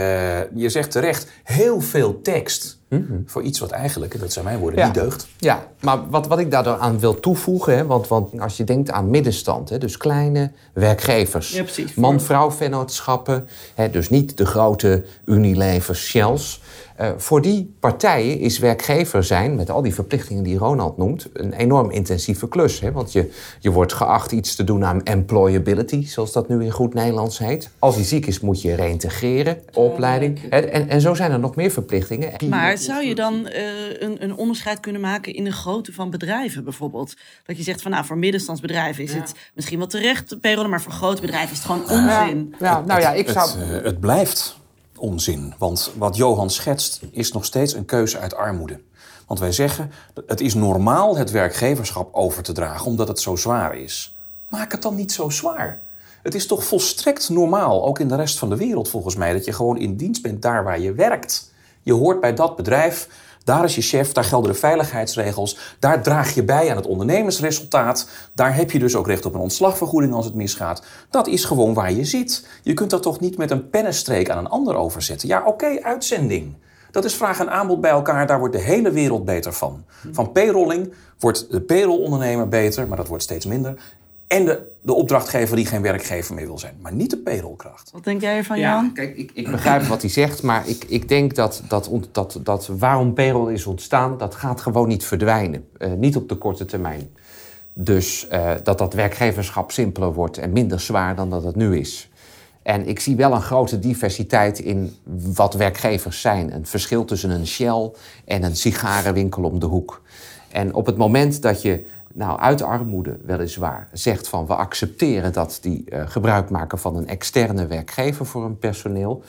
je 0.55 0.69
zegt 0.69 0.91
terecht, 0.91 1.31
heel 1.45 1.81
veel 1.81 2.21
tekst 2.21 2.79
mm 2.99 3.07
-hmm. 3.09 3.23
voor 3.27 3.43
iets 3.43 3.59
wat 3.59 3.71
eigenlijk, 3.71 4.21
dat 4.21 4.33
zijn 4.33 4.45
mijn 4.45 4.59
woorden, 4.59 4.79
ja. 4.79 4.85
niet 4.85 4.95
deugt. 4.95 5.27
Ja, 5.39 5.67
maar 5.81 6.11
wat, 6.11 6.27
wat 6.27 6.39
ik 6.39 6.51
daar 6.51 6.67
aan 6.67 6.99
wil 6.99 7.21
toevoegen, 7.21 7.77
hè, 7.77 7.87
want, 7.87 8.09
want 8.09 8.41
als 8.41 8.57
je 8.57 8.65
denkt 8.65 8.91
aan 8.91 9.11
middenstand, 9.11 9.69
hè, 9.69 9.79
dus 9.79 9.97
kleine 9.97 10.51
werkgevers, 10.73 11.53
ja, 11.53 11.63
precies, 11.63 11.95
man-vrouw 11.95 12.51
vennootschappen, 12.51 13.49
hè, 13.75 13.91
dus 13.91 14.11
niet 14.11 14.37
de 14.37 14.47
grote 14.47 15.05
Unilever, 15.25 15.97
Shells. 15.97 16.61
Uh, 17.01 17.09
voor 17.17 17.43
die 17.43 17.75
partijen 17.81 18.39
is 18.39 18.59
werkgever 18.59 19.25
zijn, 19.25 19.55
met 19.55 19.71
al 19.71 19.83
die 19.83 19.95
verplichtingen 19.95 20.43
die 20.43 20.59
Ronald 20.59 20.97
noemt, 20.97 21.29
een 21.33 21.53
enorm 21.53 21.91
intensieve 21.91 22.49
klus. 22.49 22.81
Hè? 22.81 22.93
Want 22.93 23.13
je, 23.13 23.31
je 23.61 23.71
wordt 23.71 23.93
geacht 23.93 24.33
iets 24.33 24.55
te 24.55 24.65
doen 24.65 24.85
aan 24.85 25.03
employability, 25.03 26.07
zoals 26.07 26.33
dat 26.33 26.49
nu 26.49 26.65
in 26.65 26.71
goed 26.71 26.95
Nederlands 26.95 27.39
heet. 27.39 27.71
Als 27.79 27.95
hij 27.95 28.05
ziek 28.05 28.27
is, 28.27 28.41
moet 28.41 28.63
je 28.63 28.75
reïntegreren, 28.75 29.59
opleiding. 29.73 30.39
En, 30.51 30.89
en 30.89 31.01
zo 31.01 31.15
zijn 31.15 31.33
er 31.33 31.39
nog 31.39 31.55
meer 31.57 31.71
verplichtingen. 31.71 32.33
Maar 32.49 32.79
zou 32.83 33.05
je 33.05 33.15
dan 33.15 33.47
uh, 33.47 34.01
een, 34.01 34.23
een, 34.23 34.37
onderscheid 34.37 34.81
kunnen 34.81 35.01
maken 35.01 35.35
in 35.35 35.45
de 35.45 35.53
grootte 35.53 35.93
van 35.93 36.11
bedrijven 36.11 36.65
bijvoorbeeld? 36.65 37.15
Dat 37.47 37.57
je 37.57 37.63
zegt 37.63 37.83
van 37.83 37.91
nou, 37.91 38.05
voor 38.05 38.19
middenstandsbedrijven 38.19 39.05
is 39.05 39.13
ja. 39.13 39.21
het 39.21 39.35
misschien 39.55 39.79
wel 39.79 39.87
terecht, 39.87 40.41
payroll, 40.41 40.69
maar 40.69 40.83
voor 40.83 40.93
grote 40.93 41.21
bedrijven 41.21 41.51
is 41.51 41.57
het 41.57 41.67
gewoon 41.67 41.83
onzin. 41.83 42.55
Ja, 42.59 42.67
ja 42.67 42.81
nou 42.81 43.01
ja, 43.01 43.13
ik 43.13 43.29
zou... 43.29 43.59
Het, 43.59 43.79
uh, 43.79 43.85
het 43.85 44.01
blijft 44.01 44.57
onzin. 44.97 45.55
Want 45.59 45.93
wat 45.97 46.17
Johan 46.17 46.51
schetst 46.51 47.01
is 47.11 47.33
nog 47.33 47.45
steeds 47.45 47.75
een 47.75 47.85
keuze 47.85 48.19
uit 48.19 48.35
armoede. 48.35 48.81
Want 49.27 49.41
wij 49.41 49.53
zeggen, 49.53 49.91
het 50.27 50.41
is 50.41 50.55
normaal 50.55 51.17
het 51.17 51.31
werkgeverschap 51.31 52.15
over 52.15 52.43
te 52.43 52.53
dragen 52.53 52.87
omdat 52.87 53.09
het 53.09 53.21
zo 53.21 53.37
zwaar 53.37 53.77
is. 53.77 54.17
Maak 54.49 54.73
het 54.73 54.83
dan 54.83 54.95
niet 54.95 55.13
zo 55.13 55.29
zwaar. 55.29 55.81
Het 56.23 56.35
is 56.35 56.47
toch 56.47 56.65
volstrekt 56.65 57.29
normaal, 57.29 57.85
ook 57.85 57.99
in 57.99 58.09
de 58.09 58.17
rest 58.17 58.39
van 58.39 58.49
de 58.49 58.57
wereld 58.57 58.89
volgens 58.89 59.17
mij, 59.17 59.33
dat 59.33 59.45
je 59.45 59.53
gewoon 59.53 59.79
in 59.79 59.97
dienst 59.97 60.23
bent 60.23 60.43
daar 60.43 60.65
waar 60.65 60.81
je 60.81 60.93
werkt. 60.93 61.52
Je 61.83 61.93
hoort 61.93 62.21
bij 62.21 62.35
dat 62.35 62.57
bedrijf, 62.57 63.09
daar 63.45 63.65
is 63.65 63.75
je 63.75 63.83
chef, 63.83 64.13
daar 64.13 64.25
gelden 64.25 64.53
de 64.53 64.59
veiligheidsregels, 64.59 65.77
daar 65.79 66.03
draag 66.03 66.35
je 66.35 66.45
bij 66.45 66.71
aan 66.71 66.77
het 66.77 66.87
ondernemersresultaat, 66.87 68.09
daar 68.35 68.55
heb 68.55 68.71
je 68.71 68.79
dus 68.79 68.97
ook 68.97 69.07
recht 69.07 69.27
op 69.27 69.35
een 69.35 69.41
ontslagvergoeding 69.41 70.15
als 70.15 70.25
het 70.25 70.35
misgaat. 70.35 70.83
Dat 71.11 71.27
is 71.27 71.45
gewoon 71.45 71.75
waar 71.75 71.93
je 71.93 72.05
zit. 72.05 72.47
Je 72.63 72.75
kunt 72.75 72.91
dat 72.91 73.03
toch 73.03 73.21
niet 73.21 73.37
met 73.37 73.51
een 73.51 73.71
pennenstreek 73.71 74.31
aan 74.31 74.39
een 74.39 74.49
ander 74.49 74.75
overzetten. 74.75 75.29
Ja, 75.29 75.43
oké, 75.45 75.83
uitzending. 75.83 76.55
Dat 76.91 77.05
is 77.05 77.15
vraag 77.15 77.41
en 77.41 77.51
aanbod 77.51 77.81
bij 77.81 77.91
elkaar, 77.91 78.27
daar 78.27 78.39
wordt 78.39 78.55
de 78.55 78.61
hele 78.61 78.91
wereld 78.91 79.25
beter 79.25 79.53
van. 79.53 79.85
Van 80.13 80.33
payrolling 80.33 80.93
wordt 81.19 81.51
de 81.51 81.61
payrollondernemer 81.61 82.49
beter, 82.49 82.89
maar 82.89 82.97
dat 82.97 83.09
wordt 83.09 83.23
steeds 83.23 83.47
minder. 83.47 83.75
En 84.33 84.45
de, 84.45 84.61
de 84.81 84.93
opdrachtgever 84.93 85.57
die 85.57 85.67
geen 85.67 85.83
werkgever 85.83 86.35
meer 86.35 86.47
wil 86.47 86.59
zijn. 86.59 86.75
Maar 86.81 86.93
niet 86.93 87.11
de 87.11 87.17
payrollkracht. 87.17 87.91
Wat 87.93 88.05
denk 88.05 88.21
jij 88.21 88.37
ervan, 88.37 88.59
Jan? 88.59 88.85
Ja, 88.85 88.91
kijk, 88.95 89.17
ik, 89.17 89.31
ik 89.35 89.51
begrijp 89.51 89.83
wat 89.83 90.01
hij 90.01 90.11
zegt. 90.11 90.43
Maar 90.43 90.69
ik, 90.69 90.85
ik 90.89 91.09
denk 91.09 91.35
dat, 91.35 91.63
dat, 91.69 91.91
dat, 92.13 92.41
dat 92.43 92.67
waarom 92.67 93.15
payroll 93.15 93.53
is 93.53 93.67
ontstaan... 93.67 94.19
dat 94.19 94.35
gaat 94.35 94.61
gewoon 94.61 94.89
niet 94.89 95.05
verdwijnen. 95.05 95.65
Uh, 95.79 95.93
niet 95.93 96.17
op 96.17 96.29
de 96.29 96.35
korte 96.35 96.65
termijn. 96.65 97.11
Dus 97.73 98.27
uh, 98.33 98.51
dat 98.63 98.79
dat 98.79 98.95
werkgeverschap 98.95 99.71
simpeler 99.71 100.13
wordt 100.13 100.39
en 100.39 100.53
minder 100.53 100.81
zwaar 100.81 101.17
dan 101.17 101.31
dat 101.31 101.45
het 101.45 101.57
nu 101.57 101.79
is. 101.79 102.11
En 102.63 102.87
ik 102.89 103.01
zie 103.01 103.17
wel 103.17 103.33
een 103.33 103.43
grote 103.43 103.79
diversiteit 103.79 104.59
in 104.59 104.97
wat 105.35 105.55
werkgevers 105.55 106.21
zijn. 106.21 106.55
Een 106.55 106.67
verschil 106.67 107.05
tussen 107.05 107.31
een 107.31 107.47
Shell 107.47 107.91
en 108.25 108.43
een 108.43 108.57
sigarenwinkel 108.57 109.43
om 109.43 109.59
de 109.59 109.67
hoek. 109.67 110.03
En 110.49 110.75
op 110.75 110.87
het 110.87 110.97
moment 110.97 111.43
dat 111.43 111.63
je 111.63 111.85
nou, 112.13 112.39
uit 112.39 112.63
armoede 112.63 113.19
weliswaar 113.25 113.89
zegt 113.93 114.29
van 114.29 114.47
we 114.47 114.55
accepteren 114.55 115.33
dat 115.33 115.59
die 115.61 115.85
uh, 115.89 116.03
gebruik 116.07 116.51
maken 116.51 116.79
van 116.79 116.97
een 116.97 117.09
externe 117.09 117.67
werkgever 117.67 118.27
voor 118.27 118.43
hun 118.43 118.59
personeel. 118.59 119.23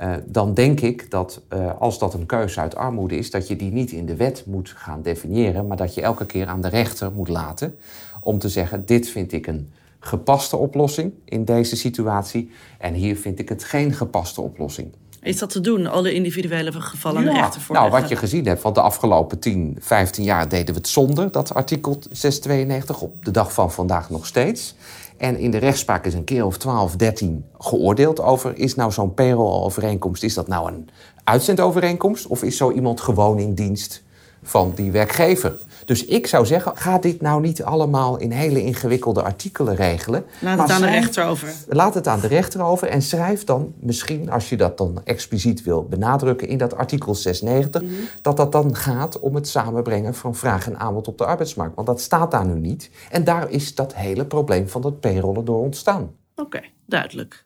Uh, 0.00 0.12
dan 0.26 0.54
denk 0.54 0.80
ik 0.80 1.10
dat 1.10 1.40
uh, 1.52 1.80
als 1.80 1.98
dat 1.98 2.14
een 2.14 2.26
keuze 2.26 2.60
uit 2.60 2.76
armoede 2.76 3.16
is, 3.16 3.30
dat 3.30 3.48
je 3.48 3.56
die 3.56 3.72
niet 3.72 3.90
in 3.90 4.06
de 4.06 4.16
wet 4.16 4.44
moet 4.46 4.68
gaan 4.76 5.02
definiëren, 5.02 5.66
maar 5.66 5.76
dat 5.76 5.94
je 5.94 6.02
elke 6.02 6.26
keer 6.26 6.46
aan 6.46 6.60
de 6.60 6.68
rechter 6.68 7.12
moet 7.12 7.28
laten 7.28 7.76
om 8.20 8.38
te 8.38 8.48
zeggen: 8.48 8.86
dit 8.86 9.08
vind 9.08 9.32
ik 9.32 9.46
een 9.46 9.70
gepaste 9.98 10.56
oplossing 10.56 11.12
in 11.24 11.44
deze 11.44 11.76
situatie 11.76 12.50
en 12.78 12.94
hier 12.94 13.16
vind 13.16 13.38
ik 13.38 13.48
het 13.48 13.64
geen 13.64 13.92
gepaste 13.92 14.40
oplossing. 14.40 14.92
Is 15.22 15.38
dat 15.38 15.50
te 15.50 15.60
doen, 15.60 15.86
alle 15.86 16.12
individuele 16.12 16.72
gevallen 16.72 17.24
ja. 17.24 17.32
rechten 17.32 17.60
voor? 17.60 17.74
Nou, 17.74 17.90
wat 17.90 18.08
je 18.08 18.16
gezien 18.16 18.46
hebt, 18.46 18.62
want 18.62 18.74
de 18.74 18.80
afgelopen 18.80 19.38
10, 19.38 19.76
15 19.80 20.24
jaar 20.24 20.48
deden 20.48 20.74
we 20.74 20.80
het 20.80 20.88
zonder 20.88 21.30
dat 21.30 21.54
artikel 21.54 21.98
692, 22.10 23.00
op 23.00 23.24
de 23.24 23.30
dag 23.30 23.52
van 23.52 23.72
vandaag 23.72 24.10
nog 24.10 24.26
steeds. 24.26 24.74
En 25.16 25.38
in 25.38 25.50
de 25.50 25.58
rechtspraak 25.58 26.06
is 26.06 26.14
een 26.14 26.24
keer 26.24 26.44
of 26.44 26.58
12, 26.58 26.96
13 26.96 27.44
geoordeeld 27.58 28.20
over, 28.20 28.58
is 28.58 28.74
nou 28.74 28.92
zo'n 28.92 29.14
payroll-overeenkomst, 29.14 30.22
is 30.22 30.34
dat 30.34 30.48
nou 30.48 30.72
een 30.72 30.88
uitzendovereenkomst 31.24 32.26
of 32.26 32.42
is 32.42 32.56
zo 32.56 32.72
iemand 32.72 33.00
gewoon 33.00 33.38
in 33.38 33.54
dienst 33.54 34.02
van 34.42 34.72
die 34.74 34.90
werkgever? 34.90 35.52
Dus 35.84 36.04
ik 36.04 36.26
zou 36.26 36.46
zeggen, 36.46 36.76
ga 36.76 36.98
dit 36.98 37.20
nou 37.20 37.40
niet 37.40 37.62
allemaal 37.62 38.18
in 38.18 38.30
hele 38.30 38.62
ingewikkelde 38.62 39.22
artikelen 39.22 39.74
regelen. 39.74 40.24
Laat 40.38 40.58
het 40.58 40.70
aan 40.70 40.76
schrijf, 40.76 40.92
de 40.92 41.00
rechter 41.00 41.24
over. 41.24 41.54
Laat 41.68 41.94
het 41.94 42.08
aan 42.08 42.20
de 42.20 42.26
rechter 42.26 42.62
over 42.62 42.88
en 42.88 43.02
schrijf 43.02 43.44
dan 43.44 43.72
misschien, 43.78 44.30
als 44.30 44.48
je 44.48 44.56
dat 44.56 44.78
dan 44.78 45.00
expliciet 45.04 45.62
wil 45.62 45.84
benadrukken 45.84 46.48
in 46.48 46.58
dat 46.58 46.76
artikel 46.76 47.14
690, 47.14 47.82
mm-hmm. 47.82 48.08
dat 48.22 48.36
dat 48.36 48.52
dan 48.52 48.76
gaat 48.76 49.20
om 49.20 49.34
het 49.34 49.48
samenbrengen 49.48 50.14
van 50.14 50.34
vraag 50.34 50.66
en 50.66 50.78
aanbod 50.78 51.08
op 51.08 51.18
de 51.18 51.24
arbeidsmarkt. 51.24 51.74
Want 51.74 51.86
dat 51.86 52.00
staat 52.00 52.30
daar 52.30 52.46
nu 52.46 52.58
niet. 52.60 52.90
En 53.10 53.24
daar 53.24 53.50
is 53.50 53.74
dat 53.74 53.94
hele 53.94 54.24
probleem 54.24 54.68
van 54.68 54.80
dat 54.82 55.00
payrollen 55.00 55.44
door 55.44 55.62
ontstaan. 55.62 56.02
Oké, 56.02 56.56
okay, 56.56 56.72
duidelijk. 56.86 57.44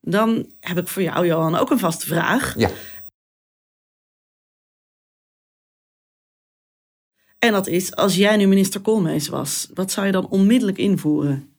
Dan 0.00 0.46
heb 0.60 0.78
ik 0.78 0.88
voor 0.88 1.02
jou, 1.02 1.26
Johan, 1.26 1.56
ook 1.56 1.70
een 1.70 1.78
vaste 1.78 2.06
vraag. 2.06 2.54
Ja. 2.56 2.68
En 7.38 7.52
dat 7.52 7.66
is, 7.66 7.96
als 7.96 8.16
jij 8.16 8.36
nu 8.36 8.46
minister 8.46 8.80
Koolmees 8.80 9.28
was, 9.28 9.70
wat 9.74 9.90
zou 9.90 10.06
je 10.06 10.12
dan 10.12 10.28
onmiddellijk 10.28 10.78
invoeren? 10.78 11.50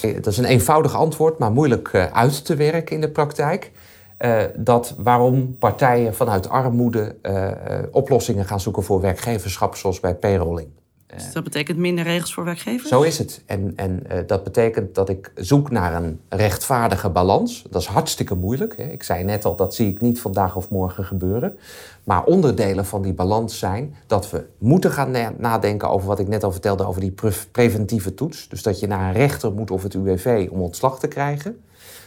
Dat 0.00 0.26
is 0.26 0.38
een 0.38 0.44
eenvoudig 0.44 0.94
antwoord, 0.94 1.38
maar 1.38 1.52
moeilijk 1.52 1.92
uh, 1.92 2.12
uit 2.12 2.44
te 2.44 2.54
werken 2.54 2.94
in 2.94 3.00
de 3.00 3.10
praktijk. 3.10 3.72
Uh, 4.18 4.42
dat 4.56 4.94
waarom 4.98 5.58
partijen 5.58 6.14
vanuit 6.14 6.48
armoede 6.48 7.16
uh, 7.22 7.50
oplossingen 7.90 8.44
gaan 8.44 8.60
zoeken 8.60 8.82
voor 8.82 9.00
werkgeverschap, 9.00 9.76
zoals 9.76 10.00
bij 10.00 10.14
payrolling. 10.14 10.68
Dus 11.06 11.32
dat 11.32 11.44
betekent 11.44 11.78
minder 11.78 12.04
regels 12.04 12.34
voor 12.34 12.44
werkgevers? 12.44 12.88
Zo 12.88 13.02
is 13.02 13.18
het. 13.18 13.42
En, 13.46 13.72
en 13.76 14.02
uh, 14.12 14.18
dat 14.26 14.44
betekent 14.44 14.94
dat 14.94 15.08
ik 15.08 15.32
zoek 15.34 15.70
naar 15.70 15.94
een 16.02 16.20
rechtvaardige 16.28 17.08
balans. 17.08 17.64
Dat 17.70 17.82
is 17.82 17.88
hartstikke 17.88 18.34
moeilijk. 18.34 18.76
Hè. 18.76 18.84
Ik 18.84 19.02
zei 19.02 19.24
net 19.24 19.44
al, 19.44 19.56
dat 19.56 19.74
zie 19.74 19.88
ik 19.88 20.00
niet 20.00 20.20
vandaag 20.20 20.56
of 20.56 20.70
morgen 20.70 21.04
gebeuren. 21.04 21.58
Maar 22.04 22.24
onderdelen 22.24 22.86
van 22.86 23.02
die 23.02 23.12
balans 23.12 23.58
zijn 23.58 23.94
dat 24.06 24.30
we 24.30 24.44
moeten 24.58 24.90
gaan 24.90 25.10
na 25.10 25.32
nadenken 25.38 25.88
over 25.88 26.08
wat 26.08 26.18
ik 26.18 26.28
net 26.28 26.44
al 26.44 26.52
vertelde 26.52 26.86
over 26.86 27.00
die 27.00 27.10
pre 27.10 27.32
preventieve 27.50 28.14
toets. 28.14 28.48
Dus 28.48 28.62
dat 28.62 28.80
je 28.80 28.86
naar 28.86 29.08
een 29.08 29.20
rechter 29.20 29.52
moet 29.52 29.70
of 29.70 29.82
het 29.82 29.94
UWV 29.94 30.48
om 30.50 30.60
ontslag 30.60 30.98
te 30.98 31.08
krijgen. 31.08 31.60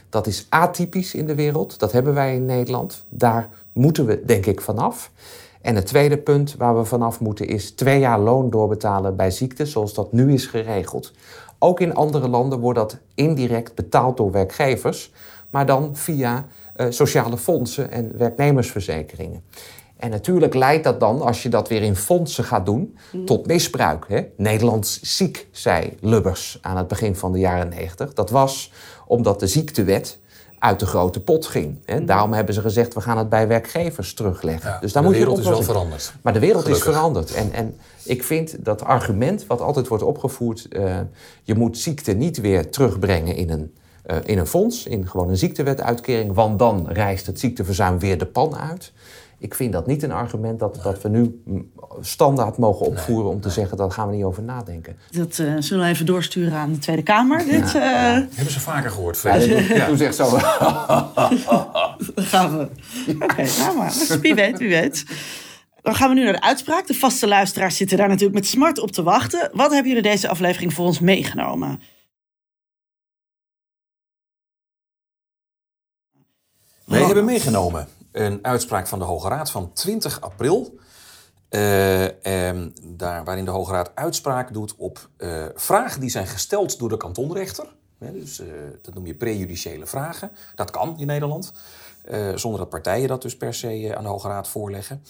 Dat 0.09 0.27
is 0.27 0.45
atypisch 0.49 1.13
in 1.13 1.25
de 1.25 1.35
wereld. 1.35 1.79
Dat 1.79 1.91
hebben 1.91 2.13
wij 2.13 2.35
in 2.35 2.45
Nederland. 2.45 3.05
Daar 3.09 3.49
moeten 3.73 4.05
we, 4.05 4.23
denk 4.25 4.45
ik, 4.45 4.61
vanaf. 4.61 5.11
En 5.61 5.75
het 5.75 5.85
tweede 5.85 6.17
punt 6.17 6.55
waar 6.57 6.77
we 6.77 6.85
vanaf 6.85 7.19
moeten 7.19 7.47
is 7.47 7.71
twee 7.71 7.99
jaar 7.99 8.19
loon 8.19 8.49
doorbetalen 8.49 9.15
bij 9.15 9.31
ziekte, 9.31 9.65
zoals 9.65 9.93
dat 9.93 10.11
nu 10.11 10.33
is 10.33 10.45
geregeld. 10.45 11.11
Ook 11.59 11.79
in 11.79 11.93
andere 11.93 12.27
landen 12.27 12.59
wordt 12.59 12.79
dat 12.79 12.97
indirect 13.15 13.75
betaald 13.75 14.17
door 14.17 14.31
werkgevers, 14.31 15.11
maar 15.49 15.65
dan 15.65 15.95
via 15.95 16.45
uh, 16.75 16.85
sociale 16.89 17.37
fondsen 17.37 17.91
en 17.91 18.17
werknemersverzekeringen. 18.17 19.43
En 19.97 20.09
natuurlijk 20.09 20.53
leidt 20.53 20.83
dat 20.83 20.99
dan, 20.99 21.21
als 21.21 21.43
je 21.43 21.49
dat 21.49 21.67
weer 21.67 21.81
in 21.81 21.95
fondsen 21.95 22.43
gaat 22.43 22.65
doen, 22.65 22.97
mhm. 23.11 23.25
tot 23.25 23.47
misbruik. 23.47 24.05
Hè? 24.07 24.25
Nederlands 24.37 25.01
ziek, 25.01 25.47
zei 25.51 25.97
Lubbers 25.99 26.59
aan 26.61 26.77
het 26.77 26.87
begin 26.87 27.15
van 27.15 27.31
de 27.31 27.39
jaren 27.39 27.69
90. 27.69 28.13
Dat 28.13 28.29
was 28.29 28.71
omdat 29.07 29.39
de 29.39 29.47
ziektewet 29.47 30.19
uit 30.59 30.79
de 30.79 30.85
grote 30.85 31.19
pot 31.19 31.45
ging. 31.45 31.79
Hè? 31.85 31.95
Mhm. 31.95 32.05
Daarom 32.05 32.33
hebben 32.33 32.53
ze 32.53 32.61
gezegd, 32.61 32.93
we 32.93 33.01
gaan 33.01 33.17
het 33.17 33.29
bij 33.29 33.47
werkgevers 33.47 34.13
terugleggen. 34.13 34.77
dus 34.81 34.93
daar 34.93 35.01
de 35.01 35.07
moet 35.09 35.17
wereld 35.17 35.35
je 35.35 35.43
is 35.43 35.49
wel 35.49 35.63
veranderd. 35.63 36.13
Maar 36.21 36.33
de 36.33 36.39
wereld 36.39 36.67
is 36.67 36.81
veranderd. 36.81 37.33
En, 37.33 37.51
en 37.51 37.75
ik 38.03 38.23
vind 38.23 38.65
dat 38.65 38.83
argument 38.83 39.47
wat 39.47 39.61
altijd 39.61 39.87
wordt 39.87 40.03
opgevoerd... 40.03 40.67
Uh, 40.69 40.97
je 41.43 41.55
moet 41.55 41.77
ziekte 41.77 42.11
niet 42.11 42.41
weer 42.41 42.69
terugbrengen 42.69 43.35
in 43.35 43.49
een, 43.49 43.73
uh, 44.07 44.17
in 44.23 44.37
een 44.37 44.47
fonds... 44.47 44.85
in 44.85 45.07
gewoon 45.07 45.29
een 45.29 45.37
ziektewetuitkering... 45.37 46.33
want 46.33 46.59
dan 46.59 46.87
reist 46.87 47.25
het 47.25 47.39
ziekteverzuim 47.39 47.99
weer 47.99 48.17
de 48.17 48.25
pan 48.25 48.55
uit... 48.55 48.91
Ik 49.39 49.55
vind 49.55 49.73
dat 49.73 49.87
niet 49.87 50.03
een 50.03 50.11
argument 50.11 50.59
dat, 50.59 50.79
dat 50.83 51.01
we 51.01 51.09
nu 51.09 51.41
standaard 52.01 52.57
mogen 52.57 52.85
opvoeren 52.85 53.29
om 53.29 53.41
te 53.41 53.49
zeggen 53.49 53.77
dat 53.77 53.93
gaan 53.93 54.09
we 54.09 54.15
niet 54.15 54.23
over 54.23 54.43
nadenken. 54.43 54.97
Dat 55.11 55.37
uh, 55.37 55.53
zullen 55.59 55.85
we 55.85 55.89
even 55.89 56.05
doorsturen 56.05 56.53
aan 56.53 56.71
de 56.71 56.77
Tweede 56.77 57.01
Kamer. 57.01 57.45
Dit, 57.45 57.73
uh... 57.75 57.81
Hebben 58.11 58.51
ze 58.51 58.59
vaker 58.59 58.91
gehoord, 58.91 59.17
Fred? 59.17 59.67
Ja, 59.67 59.85
Toen 59.85 59.97
zegt 59.97 60.15
zo. 60.15 60.29
Dan 62.15 62.25
gaan 62.25 62.57
we. 62.57 62.67
Oké, 63.13 63.23
okay, 63.23 63.49
nou 63.57 63.77
maar. 63.77 63.93
Wie 64.21 64.35
weet, 64.35 64.57
wie 64.57 64.69
weet. 64.69 65.05
Dan 65.81 65.95
gaan 65.95 66.09
we 66.09 66.15
nu 66.15 66.23
naar 66.23 66.33
de 66.33 66.41
uitspraak. 66.41 66.87
De 66.87 66.93
vaste 66.93 67.27
luisteraars 67.27 67.77
zitten 67.77 67.97
daar 67.97 68.07
natuurlijk 68.07 68.35
met 68.35 68.45
smart 68.45 68.79
op 68.79 68.91
te 68.91 69.03
wachten. 69.03 69.49
Wat 69.53 69.71
hebben 69.71 69.87
jullie 69.87 70.09
deze 70.09 70.29
aflevering 70.29 70.73
voor 70.73 70.85
ons 70.85 70.99
meegenomen? 70.99 71.81
Wij 76.85 77.03
hebben 77.03 77.25
meegenomen 77.25 77.87
een 78.11 78.39
uitspraak 78.41 78.87
van 78.87 78.99
de 78.99 79.05
Hoge 79.05 79.27
Raad 79.27 79.51
van 79.51 79.73
20 79.73 80.21
april. 80.21 80.79
Uh, 81.49 82.05
daar, 82.83 83.23
waarin 83.23 83.45
de 83.45 83.51
Hoge 83.51 83.71
Raad 83.71 83.91
uitspraak 83.95 84.53
doet 84.53 84.75
op 84.75 85.09
uh, 85.17 85.45
vragen 85.55 86.01
die 86.01 86.09
zijn 86.09 86.27
gesteld 86.27 86.79
door 86.79 86.89
de 86.89 86.97
kantonrechter. 86.97 87.65
dus, 87.99 88.39
uh, 88.39 88.47
dat 88.81 88.93
noem 88.93 89.05
je 89.05 89.15
prejudiciële 89.15 89.85
vragen. 89.85 90.31
Dat 90.55 90.71
kan 90.71 90.99
in 90.99 91.07
Nederland. 91.07 91.53
zonder 92.35 92.59
dat 92.59 92.69
partijen 92.69 93.07
dat 93.07 93.21
dus 93.21 93.37
per 93.37 93.53
se 93.53 93.93
aan 93.97 94.03
de 94.03 94.09
Hoge 94.09 94.27
Raad 94.27 94.47
voorleggen. 94.47 95.03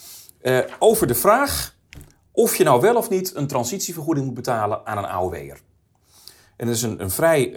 over 0.80 1.08
de 1.08 1.16
vraag 1.16 1.76
of 2.32 2.56
je 2.56 2.64
nou 2.64 2.82
wel 2.82 2.96
of 2.96 3.10
niet 3.10 3.36
een 3.36 3.48
transitievergoeding 3.48 4.26
moet 4.26 4.36
betalen 4.36 4.86
aan 4.86 4.98
een 4.98 5.06
AOW'er. 5.06 5.62
En 6.56 6.66
dat 6.66 6.76
is 6.76 6.82
een, 6.82 7.02
een 7.02 7.12
vrij 7.12 7.54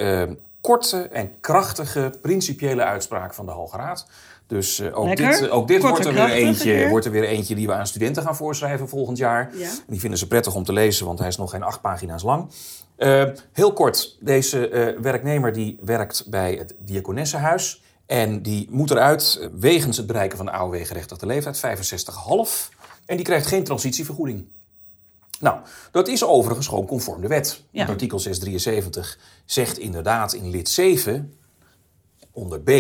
korte 0.60 1.02
en 1.02 1.40
krachtige 1.40 2.12
principiële 2.22 2.82
uitspraak 2.82 3.34
van 3.34 3.46
de 3.46 3.52
Hoge 3.52 3.76
Raad. 3.76 4.06
Dus 4.52 4.80
uh, 4.80 4.98
ook 4.98 5.16
dit, 5.16 5.50
ook 5.50 5.68
dit 5.68 5.82
wordt, 5.82 6.04
er 6.04 6.12
weer 6.12 6.30
eentje, 6.30 6.88
wordt 6.88 7.06
er 7.06 7.12
weer 7.12 7.24
eentje 7.24 7.54
die 7.54 7.66
we 7.66 7.72
aan 7.72 7.86
studenten 7.86 8.22
gaan 8.22 8.36
voorschrijven 8.36 8.88
volgend 8.88 9.18
jaar. 9.18 9.50
Ja. 9.56 9.70
Die 9.86 10.00
vinden 10.00 10.18
ze 10.18 10.26
prettig 10.26 10.54
om 10.54 10.64
te 10.64 10.72
lezen, 10.72 11.06
want 11.06 11.18
hij 11.18 11.28
is 11.28 11.36
nog 11.36 11.50
geen 11.50 11.62
acht 11.62 11.80
pagina's 11.80 12.22
lang. 12.22 12.50
Uh, 12.98 13.24
heel 13.52 13.72
kort, 13.72 14.16
deze 14.20 14.70
uh, 14.70 15.00
werknemer 15.00 15.52
die 15.52 15.78
werkt 15.80 16.26
bij 16.26 16.54
het 16.54 16.74
Diakonessenhuis. 16.78 17.82
En 18.06 18.42
die 18.42 18.68
moet 18.70 18.90
eruit 18.90 19.48
wegens 19.58 19.96
het 19.96 20.06
bereiken 20.06 20.36
van 20.36 20.46
de 20.46 20.52
AOW-gerechtigde 20.52 21.26
leeftijd, 21.26 21.56
65,5. 21.56 22.74
En 23.06 23.16
die 23.16 23.24
krijgt 23.24 23.46
geen 23.46 23.64
transitievergoeding. 23.64 24.44
Nou, 25.40 25.60
dat 25.90 26.08
is 26.08 26.24
overigens 26.24 26.66
gewoon 26.66 26.86
conform 26.86 27.20
de 27.20 27.28
wet. 27.28 27.62
Ja. 27.70 27.86
Artikel 27.86 28.18
673 28.18 29.18
zegt 29.44 29.78
inderdaad 29.78 30.32
in 30.32 30.50
lid 30.50 30.68
7, 30.68 31.34
onder 32.32 32.60
B 32.60 32.70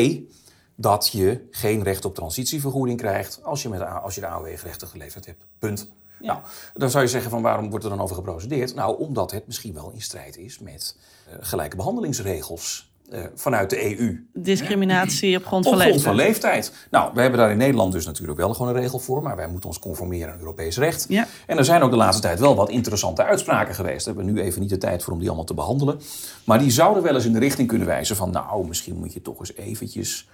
dat 0.82 1.08
je 1.12 1.40
geen 1.50 1.82
recht 1.82 2.04
op 2.04 2.14
transitievergoeding 2.14 2.98
krijgt 2.98 3.40
als 3.42 3.62
je, 3.62 3.68
met, 3.68 3.80
als 4.02 4.14
je 4.14 4.20
de 4.20 4.26
AOW-gerechtigde 4.26 4.98
leeftijd 4.98 5.26
hebt. 5.26 5.44
Punt. 5.58 5.90
Nou, 6.20 6.38
dan 6.74 6.90
zou 6.90 7.04
je 7.04 7.10
zeggen 7.10 7.30
van 7.30 7.42
waarom 7.42 7.70
wordt 7.70 7.84
er 7.84 7.90
dan 7.90 8.00
over 8.00 8.16
geprocedeerd? 8.16 8.74
Nou, 8.74 8.98
omdat 8.98 9.30
het 9.30 9.46
misschien 9.46 9.74
wel 9.74 9.90
in 9.90 10.02
strijd 10.02 10.36
is 10.36 10.58
met 10.58 10.96
uh, 11.28 11.34
gelijke 11.40 11.76
behandelingsregels 11.76 12.90
uh, 13.12 13.20
vanuit 13.34 13.70
de 13.70 13.98
EU. 13.98 14.26
Discriminatie 14.32 15.36
op 15.36 15.46
grond 15.46 15.64
van, 15.64 15.72
op 15.72 15.80
grond 15.80 15.94
leeftijd. 15.94 16.16
van 16.16 16.26
leeftijd. 16.26 16.72
Nou, 16.90 17.10
we 17.14 17.20
hebben 17.20 17.38
daar 17.38 17.50
in 17.50 17.56
Nederland 17.56 17.92
dus 17.92 18.06
natuurlijk 18.06 18.38
wel 18.38 18.54
gewoon 18.54 18.74
een 18.74 18.80
regel 18.80 18.98
voor, 18.98 19.22
maar 19.22 19.36
wij 19.36 19.48
moeten 19.48 19.68
ons 19.68 19.78
conformeren 19.78 20.32
aan 20.32 20.38
Europees 20.38 20.78
recht. 20.78 21.06
Ja. 21.08 21.26
En 21.46 21.58
er 21.58 21.64
zijn 21.64 21.82
ook 21.82 21.90
de 21.90 21.96
laatste 21.96 22.22
tijd 22.22 22.40
wel 22.40 22.54
wat 22.54 22.68
interessante 22.68 23.24
uitspraken 23.24 23.74
geweest. 23.74 24.04
Daar 24.04 24.14
hebben 24.14 24.34
we 24.34 24.40
nu 24.40 24.46
even 24.46 24.60
niet 24.60 24.70
de 24.70 24.78
tijd 24.78 25.02
voor 25.02 25.12
om 25.12 25.18
die 25.18 25.28
allemaal 25.28 25.46
te 25.46 25.54
behandelen. 25.54 26.00
Maar 26.44 26.58
die 26.58 26.70
zouden 26.70 27.02
wel 27.02 27.14
eens 27.14 27.24
in 27.24 27.32
de 27.32 27.38
richting 27.38 27.68
kunnen 27.68 27.86
wijzen 27.86 28.16
van, 28.16 28.30
nou, 28.30 28.66
misschien 28.66 28.98
moet 28.98 29.12
je 29.12 29.22
toch 29.22 29.38
eens 29.38 29.54
eventjes 29.56 30.28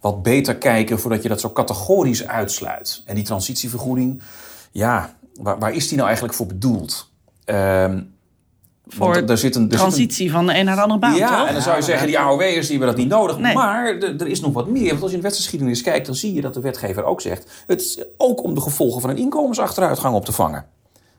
wat 0.00 0.22
beter 0.22 0.56
kijken 0.56 0.98
voordat 0.98 1.22
je 1.22 1.28
dat 1.28 1.40
zo 1.40 1.50
categorisch 1.50 2.26
uitsluit. 2.26 3.02
En 3.04 3.14
die 3.14 3.24
transitievergoeding, 3.24 4.22
ja, 4.70 5.14
waar, 5.34 5.58
waar 5.58 5.72
is 5.72 5.86
die 5.86 5.96
nou 5.96 6.06
eigenlijk 6.06 6.36
voor 6.36 6.46
bedoeld? 6.46 7.10
Um, 7.44 8.16
voor 8.88 9.16
er 9.16 9.38
zit 9.38 9.56
een, 9.56 9.68
transitie 9.68 10.30
van 10.30 10.46
de 10.46 10.58
een 10.58 10.64
naar 10.64 10.76
de 10.76 10.82
andere 10.82 11.00
baan. 11.00 11.14
Ja, 11.14 11.46
en 11.46 11.52
dan 11.52 11.62
zou 11.62 11.76
je 11.76 11.82
zeggen, 11.82 12.06
die 12.06 12.18
AOW'ers 12.18 12.66
die 12.66 12.78
hebben 12.78 12.86
dat 12.86 12.96
niet 12.96 13.08
nodig. 13.08 13.38
Maar 13.38 13.86
er 13.98 14.26
is 14.26 14.40
nog 14.40 14.52
wat 14.52 14.68
meer. 14.68 14.88
Want 14.88 15.02
als 15.02 15.10
je 15.10 15.16
in 15.16 15.22
de 15.22 15.28
wetsgeschiedenis 15.28 15.82
kijkt, 15.82 16.06
dan 16.06 16.14
zie 16.14 16.34
je 16.34 16.40
dat 16.40 16.54
de 16.54 16.60
wetgever 16.60 17.04
ook 17.04 17.20
zegt: 17.20 17.64
het 17.66 17.80
is 17.80 18.02
ook 18.16 18.42
om 18.42 18.54
de 18.54 18.60
gevolgen 18.60 19.00
van 19.00 19.10
een 19.10 19.16
inkomensachteruitgang 19.16 20.14
op 20.14 20.24
te 20.24 20.32
vangen. 20.32 20.66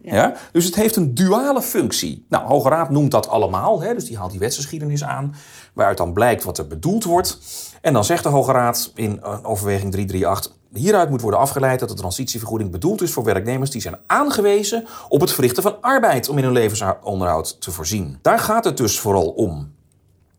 Ja. 0.02 0.36
Dus 0.52 0.65
het 0.65 0.76
heeft 0.76 0.96
een 0.96 1.13
duale 1.13 1.62
functie. 1.62 2.26
Nou, 2.30 2.48
Hoge 2.48 2.70
Raad 2.70 2.89
noemt 2.89 3.12
dat 3.12 3.28
allemaal, 3.28 3.82
hè, 3.82 3.94
dus 3.94 4.06
die 4.06 4.18
haalt 4.18 4.32
die 4.32 4.39
wetsgeschiedenis 4.39 5.04
aan, 5.04 5.36
waaruit 5.74 5.98
dan 5.98 6.13
blijkt 6.13 6.44
wat 6.44 6.58
er 6.58 6.68
bedoeld 6.68 7.04
wordt. 7.04 7.39
En 7.82 7.94
dan 7.94 8.06
zegt 8.06 8.24
de 8.24 8.30
Hoge 8.30 8.52
Raad 8.52 8.92
in 8.96 9.22
eh, 9.22 9.38
overweging 9.44 9.92
338, 9.92 10.58
hieruit 10.74 11.10
moet 11.10 11.22
worden 11.22 11.39
afgeleid 11.39 11.80
dat 11.80 11.89
de 11.89 11.96
transitievergoeding 11.96 12.72
bedoeld 12.72 13.02
is 13.02 13.12
voor 13.12 13.24
werknemers 13.24 13.70
die 13.70 13.82
zijn 13.82 13.98
aangewezen 14.06 14.88
op 15.10 15.22
het 15.22 15.32
verrichten 15.32 15.63
van 15.63 15.82
arbeid 15.82 16.30
om 16.30 16.38
in 16.38 16.44
hun 16.44 16.54
levensonderhoud 16.54 17.62
te 17.62 17.72
voorzien. 17.72 18.20
Daar 18.22 18.39
gaat 18.39 18.63
het 18.63 18.78
dus 18.78 19.00
vooral 19.00 19.28
om. 19.28 19.72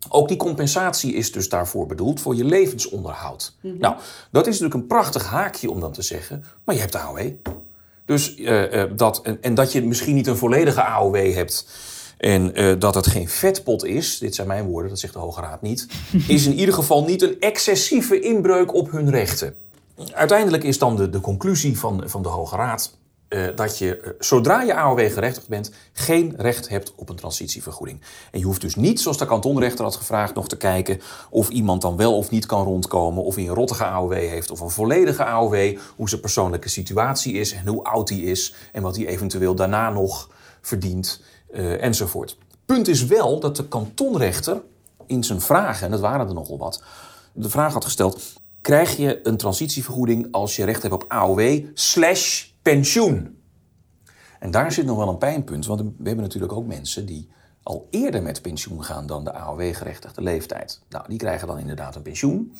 Ook 0.08 0.28
die 0.28 0.36
compensatie 0.36 1.14
is 1.14 1.32
dus 1.32 1.48
daarvoor 1.48 1.86
bedoeld, 1.86 2.20
voor 2.20 2.34
je 2.34 2.44
levensonderhoud. 2.44 3.56
Mhm. 3.60 3.78
Nou, 3.78 3.94
dat 4.30 4.46
is 4.46 4.52
natuurlijk 4.52 4.74
een 4.74 4.86
prachtig 4.86 5.24
haakje 5.24 5.70
om 5.70 5.80
dan 5.80 5.92
te 5.92 6.02
zeggen, 6.02 6.44
maar 6.64 6.74
je 6.74 6.80
hebt 6.80 6.96
AOW. 6.96 7.30
Dus, 8.04 8.36
uh, 8.36 8.84
dat, 8.96 9.20
en, 9.22 9.42
en, 9.42 9.54
dat 9.54 9.72
je 9.72 9.86
misschien 9.86 10.14
niet 10.14 10.26
een 10.26 10.36
volledige 10.36 10.82
AOW 10.82 11.34
hebt 11.34 11.66
en 12.20 12.60
uh, 12.60 12.74
dat 12.78 12.94
het 12.94 13.06
geen 13.06 13.28
vetpot 13.28 13.84
is, 13.84 14.18
dit 14.18 14.34
zijn 14.34 14.46
mijn 14.46 14.66
woorden, 14.66 14.90
dat 14.90 14.98
zegt 14.98 15.12
de 15.12 15.18
Hoge 15.18 15.40
Raad 15.40 15.62
niet, 15.62 15.86
is 16.28 16.46
in 16.46 16.54
ieder 16.54 16.74
geval 16.74 17.04
niet 17.04 17.22
een 17.22 17.40
excessieve 17.40 18.20
inbreuk 18.20 18.74
op 18.74 18.90
hun 18.90 19.10
rechten. 19.10 19.54
Uiteindelijk 20.12 20.64
is 20.64 20.78
dan 20.78 20.96
de, 20.96 21.10
de 21.10 21.20
conclusie 21.20 21.78
van, 21.78 22.02
van 22.06 22.22
de 22.22 22.28
Hoge 22.28 22.56
Raad 22.56 22.98
uh, 23.28 23.48
dat 23.54 23.78
je, 23.78 24.00
uh, 24.04 24.10
zodra 24.18 24.62
je 24.62 24.74
AOW 24.74 25.12
gerechtigd 25.12 25.48
bent, 25.48 25.70
geen 25.92 26.34
recht 26.36 26.68
hebt 26.68 26.92
op 26.96 27.08
een 27.08 27.16
transitievergoeding. 27.16 28.00
En 28.30 28.38
je 28.38 28.44
hoeft 28.44 28.60
dus 28.60 28.74
niet, 28.74 29.00
zoals 29.00 29.18
de 29.18 29.26
kantonrechter 29.26 29.84
had 29.84 29.96
gevraagd, 29.96 30.34
nog 30.34 30.48
te 30.48 30.56
kijken 30.56 31.00
of 31.30 31.48
iemand 31.48 31.82
dan 31.82 31.96
wel 31.96 32.16
of 32.16 32.30
niet 32.30 32.46
kan 32.46 32.64
rondkomen, 32.64 33.24
of 33.24 33.34
hij 33.34 33.48
een 33.48 33.54
rottige 33.54 33.84
AOW 33.84 34.12
heeft 34.12 34.50
of 34.50 34.60
een 34.60 34.70
volledige 34.70 35.24
AOW, 35.24 35.78
hoe 35.96 36.08
zijn 36.08 36.20
persoonlijke 36.20 36.68
situatie 36.68 37.32
is 37.32 37.52
en 37.52 37.66
hoe 37.66 37.84
oud 37.84 38.08
hij 38.08 38.18
is 38.18 38.54
en 38.72 38.82
wat 38.82 38.96
hij 38.96 39.06
eventueel 39.06 39.54
daarna 39.54 39.90
nog 39.90 40.30
verdient 40.60 41.20
uh, 41.52 41.82
enzovoort. 41.82 42.36
Punt 42.64 42.88
is 42.88 43.04
wel 43.04 43.40
dat 43.40 43.56
de 43.56 43.68
kantonrechter 43.68 44.62
in 45.06 45.24
zijn 45.24 45.40
vragen, 45.40 45.84
en 45.84 45.90
dat 45.90 46.00
waren 46.00 46.28
er 46.28 46.34
nogal 46.34 46.58
wat, 46.58 46.82
de 47.32 47.50
vraag 47.50 47.72
had 47.72 47.84
gesteld: 47.84 48.22
krijg 48.60 48.96
je 48.96 49.20
een 49.22 49.36
transitievergoeding 49.36 50.28
als 50.30 50.56
je 50.56 50.64
recht 50.64 50.82
hebt 50.82 50.94
op 50.94 51.04
AOW 51.08 51.60
slash 51.74 52.46
pensioen. 52.62 53.38
En 54.38 54.50
daar 54.50 54.72
zit 54.72 54.86
nog 54.86 54.96
wel 54.96 55.08
een 55.08 55.18
pijnpunt, 55.18 55.66
want 55.66 55.80
we 55.80 55.86
hebben 56.04 56.24
natuurlijk 56.24 56.52
ook 56.52 56.66
mensen 56.66 57.06
die 57.06 57.28
al 57.62 57.86
eerder 57.90 58.22
met 58.22 58.42
pensioen 58.42 58.84
gaan 58.84 59.06
dan 59.06 59.24
de 59.24 59.32
AOW-gerechtigde 59.32 60.22
leeftijd. 60.22 60.80
Nou, 60.88 61.04
die 61.08 61.18
krijgen 61.18 61.46
dan 61.46 61.58
inderdaad 61.58 61.96
een 61.96 62.02
pensioen. 62.02 62.52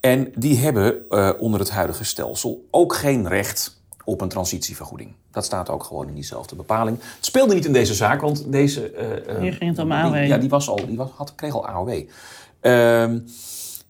En 0.00 0.32
die 0.36 0.58
hebben 0.58 1.04
uh, 1.08 1.30
onder 1.38 1.60
het 1.60 1.70
huidige 1.70 2.04
stelsel 2.04 2.66
ook 2.70 2.94
geen 2.94 3.28
recht 3.28 3.79
op 4.10 4.20
een 4.20 4.28
transitievergoeding. 4.28 5.12
Dat 5.30 5.44
staat 5.44 5.68
ook 5.68 5.84
gewoon 5.84 6.08
in 6.08 6.14
diezelfde 6.14 6.56
bepaling. 6.56 6.98
Het 7.16 7.26
speelde 7.26 7.54
niet 7.54 7.64
in 7.64 7.72
deze 7.72 7.94
zaak, 7.94 8.20
want 8.20 8.52
deze... 8.52 8.92
Uh, 9.28 9.38
Hier 9.38 9.52
ging 9.52 9.70
het 9.70 9.78
om 9.78 9.92
AOW. 9.92 10.26
ja, 10.26 10.38
die, 10.38 10.48
was 10.48 10.68
al, 10.68 10.86
die 10.86 10.96
was, 10.96 11.08
had, 11.14 11.34
kreeg 11.34 11.54
al 11.54 11.66
AOW. 11.66 11.90
Uh, 11.90 12.02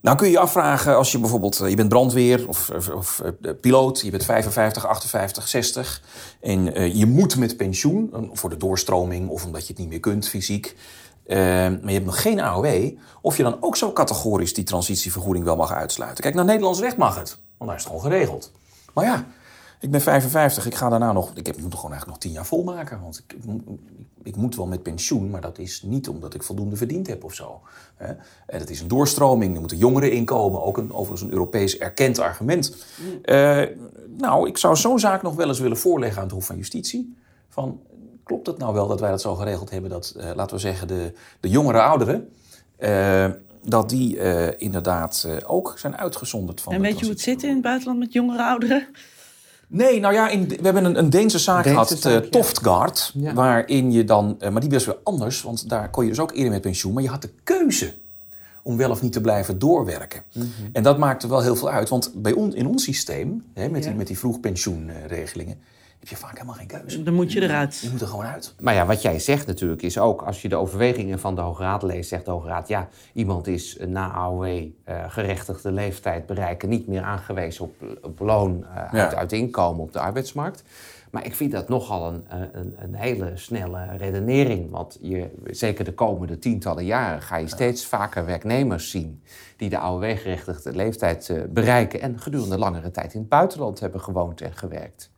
nou 0.00 0.16
kun 0.16 0.26
je 0.26 0.32
je 0.32 0.38
afvragen 0.38 0.96
als 0.96 1.12
je 1.12 1.18
bijvoorbeeld, 1.18 1.60
eh, 1.60 1.68
je 1.68 1.76
bent 1.76 1.88
brandweer 1.88 2.48
of, 2.48 2.70
of, 2.70 2.88
of 2.88 3.22
piloot, 3.60 4.00
je 4.00 4.10
bent 4.10 4.24
55, 4.24 4.86
58, 4.86 5.48
60 5.48 6.02
en 6.40 6.78
uh, 6.78 6.94
je 6.94 7.06
moet 7.06 7.36
met 7.36 7.56
pensioen 7.56 8.30
voor 8.32 8.50
de 8.50 8.56
doorstroming 8.56 9.28
of 9.28 9.44
omdat 9.44 9.60
je 9.60 9.68
het 9.68 9.78
niet 9.78 9.88
meer 9.88 10.00
kunt 10.00 10.28
fysiek, 10.28 10.76
maar 11.26 11.80
je 11.84 11.92
hebt 11.92 12.04
nog 12.04 12.22
geen 12.22 12.40
AOW, 12.40 12.90
of 13.20 13.36
je 13.36 13.42
dan 13.42 13.56
ook 13.60 13.76
zo 13.76 13.92
categorisch 13.92 14.54
die 14.54 14.64
transitievergoeding 14.64 15.44
wel 15.44 15.56
mag 15.56 15.72
uitsluiten. 15.72 16.22
Kijk, 16.22 16.34
naar 16.34 16.44
Nederlands 16.44 16.80
recht 16.80 16.96
mag 16.96 17.18
het, 17.18 17.38
want 17.56 17.70
daar 17.70 17.78
is 17.78 17.84
het 17.84 17.92
gewoon 17.92 18.12
geregeld. 18.12 18.50
Maar 18.92 19.04
ja, 19.04 19.26
Ik 19.80 19.90
ben 19.90 20.00
55, 20.00 20.66
ik 20.66 20.74
ga 20.74 20.88
daarna 20.88 21.12
nog... 21.12 21.30
Ik 21.34 21.46
heb, 21.46 21.60
moet 21.60 21.74
gewoon 21.74 21.90
eigenlijk 21.90 22.06
nog 22.06 22.18
10 22.18 22.32
jaar 22.32 22.46
volmaken. 22.46 23.00
Want 23.00 23.24
ik, 23.26 23.36
ik, 24.22 24.36
moet 24.36 24.56
wel 24.56 24.66
met 24.66 24.82
pensioen, 24.82 25.30
maar 25.30 25.40
dat 25.40 25.58
is 25.58 25.82
niet 25.82 26.08
omdat 26.08 26.34
ik 26.34 26.42
voldoende 26.42 26.76
verdiend 26.76 27.06
heb 27.06 27.24
of 27.24 27.34
zo. 27.34 27.60
Hè. 27.96 28.06
En 28.46 28.58
dat 28.58 28.70
is 28.70 28.80
een 28.80 28.88
doorstroming, 28.88 29.54
er 29.54 29.60
moeten 29.60 29.78
jongeren 29.78 30.12
inkomen. 30.12 30.62
Ook 30.62 30.78
een, 30.78 30.92
overigens 30.92 31.22
een 31.22 31.32
Europees 31.32 31.78
erkend 31.78 32.18
argument. 32.18 32.76
Uh, 33.24 33.62
nou, 34.16 34.48
ik 34.48 34.58
zou 34.58 34.76
zo'n 34.76 34.98
zaak 34.98 35.22
nog 35.22 35.34
wel 35.34 35.48
eens 35.48 35.60
willen 35.60 35.78
voorleggen 35.78 36.18
aan 36.18 36.24
het 36.24 36.34
Hof 36.34 36.46
van 36.46 36.56
Justitie. 36.56 37.16
Van, 37.48 37.80
klopt 38.24 38.46
het 38.46 38.58
nou 38.58 38.74
wel 38.74 38.86
dat 38.86 39.00
wij 39.00 39.10
dat 39.10 39.20
zo 39.20 39.34
geregeld 39.34 39.70
hebben... 39.70 39.90
dat, 39.90 40.14
uh, 40.16 40.30
laten 40.34 40.54
we 40.56 40.62
zeggen, 40.62 40.88
de, 40.88 41.12
de 41.40 41.48
jongere 41.48 41.80
ouderen... 41.80 42.28
Uh, 42.78 43.26
dat 43.62 43.88
die 43.88 44.16
uh, 44.16 44.60
inderdaad 44.60 45.24
uh, 45.26 45.36
ook 45.46 45.74
zijn 45.78 45.96
uitgezonderd 45.96 46.60
van. 46.60 46.72
En 46.72 46.80
weet 46.80 46.98
je 46.98 47.04
hoe 47.04 47.10
het 47.12 47.20
zit 47.20 47.42
in 47.42 47.50
het 47.50 47.62
buitenland 47.62 47.98
met 47.98 48.12
jongere 48.12 48.42
ouderen? 48.42 48.86
Nee, 49.72 50.00
nou 50.00 50.14
ja, 50.14 50.28
in, 50.28 50.48
we 50.48 50.58
hebben 50.62 50.84
een, 50.84 50.98
een 50.98 51.10
Deense 51.10 51.38
zaak 51.38 51.64
Deense 51.64 51.86
gehad, 51.86 52.00
zaak, 52.00 52.24
uh, 52.24 52.30
Toftgard, 52.30 53.12
ja. 53.14 53.34
waarin 53.34 53.92
je 53.92 54.04
dan, 54.04 54.36
maar 54.50 54.60
die 54.60 54.70
was 54.70 54.84
weer 54.84 54.96
anders, 55.02 55.42
want 55.42 55.68
daar 55.68 55.90
kon 55.90 56.04
je 56.04 56.10
dus 56.10 56.20
ook 56.20 56.32
eerder 56.32 56.50
met 56.50 56.60
pensioen, 56.60 56.92
maar 56.92 57.02
je 57.02 57.08
had 57.08 57.22
de 57.22 57.30
keuze 57.44 57.94
om 58.62 58.76
wel 58.76 58.90
of 58.90 59.02
niet 59.02 59.12
te 59.12 59.20
blijven 59.20 59.58
doorwerken. 59.58 60.22
Mm 60.32 60.42
-hmm. 60.42 60.68
En 60.72 60.82
dat 60.82 60.98
maakte 60.98 61.28
wel 61.28 61.42
heel 61.42 61.56
veel 61.56 61.70
uit, 61.70 61.88
want 61.88 62.12
bij 62.14 62.32
on, 62.32 62.54
in 62.54 62.66
ons 62.66 62.84
systeem, 62.84 63.44
hè, 63.54 63.68
met, 63.68 63.82
ja. 63.82 63.88
die, 63.88 63.98
met 63.98 64.06
die 64.06 64.18
vroegpensioenregelingen, 64.18 65.58
heb 66.00 66.08
je 66.08 66.16
vaak 66.16 66.32
helemaal 66.32 66.54
geen 66.54 66.66
keuze. 66.66 67.02
Dan 67.02 67.14
moet 67.14 67.32
je 67.32 67.42
eruit. 67.42 67.78
Je 67.78 67.90
moet 67.90 68.00
er 68.00 68.06
gewoon 68.06 68.24
uit. 68.24 68.54
Maar 68.60 68.74
ja, 68.74 68.86
wat 68.86 69.02
jij 69.02 69.18
zegt 69.18 69.46
natuurlijk 69.46 69.82
is 69.82 69.98
ook, 69.98 70.22
als 70.22 70.42
je 70.42 70.48
de 70.48 70.56
overwegingen 70.56 71.18
van 71.18 71.34
de 71.34 71.40
Hoge 71.40 71.62
Raad 71.62 71.82
leest, 71.82 72.08
zegt 72.08 72.24
de 72.24 72.30
Hoge 72.30 72.48
Raad, 72.48 72.68
ja, 72.68 72.88
iemand 73.12 73.46
is 73.46 73.76
na 73.86 74.12
AOW 74.12 74.44
uh, 74.44 74.64
gerechtigde 75.08 75.72
leeftijd 75.72 76.26
bereiken 76.26 76.68
niet 76.68 76.86
meer 76.86 77.02
aangewezen 77.02 77.64
op, 77.64 77.74
op 78.02 78.18
loon 78.18 78.58
uh, 78.58 78.74
ja. 78.74 78.88
uit, 78.90 79.14
uit 79.14 79.32
inkomen 79.32 79.82
op 79.82 79.92
de 79.92 80.00
arbeidsmarkt. 80.00 80.62
Maar 81.10 81.24
ik 81.24 81.34
vind 81.34 81.52
dat 81.52 81.68
nogal 81.68 82.08
een, 82.12 82.24
een, 82.52 82.74
een 82.78 82.94
hele 82.94 83.32
snelle 83.34 83.96
redenering. 83.96 84.70
Want 84.70 84.98
je, 85.00 85.30
zeker 85.44 85.84
de 85.84 85.94
komende 85.94 86.38
tientallen 86.38 86.84
jaren 86.84 87.22
ga 87.22 87.36
je 87.36 87.48
steeds 87.48 87.86
vaker 87.86 88.26
werknemers 88.26 88.90
zien 88.90 89.22
die 89.56 89.68
de 89.68 89.78
AOW-gerechtigde 89.78 90.74
leeftijd 90.74 91.32
bereiken 91.48 92.00
en 92.00 92.20
gedurende 92.20 92.58
langere 92.58 92.90
tijd 92.90 93.14
in 93.14 93.20
het 93.20 93.28
buitenland 93.28 93.80
hebben 93.80 94.00
gewoond 94.00 94.40
en 94.40 94.52
gewerkt. 94.54 95.10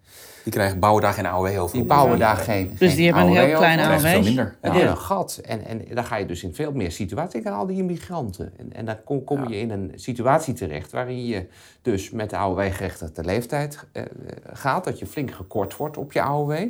Die 0.42 0.52
krijgen, 0.52 0.78
bouwen 0.78 1.02
daar 1.02 1.12
geen 1.12 1.26
AOW 1.26 1.60
over. 1.60 1.76
Die 1.76 1.86
bouwen 1.86 2.18
daar 2.18 2.36
geen 2.36 2.74
Dus 2.78 2.94
die 2.94 3.04
hebben 3.04 3.22
een 3.22 3.32
heel 3.32 3.56
klein 3.56 3.80
AOW. 3.80 4.00
veel 4.00 4.22
minder. 4.22 4.56
Ja. 4.62 4.74
ja. 4.74 4.90
een 4.90 4.96
gat. 4.96 5.40
En, 5.44 5.64
en 5.64 5.84
dan 5.94 6.04
ga 6.04 6.16
je 6.16 6.26
dus 6.26 6.42
in 6.42 6.54
veel 6.54 6.72
meer 6.72 6.92
situaties. 6.92 7.32
Denk 7.32 7.46
aan 7.46 7.58
al 7.58 7.66
die 7.66 7.76
immigranten. 7.76 8.52
En, 8.56 8.72
en 8.72 8.84
dan 8.84 8.96
kom, 9.04 9.24
kom 9.24 9.48
je 9.48 9.58
in 9.58 9.70
een 9.70 9.92
situatie 9.94 10.54
terecht 10.54 10.92
waarin 10.92 11.26
je 11.26 11.46
dus 11.82 12.10
met 12.10 12.30
de 12.30 12.36
AOW-gerechtigde 12.36 13.24
leeftijd 13.24 13.84
uh, 13.92 14.02
gaat. 14.52 14.84
Dat 14.84 14.98
je 14.98 15.06
flink 15.06 15.30
gekort 15.30 15.76
wordt 15.76 15.96
op 15.96 16.12
je 16.12 16.22
AOW. 16.22 16.68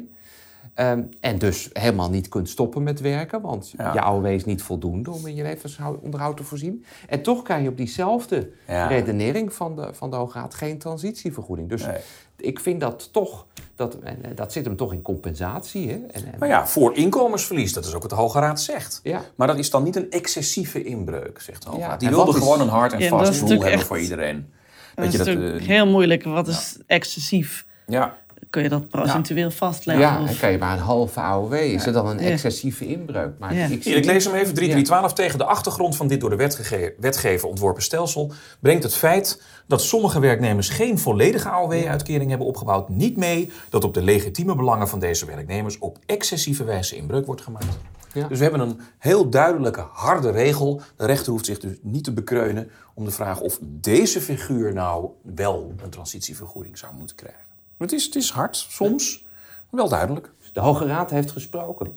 Um, 0.76 1.08
en 1.20 1.38
dus 1.38 1.70
helemaal 1.72 2.10
niet 2.10 2.28
kunt 2.28 2.48
stoppen 2.48 2.82
met 2.82 3.00
werken, 3.00 3.40
want 3.40 3.74
ja. 3.76 3.92
je 3.92 4.00
AOW 4.00 4.26
is 4.26 4.44
niet 4.44 4.62
voldoende 4.62 5.10
om 5.10 5.26
in 5.26 5.34
je 5.34 5.42
levensonderhoud 5.42 6.36
te 6.36 6.44
voorzien. 6.44 6.84
En 7.08 7.22
toch 7.22 7.42
krijg 7.42 7.62
je 7.62 7.68
op 7.68 7.76
diezelfde 7.76 8.50
ja. 8.66 8.86
redenering 8.86 9.52
van 9.52 9.76
de, 9.76 9.88
van 9.92 10.10
de 10.10 10.16
Hoge 10.16 10.38
Raad 10.38 10.54
geen 10.54 10.78
transitievergoeding. 10.78 11.68
Dus 11.68 11.86
nee. 11.86 11.96
ik 12.36 12.60
vind 12.60 12.80
dat 12.80 13.12
toch, 13.12 13.46
dat, 13.74 13.98
dat 14.34 14.52
zit 14.52 14.64
hem 14.64 14.76
toch 14.76 14.92
in 14.92 15.02
compensatie. 15.02 15.88
Hè? 15.88 15.94
En, 15.94 16.24
en, 16.24 16.34
maar 16.38 16.48
ja, 16.48 16.66
voor 16.66 16.96
inkomensverlies, 16.96 17.72
dat 17.72 17.84
is 17.84 17.94
ook 17.94 18.02
wat 18.02 18.10
de 18.10 18.16
Hoge 18.16 18.38
Raad 18.38 18.60
zegt. 18.60 19.00
Ja. 19.02 19.22
Maar 19.34 19.46
dat 19.46 19.58
is 19.58 19.70
dan 19.70 19.82
niet 19.82 19.96
een 19.96 20.10
excessieve 20.10 20.84
inbreuk, 20.84 21.40
zegt 21.40 21.62
de 21.62 21.68
Hoge 21.68 21.80
Raad. 21.80 22.00
Die 22.00 22.08
wilde 22.08 22.32
gewoon 22.32 22.60
een 22.60 22.68
hard 22.68 22.92
en 22.92 23.08
vast 23.08 23.40
doel 23.40 23.48
hebben 23.48 23.70
echt, 23.70 23.86
voor 23.86 23.98
iedereen. 23.98 24.52
Dat, 24.94 25.04
dat 25.04 25.14
is 25.14 25.18
dat, 25.18 25.26
uh, 25.26 25.60
heel 25.60 25.86
moeilijk. 25.86 26.24
Wat 26.24 26.48
is 26.48 26.78
excessief? 26.86 27.66
Ja 27.86 28.20
kun 28.52 28.62
je 28.62 28.68
dat 28.68 28.88
procentueel 28.88 29.48
ja. 29.48 29.54
vastleggen. 29.54 30.04
Ja, 30.40 30.48
je 30.48 30.58
maar 30.58 30.72
een 30.72 30.82
halve 30.82 31.20
AOW. 31.20 31.52
Is 31.52 31.86
er 31.86 31.92
dan 31.92 32.06
een 32.06 32.18
excessieve 32.18 32.86
inbreuk? 32.86 33.38
Maar 33.38 33.54
ja. 33.54 33.66
ik, 33.66 33.84
lees 33.84 34.24
hem 34.24 34.34
even, 34.34 34.54
3312. 34.54 35.12
Tegen 35.12 35.38
de 35.38 35.44
achtergrond 35.44 35.96
van 35.96 36.06
dit 36.06 36.20
door 36.20 36.30
de 36.30 36.36
wetge 36.36 36.94
wetgever 36.98 37.48
ontworpen 37.48 37.82
stelsel... 37.82 38.32
brengt 38.60 38.82
het 38.82 38.94
feit 38.94 39.42
dat 39.66 39.82
sommige 39.82 40.20
werknemers 40.20 40.68
geen 40.68 40.98
volledige 40.98 41.48
AOW-uitkering 41.48 42.28
hebben 42.28 42.46
opgebouwd... 42.46 42.88
niet 42.88 43.16
mee 43.16 43.50
dat 43.70 43.84
op 43.84 43.94
de 43.94 44.02
legitieme 44.02 44.56
belangen 44.56 44.88
van 44.88 44.98
deze 44.98 45.26
werknemers... 45.26 45.78
op 45.78 45.98
excessieve 46.06 46.64
wijze 46.64 46.96
inbreuk 46.96 47.26
wordt 47.26 47.42
gemaakt. 47.42 47.78
Ja. 48.12 48.28
Dus 48.28 48.38
we 48.38 48.44
hebben 48.44 48.60
een 48.60 48.80
heel 48.98 49.30
duidelijke, 49.30 49.86
harde 49.92 50.30
regel. 50.30 50.80
De 50.96 51.06
rechter 51.06 51.32
hoeft 51.32 51.46
zich 51.46 51.58
dus 51.58 51.76
niet 51.82 52.04
te 52.04 52.12
bekreunen 52.12 52.70
om 52.94 53.04
de 53.04 53.10
vraag 53.10 53.40
of 53.40 53.58
deze 53.62 54.20
figuur 54.20 54.72
nou 54.72 55.08
wel 55.22 55.72
een 55.82 55.90
transitievergoeding 55.90 56.78
zou 56.78 56.94
moeten 56.94 57.16
krijgen. 57.16 57.51
Het 57.82 57.92
is, 57.92 58.04
het 58.04 58.14
is 58.14 58.30
hard, 58.30 58.66
soms, 58.68 59.24
maar 59.70 59.80
wel 59.80 59.88
duidelijk. 59.88 60.30
De 60.52 60.60
Hoge 60.60 60.86
Raad 60.86 61.10
heeft 61.10 61.30
gesproken. 61.30 61.86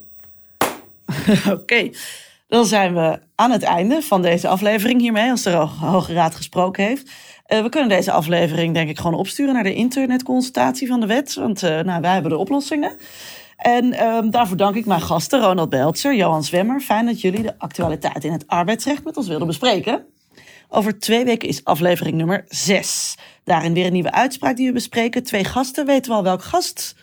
Oké, 1.28 1.50
okay. 1.50 1.94
dan 2.48 2.66
zijn 2.66 2.94
we 2.94 3.18
aan 3.34 3.50
het 3.50 3.62
einde 3.62 4.02
van 4.02 4.22
deze 4.22 4.48
aflevering 4.48 5.00
hiermee, 5.00 5.30
als 5.30 5.42
de 5.42 5.50
Hoge 5.80 6.12
Raad 6.12 6.34
gesproken 6.34 6.84
heeft. 6.84 7.10
Uh, 7.48 7.62
we 7.62 7.68
kunnen 7.68 7.88
deze 7.88 8.12
aflevering 8.12 8.74
denk 8.74 8.88
ik 8.88 8.98
gewoon 8.98 9.18
opsturen 9.18 9.54
naar 9.54 9.62
de 9.62 9.74
internetconsultatie 9.74 10.88
van 10.88 11.00
de 11.00 11.06
wet, 11.06 11.34
want 11.34 11.62
uh, 11.62 11.80
nou, 11.80 12.00
wij 12.00 12.12
hebben 12.12 12.30
de 12.30 12.38
oplossingen. 12.38 12.96
En 13.56 14.04
um, 14.04 14.30
daarvoor 14.30 14.56
dank 14.56 14.74
ik 14.74 14.86
mijn 14.86 15.00
gasten 15.00 15.40
Ronald 15.40 15.70
Beltzer, 15.70 16.14
Johan 16.14 16.44
Zwemmer. 16.44 16.80
Fijn 16.80 17.06
dat 17.06 17.20
jullie 17.20 17.42
de 17.42 17.54
actualiteit 17.58 18.24
in 18.24 18.32
het 18.32 18.46
arbeidsrecht 18.46 19.04
met 19.04 19.16
ons 19.16 19.28
wilden 19.28 19.46
bespreken. 19.46 20.06
Over 20.76 20.98
twee 20.98 21.24
weken 21.24 21.48
is 21.48 21.64
aflevering 21.64 22.16
nummer 22.16 22.44
6. 22.48 23.14
Daarin 23.44 23.74
weer 23.74 23.86
een 23.86 23.92
nieuwe 23.92 24.12
uitspraak 24.12 24.56
die 24.56 24.66
we 24.66 24.72
bespreken. 24.72 25.22
Twee 25.22 25.44
gasten. 25.44 25.86
Weten 25.86 26.10
we 26.10 26.16
al 26.16 26.22
welk 26.22 26.42
gast? 26.42 26.94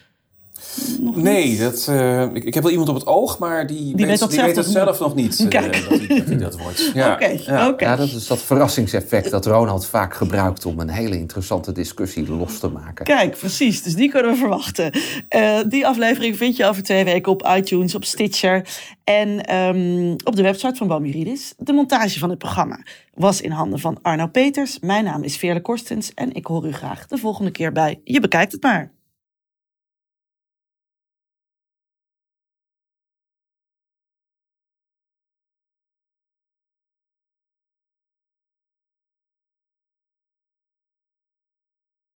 Nog 0.99 1.15
nee, 1.15 1.49
niet? 1.49 1.59
dat, 1.59 1.87
uh, 1.89 2.21
ik, 2.21 2.43
ik, 2.43 2.53
heb 2.53 2.63
wel 2.63 2.71
iemand 2.71 2.89
op 2.89 2.95
het 2.95 3.05
oog, 3.05 3.39
maar 3.39 3.67
die, 3.67 3.95
die 3.95 4.05
weet, 4.05 4.19
weet, 4.19 4.29
die 4.29 4.41
weet 4.41 4.55
het 4.55 4.65
zelf 4.65 4.99
nog 4.99 5.15
niet. 5.15 5.45
Kijk. 5.49 5.75
Uh, 5.75 5.89
dat, 5.89 5.99
hij, 5.99 6.25
dat, 6.25 6.39
dat 6.39 6.57
wordt. 6.61 6.91
Ja. 6.93 7.13
Okay, 7.13 7.41
ja. 7.45 7.67
Okay. 7.67 7.89
ja, 7.89 7.95
dat 7.95 8.11
is 8.11 8.27
dat 8.27 8.41
verrassingseffect 8.41 9.31
dat 9.31 9.45
Ronald 9.45 9.85
vaak 9.85 10.13
gebruikt 10.13 10.65
om 10.65 10.79
een 10.79 10.89
hele 10.89 11.17
interessante 11.17 11.71
discussie 11.71 12.29
los 12.29 12.59
te 12.59 12.67
maken. 12.67 13.05
Kijk, 13.05 13.37
precies. 13.37 13.83
Dus 13.83 13.95
die 13.95 14.09
kunnen 14.09 14.31
we 14.31 14.37
verwachten. 14.37 14.91
Uh, 15.35 15.59
die 15.67 15.87
aflevering 15.87 16.37
vind 16.37 16.57
je 16.57 16.65
over 16.65 16.83
twee 16.83 17.03
weken 17.03 17.31
op 17.31 17.49
iTunes, 17.55 17.95
op 17.95 18.05
Stitcher 18.05 18.67
en 19.03 19.55
um, 19.55 20.11
op 20.23 20.35
de 20.35 20.41
website 20.41 20.75
van 20.75 20.87
Bamiridis. 20.87 21.53
De 21.57 21.73
montage 21.73 22.19
van 22.19 22.29
het 22.29 22.39
programma 22.39 22.79
was 23.13 23.41
in 23.41 23.51
handen 23.51 23.79
van 23.79 23.97
Arno 24.01 24.27
Peters. 24.27 24.79
Mijn 24.79 25.03
naam 25.03 25.23
is 25.23 25.37
Veerle 25.37 25.61
Korstens 25.61 26.13
en 26.13 26.33
ik 26.33 26.45
hoor 26.45 26.67
u 26.67 26.71
graag 26.71 27.07
de 27.07 27.17
volgende 27.17 27.51
keer 27.51 27.71
bij 27.71 28.01
Je 28.03 28.19
Bekijkt 28.19 28.51
Het 28.51 28.61
Maar. 28.61 28.91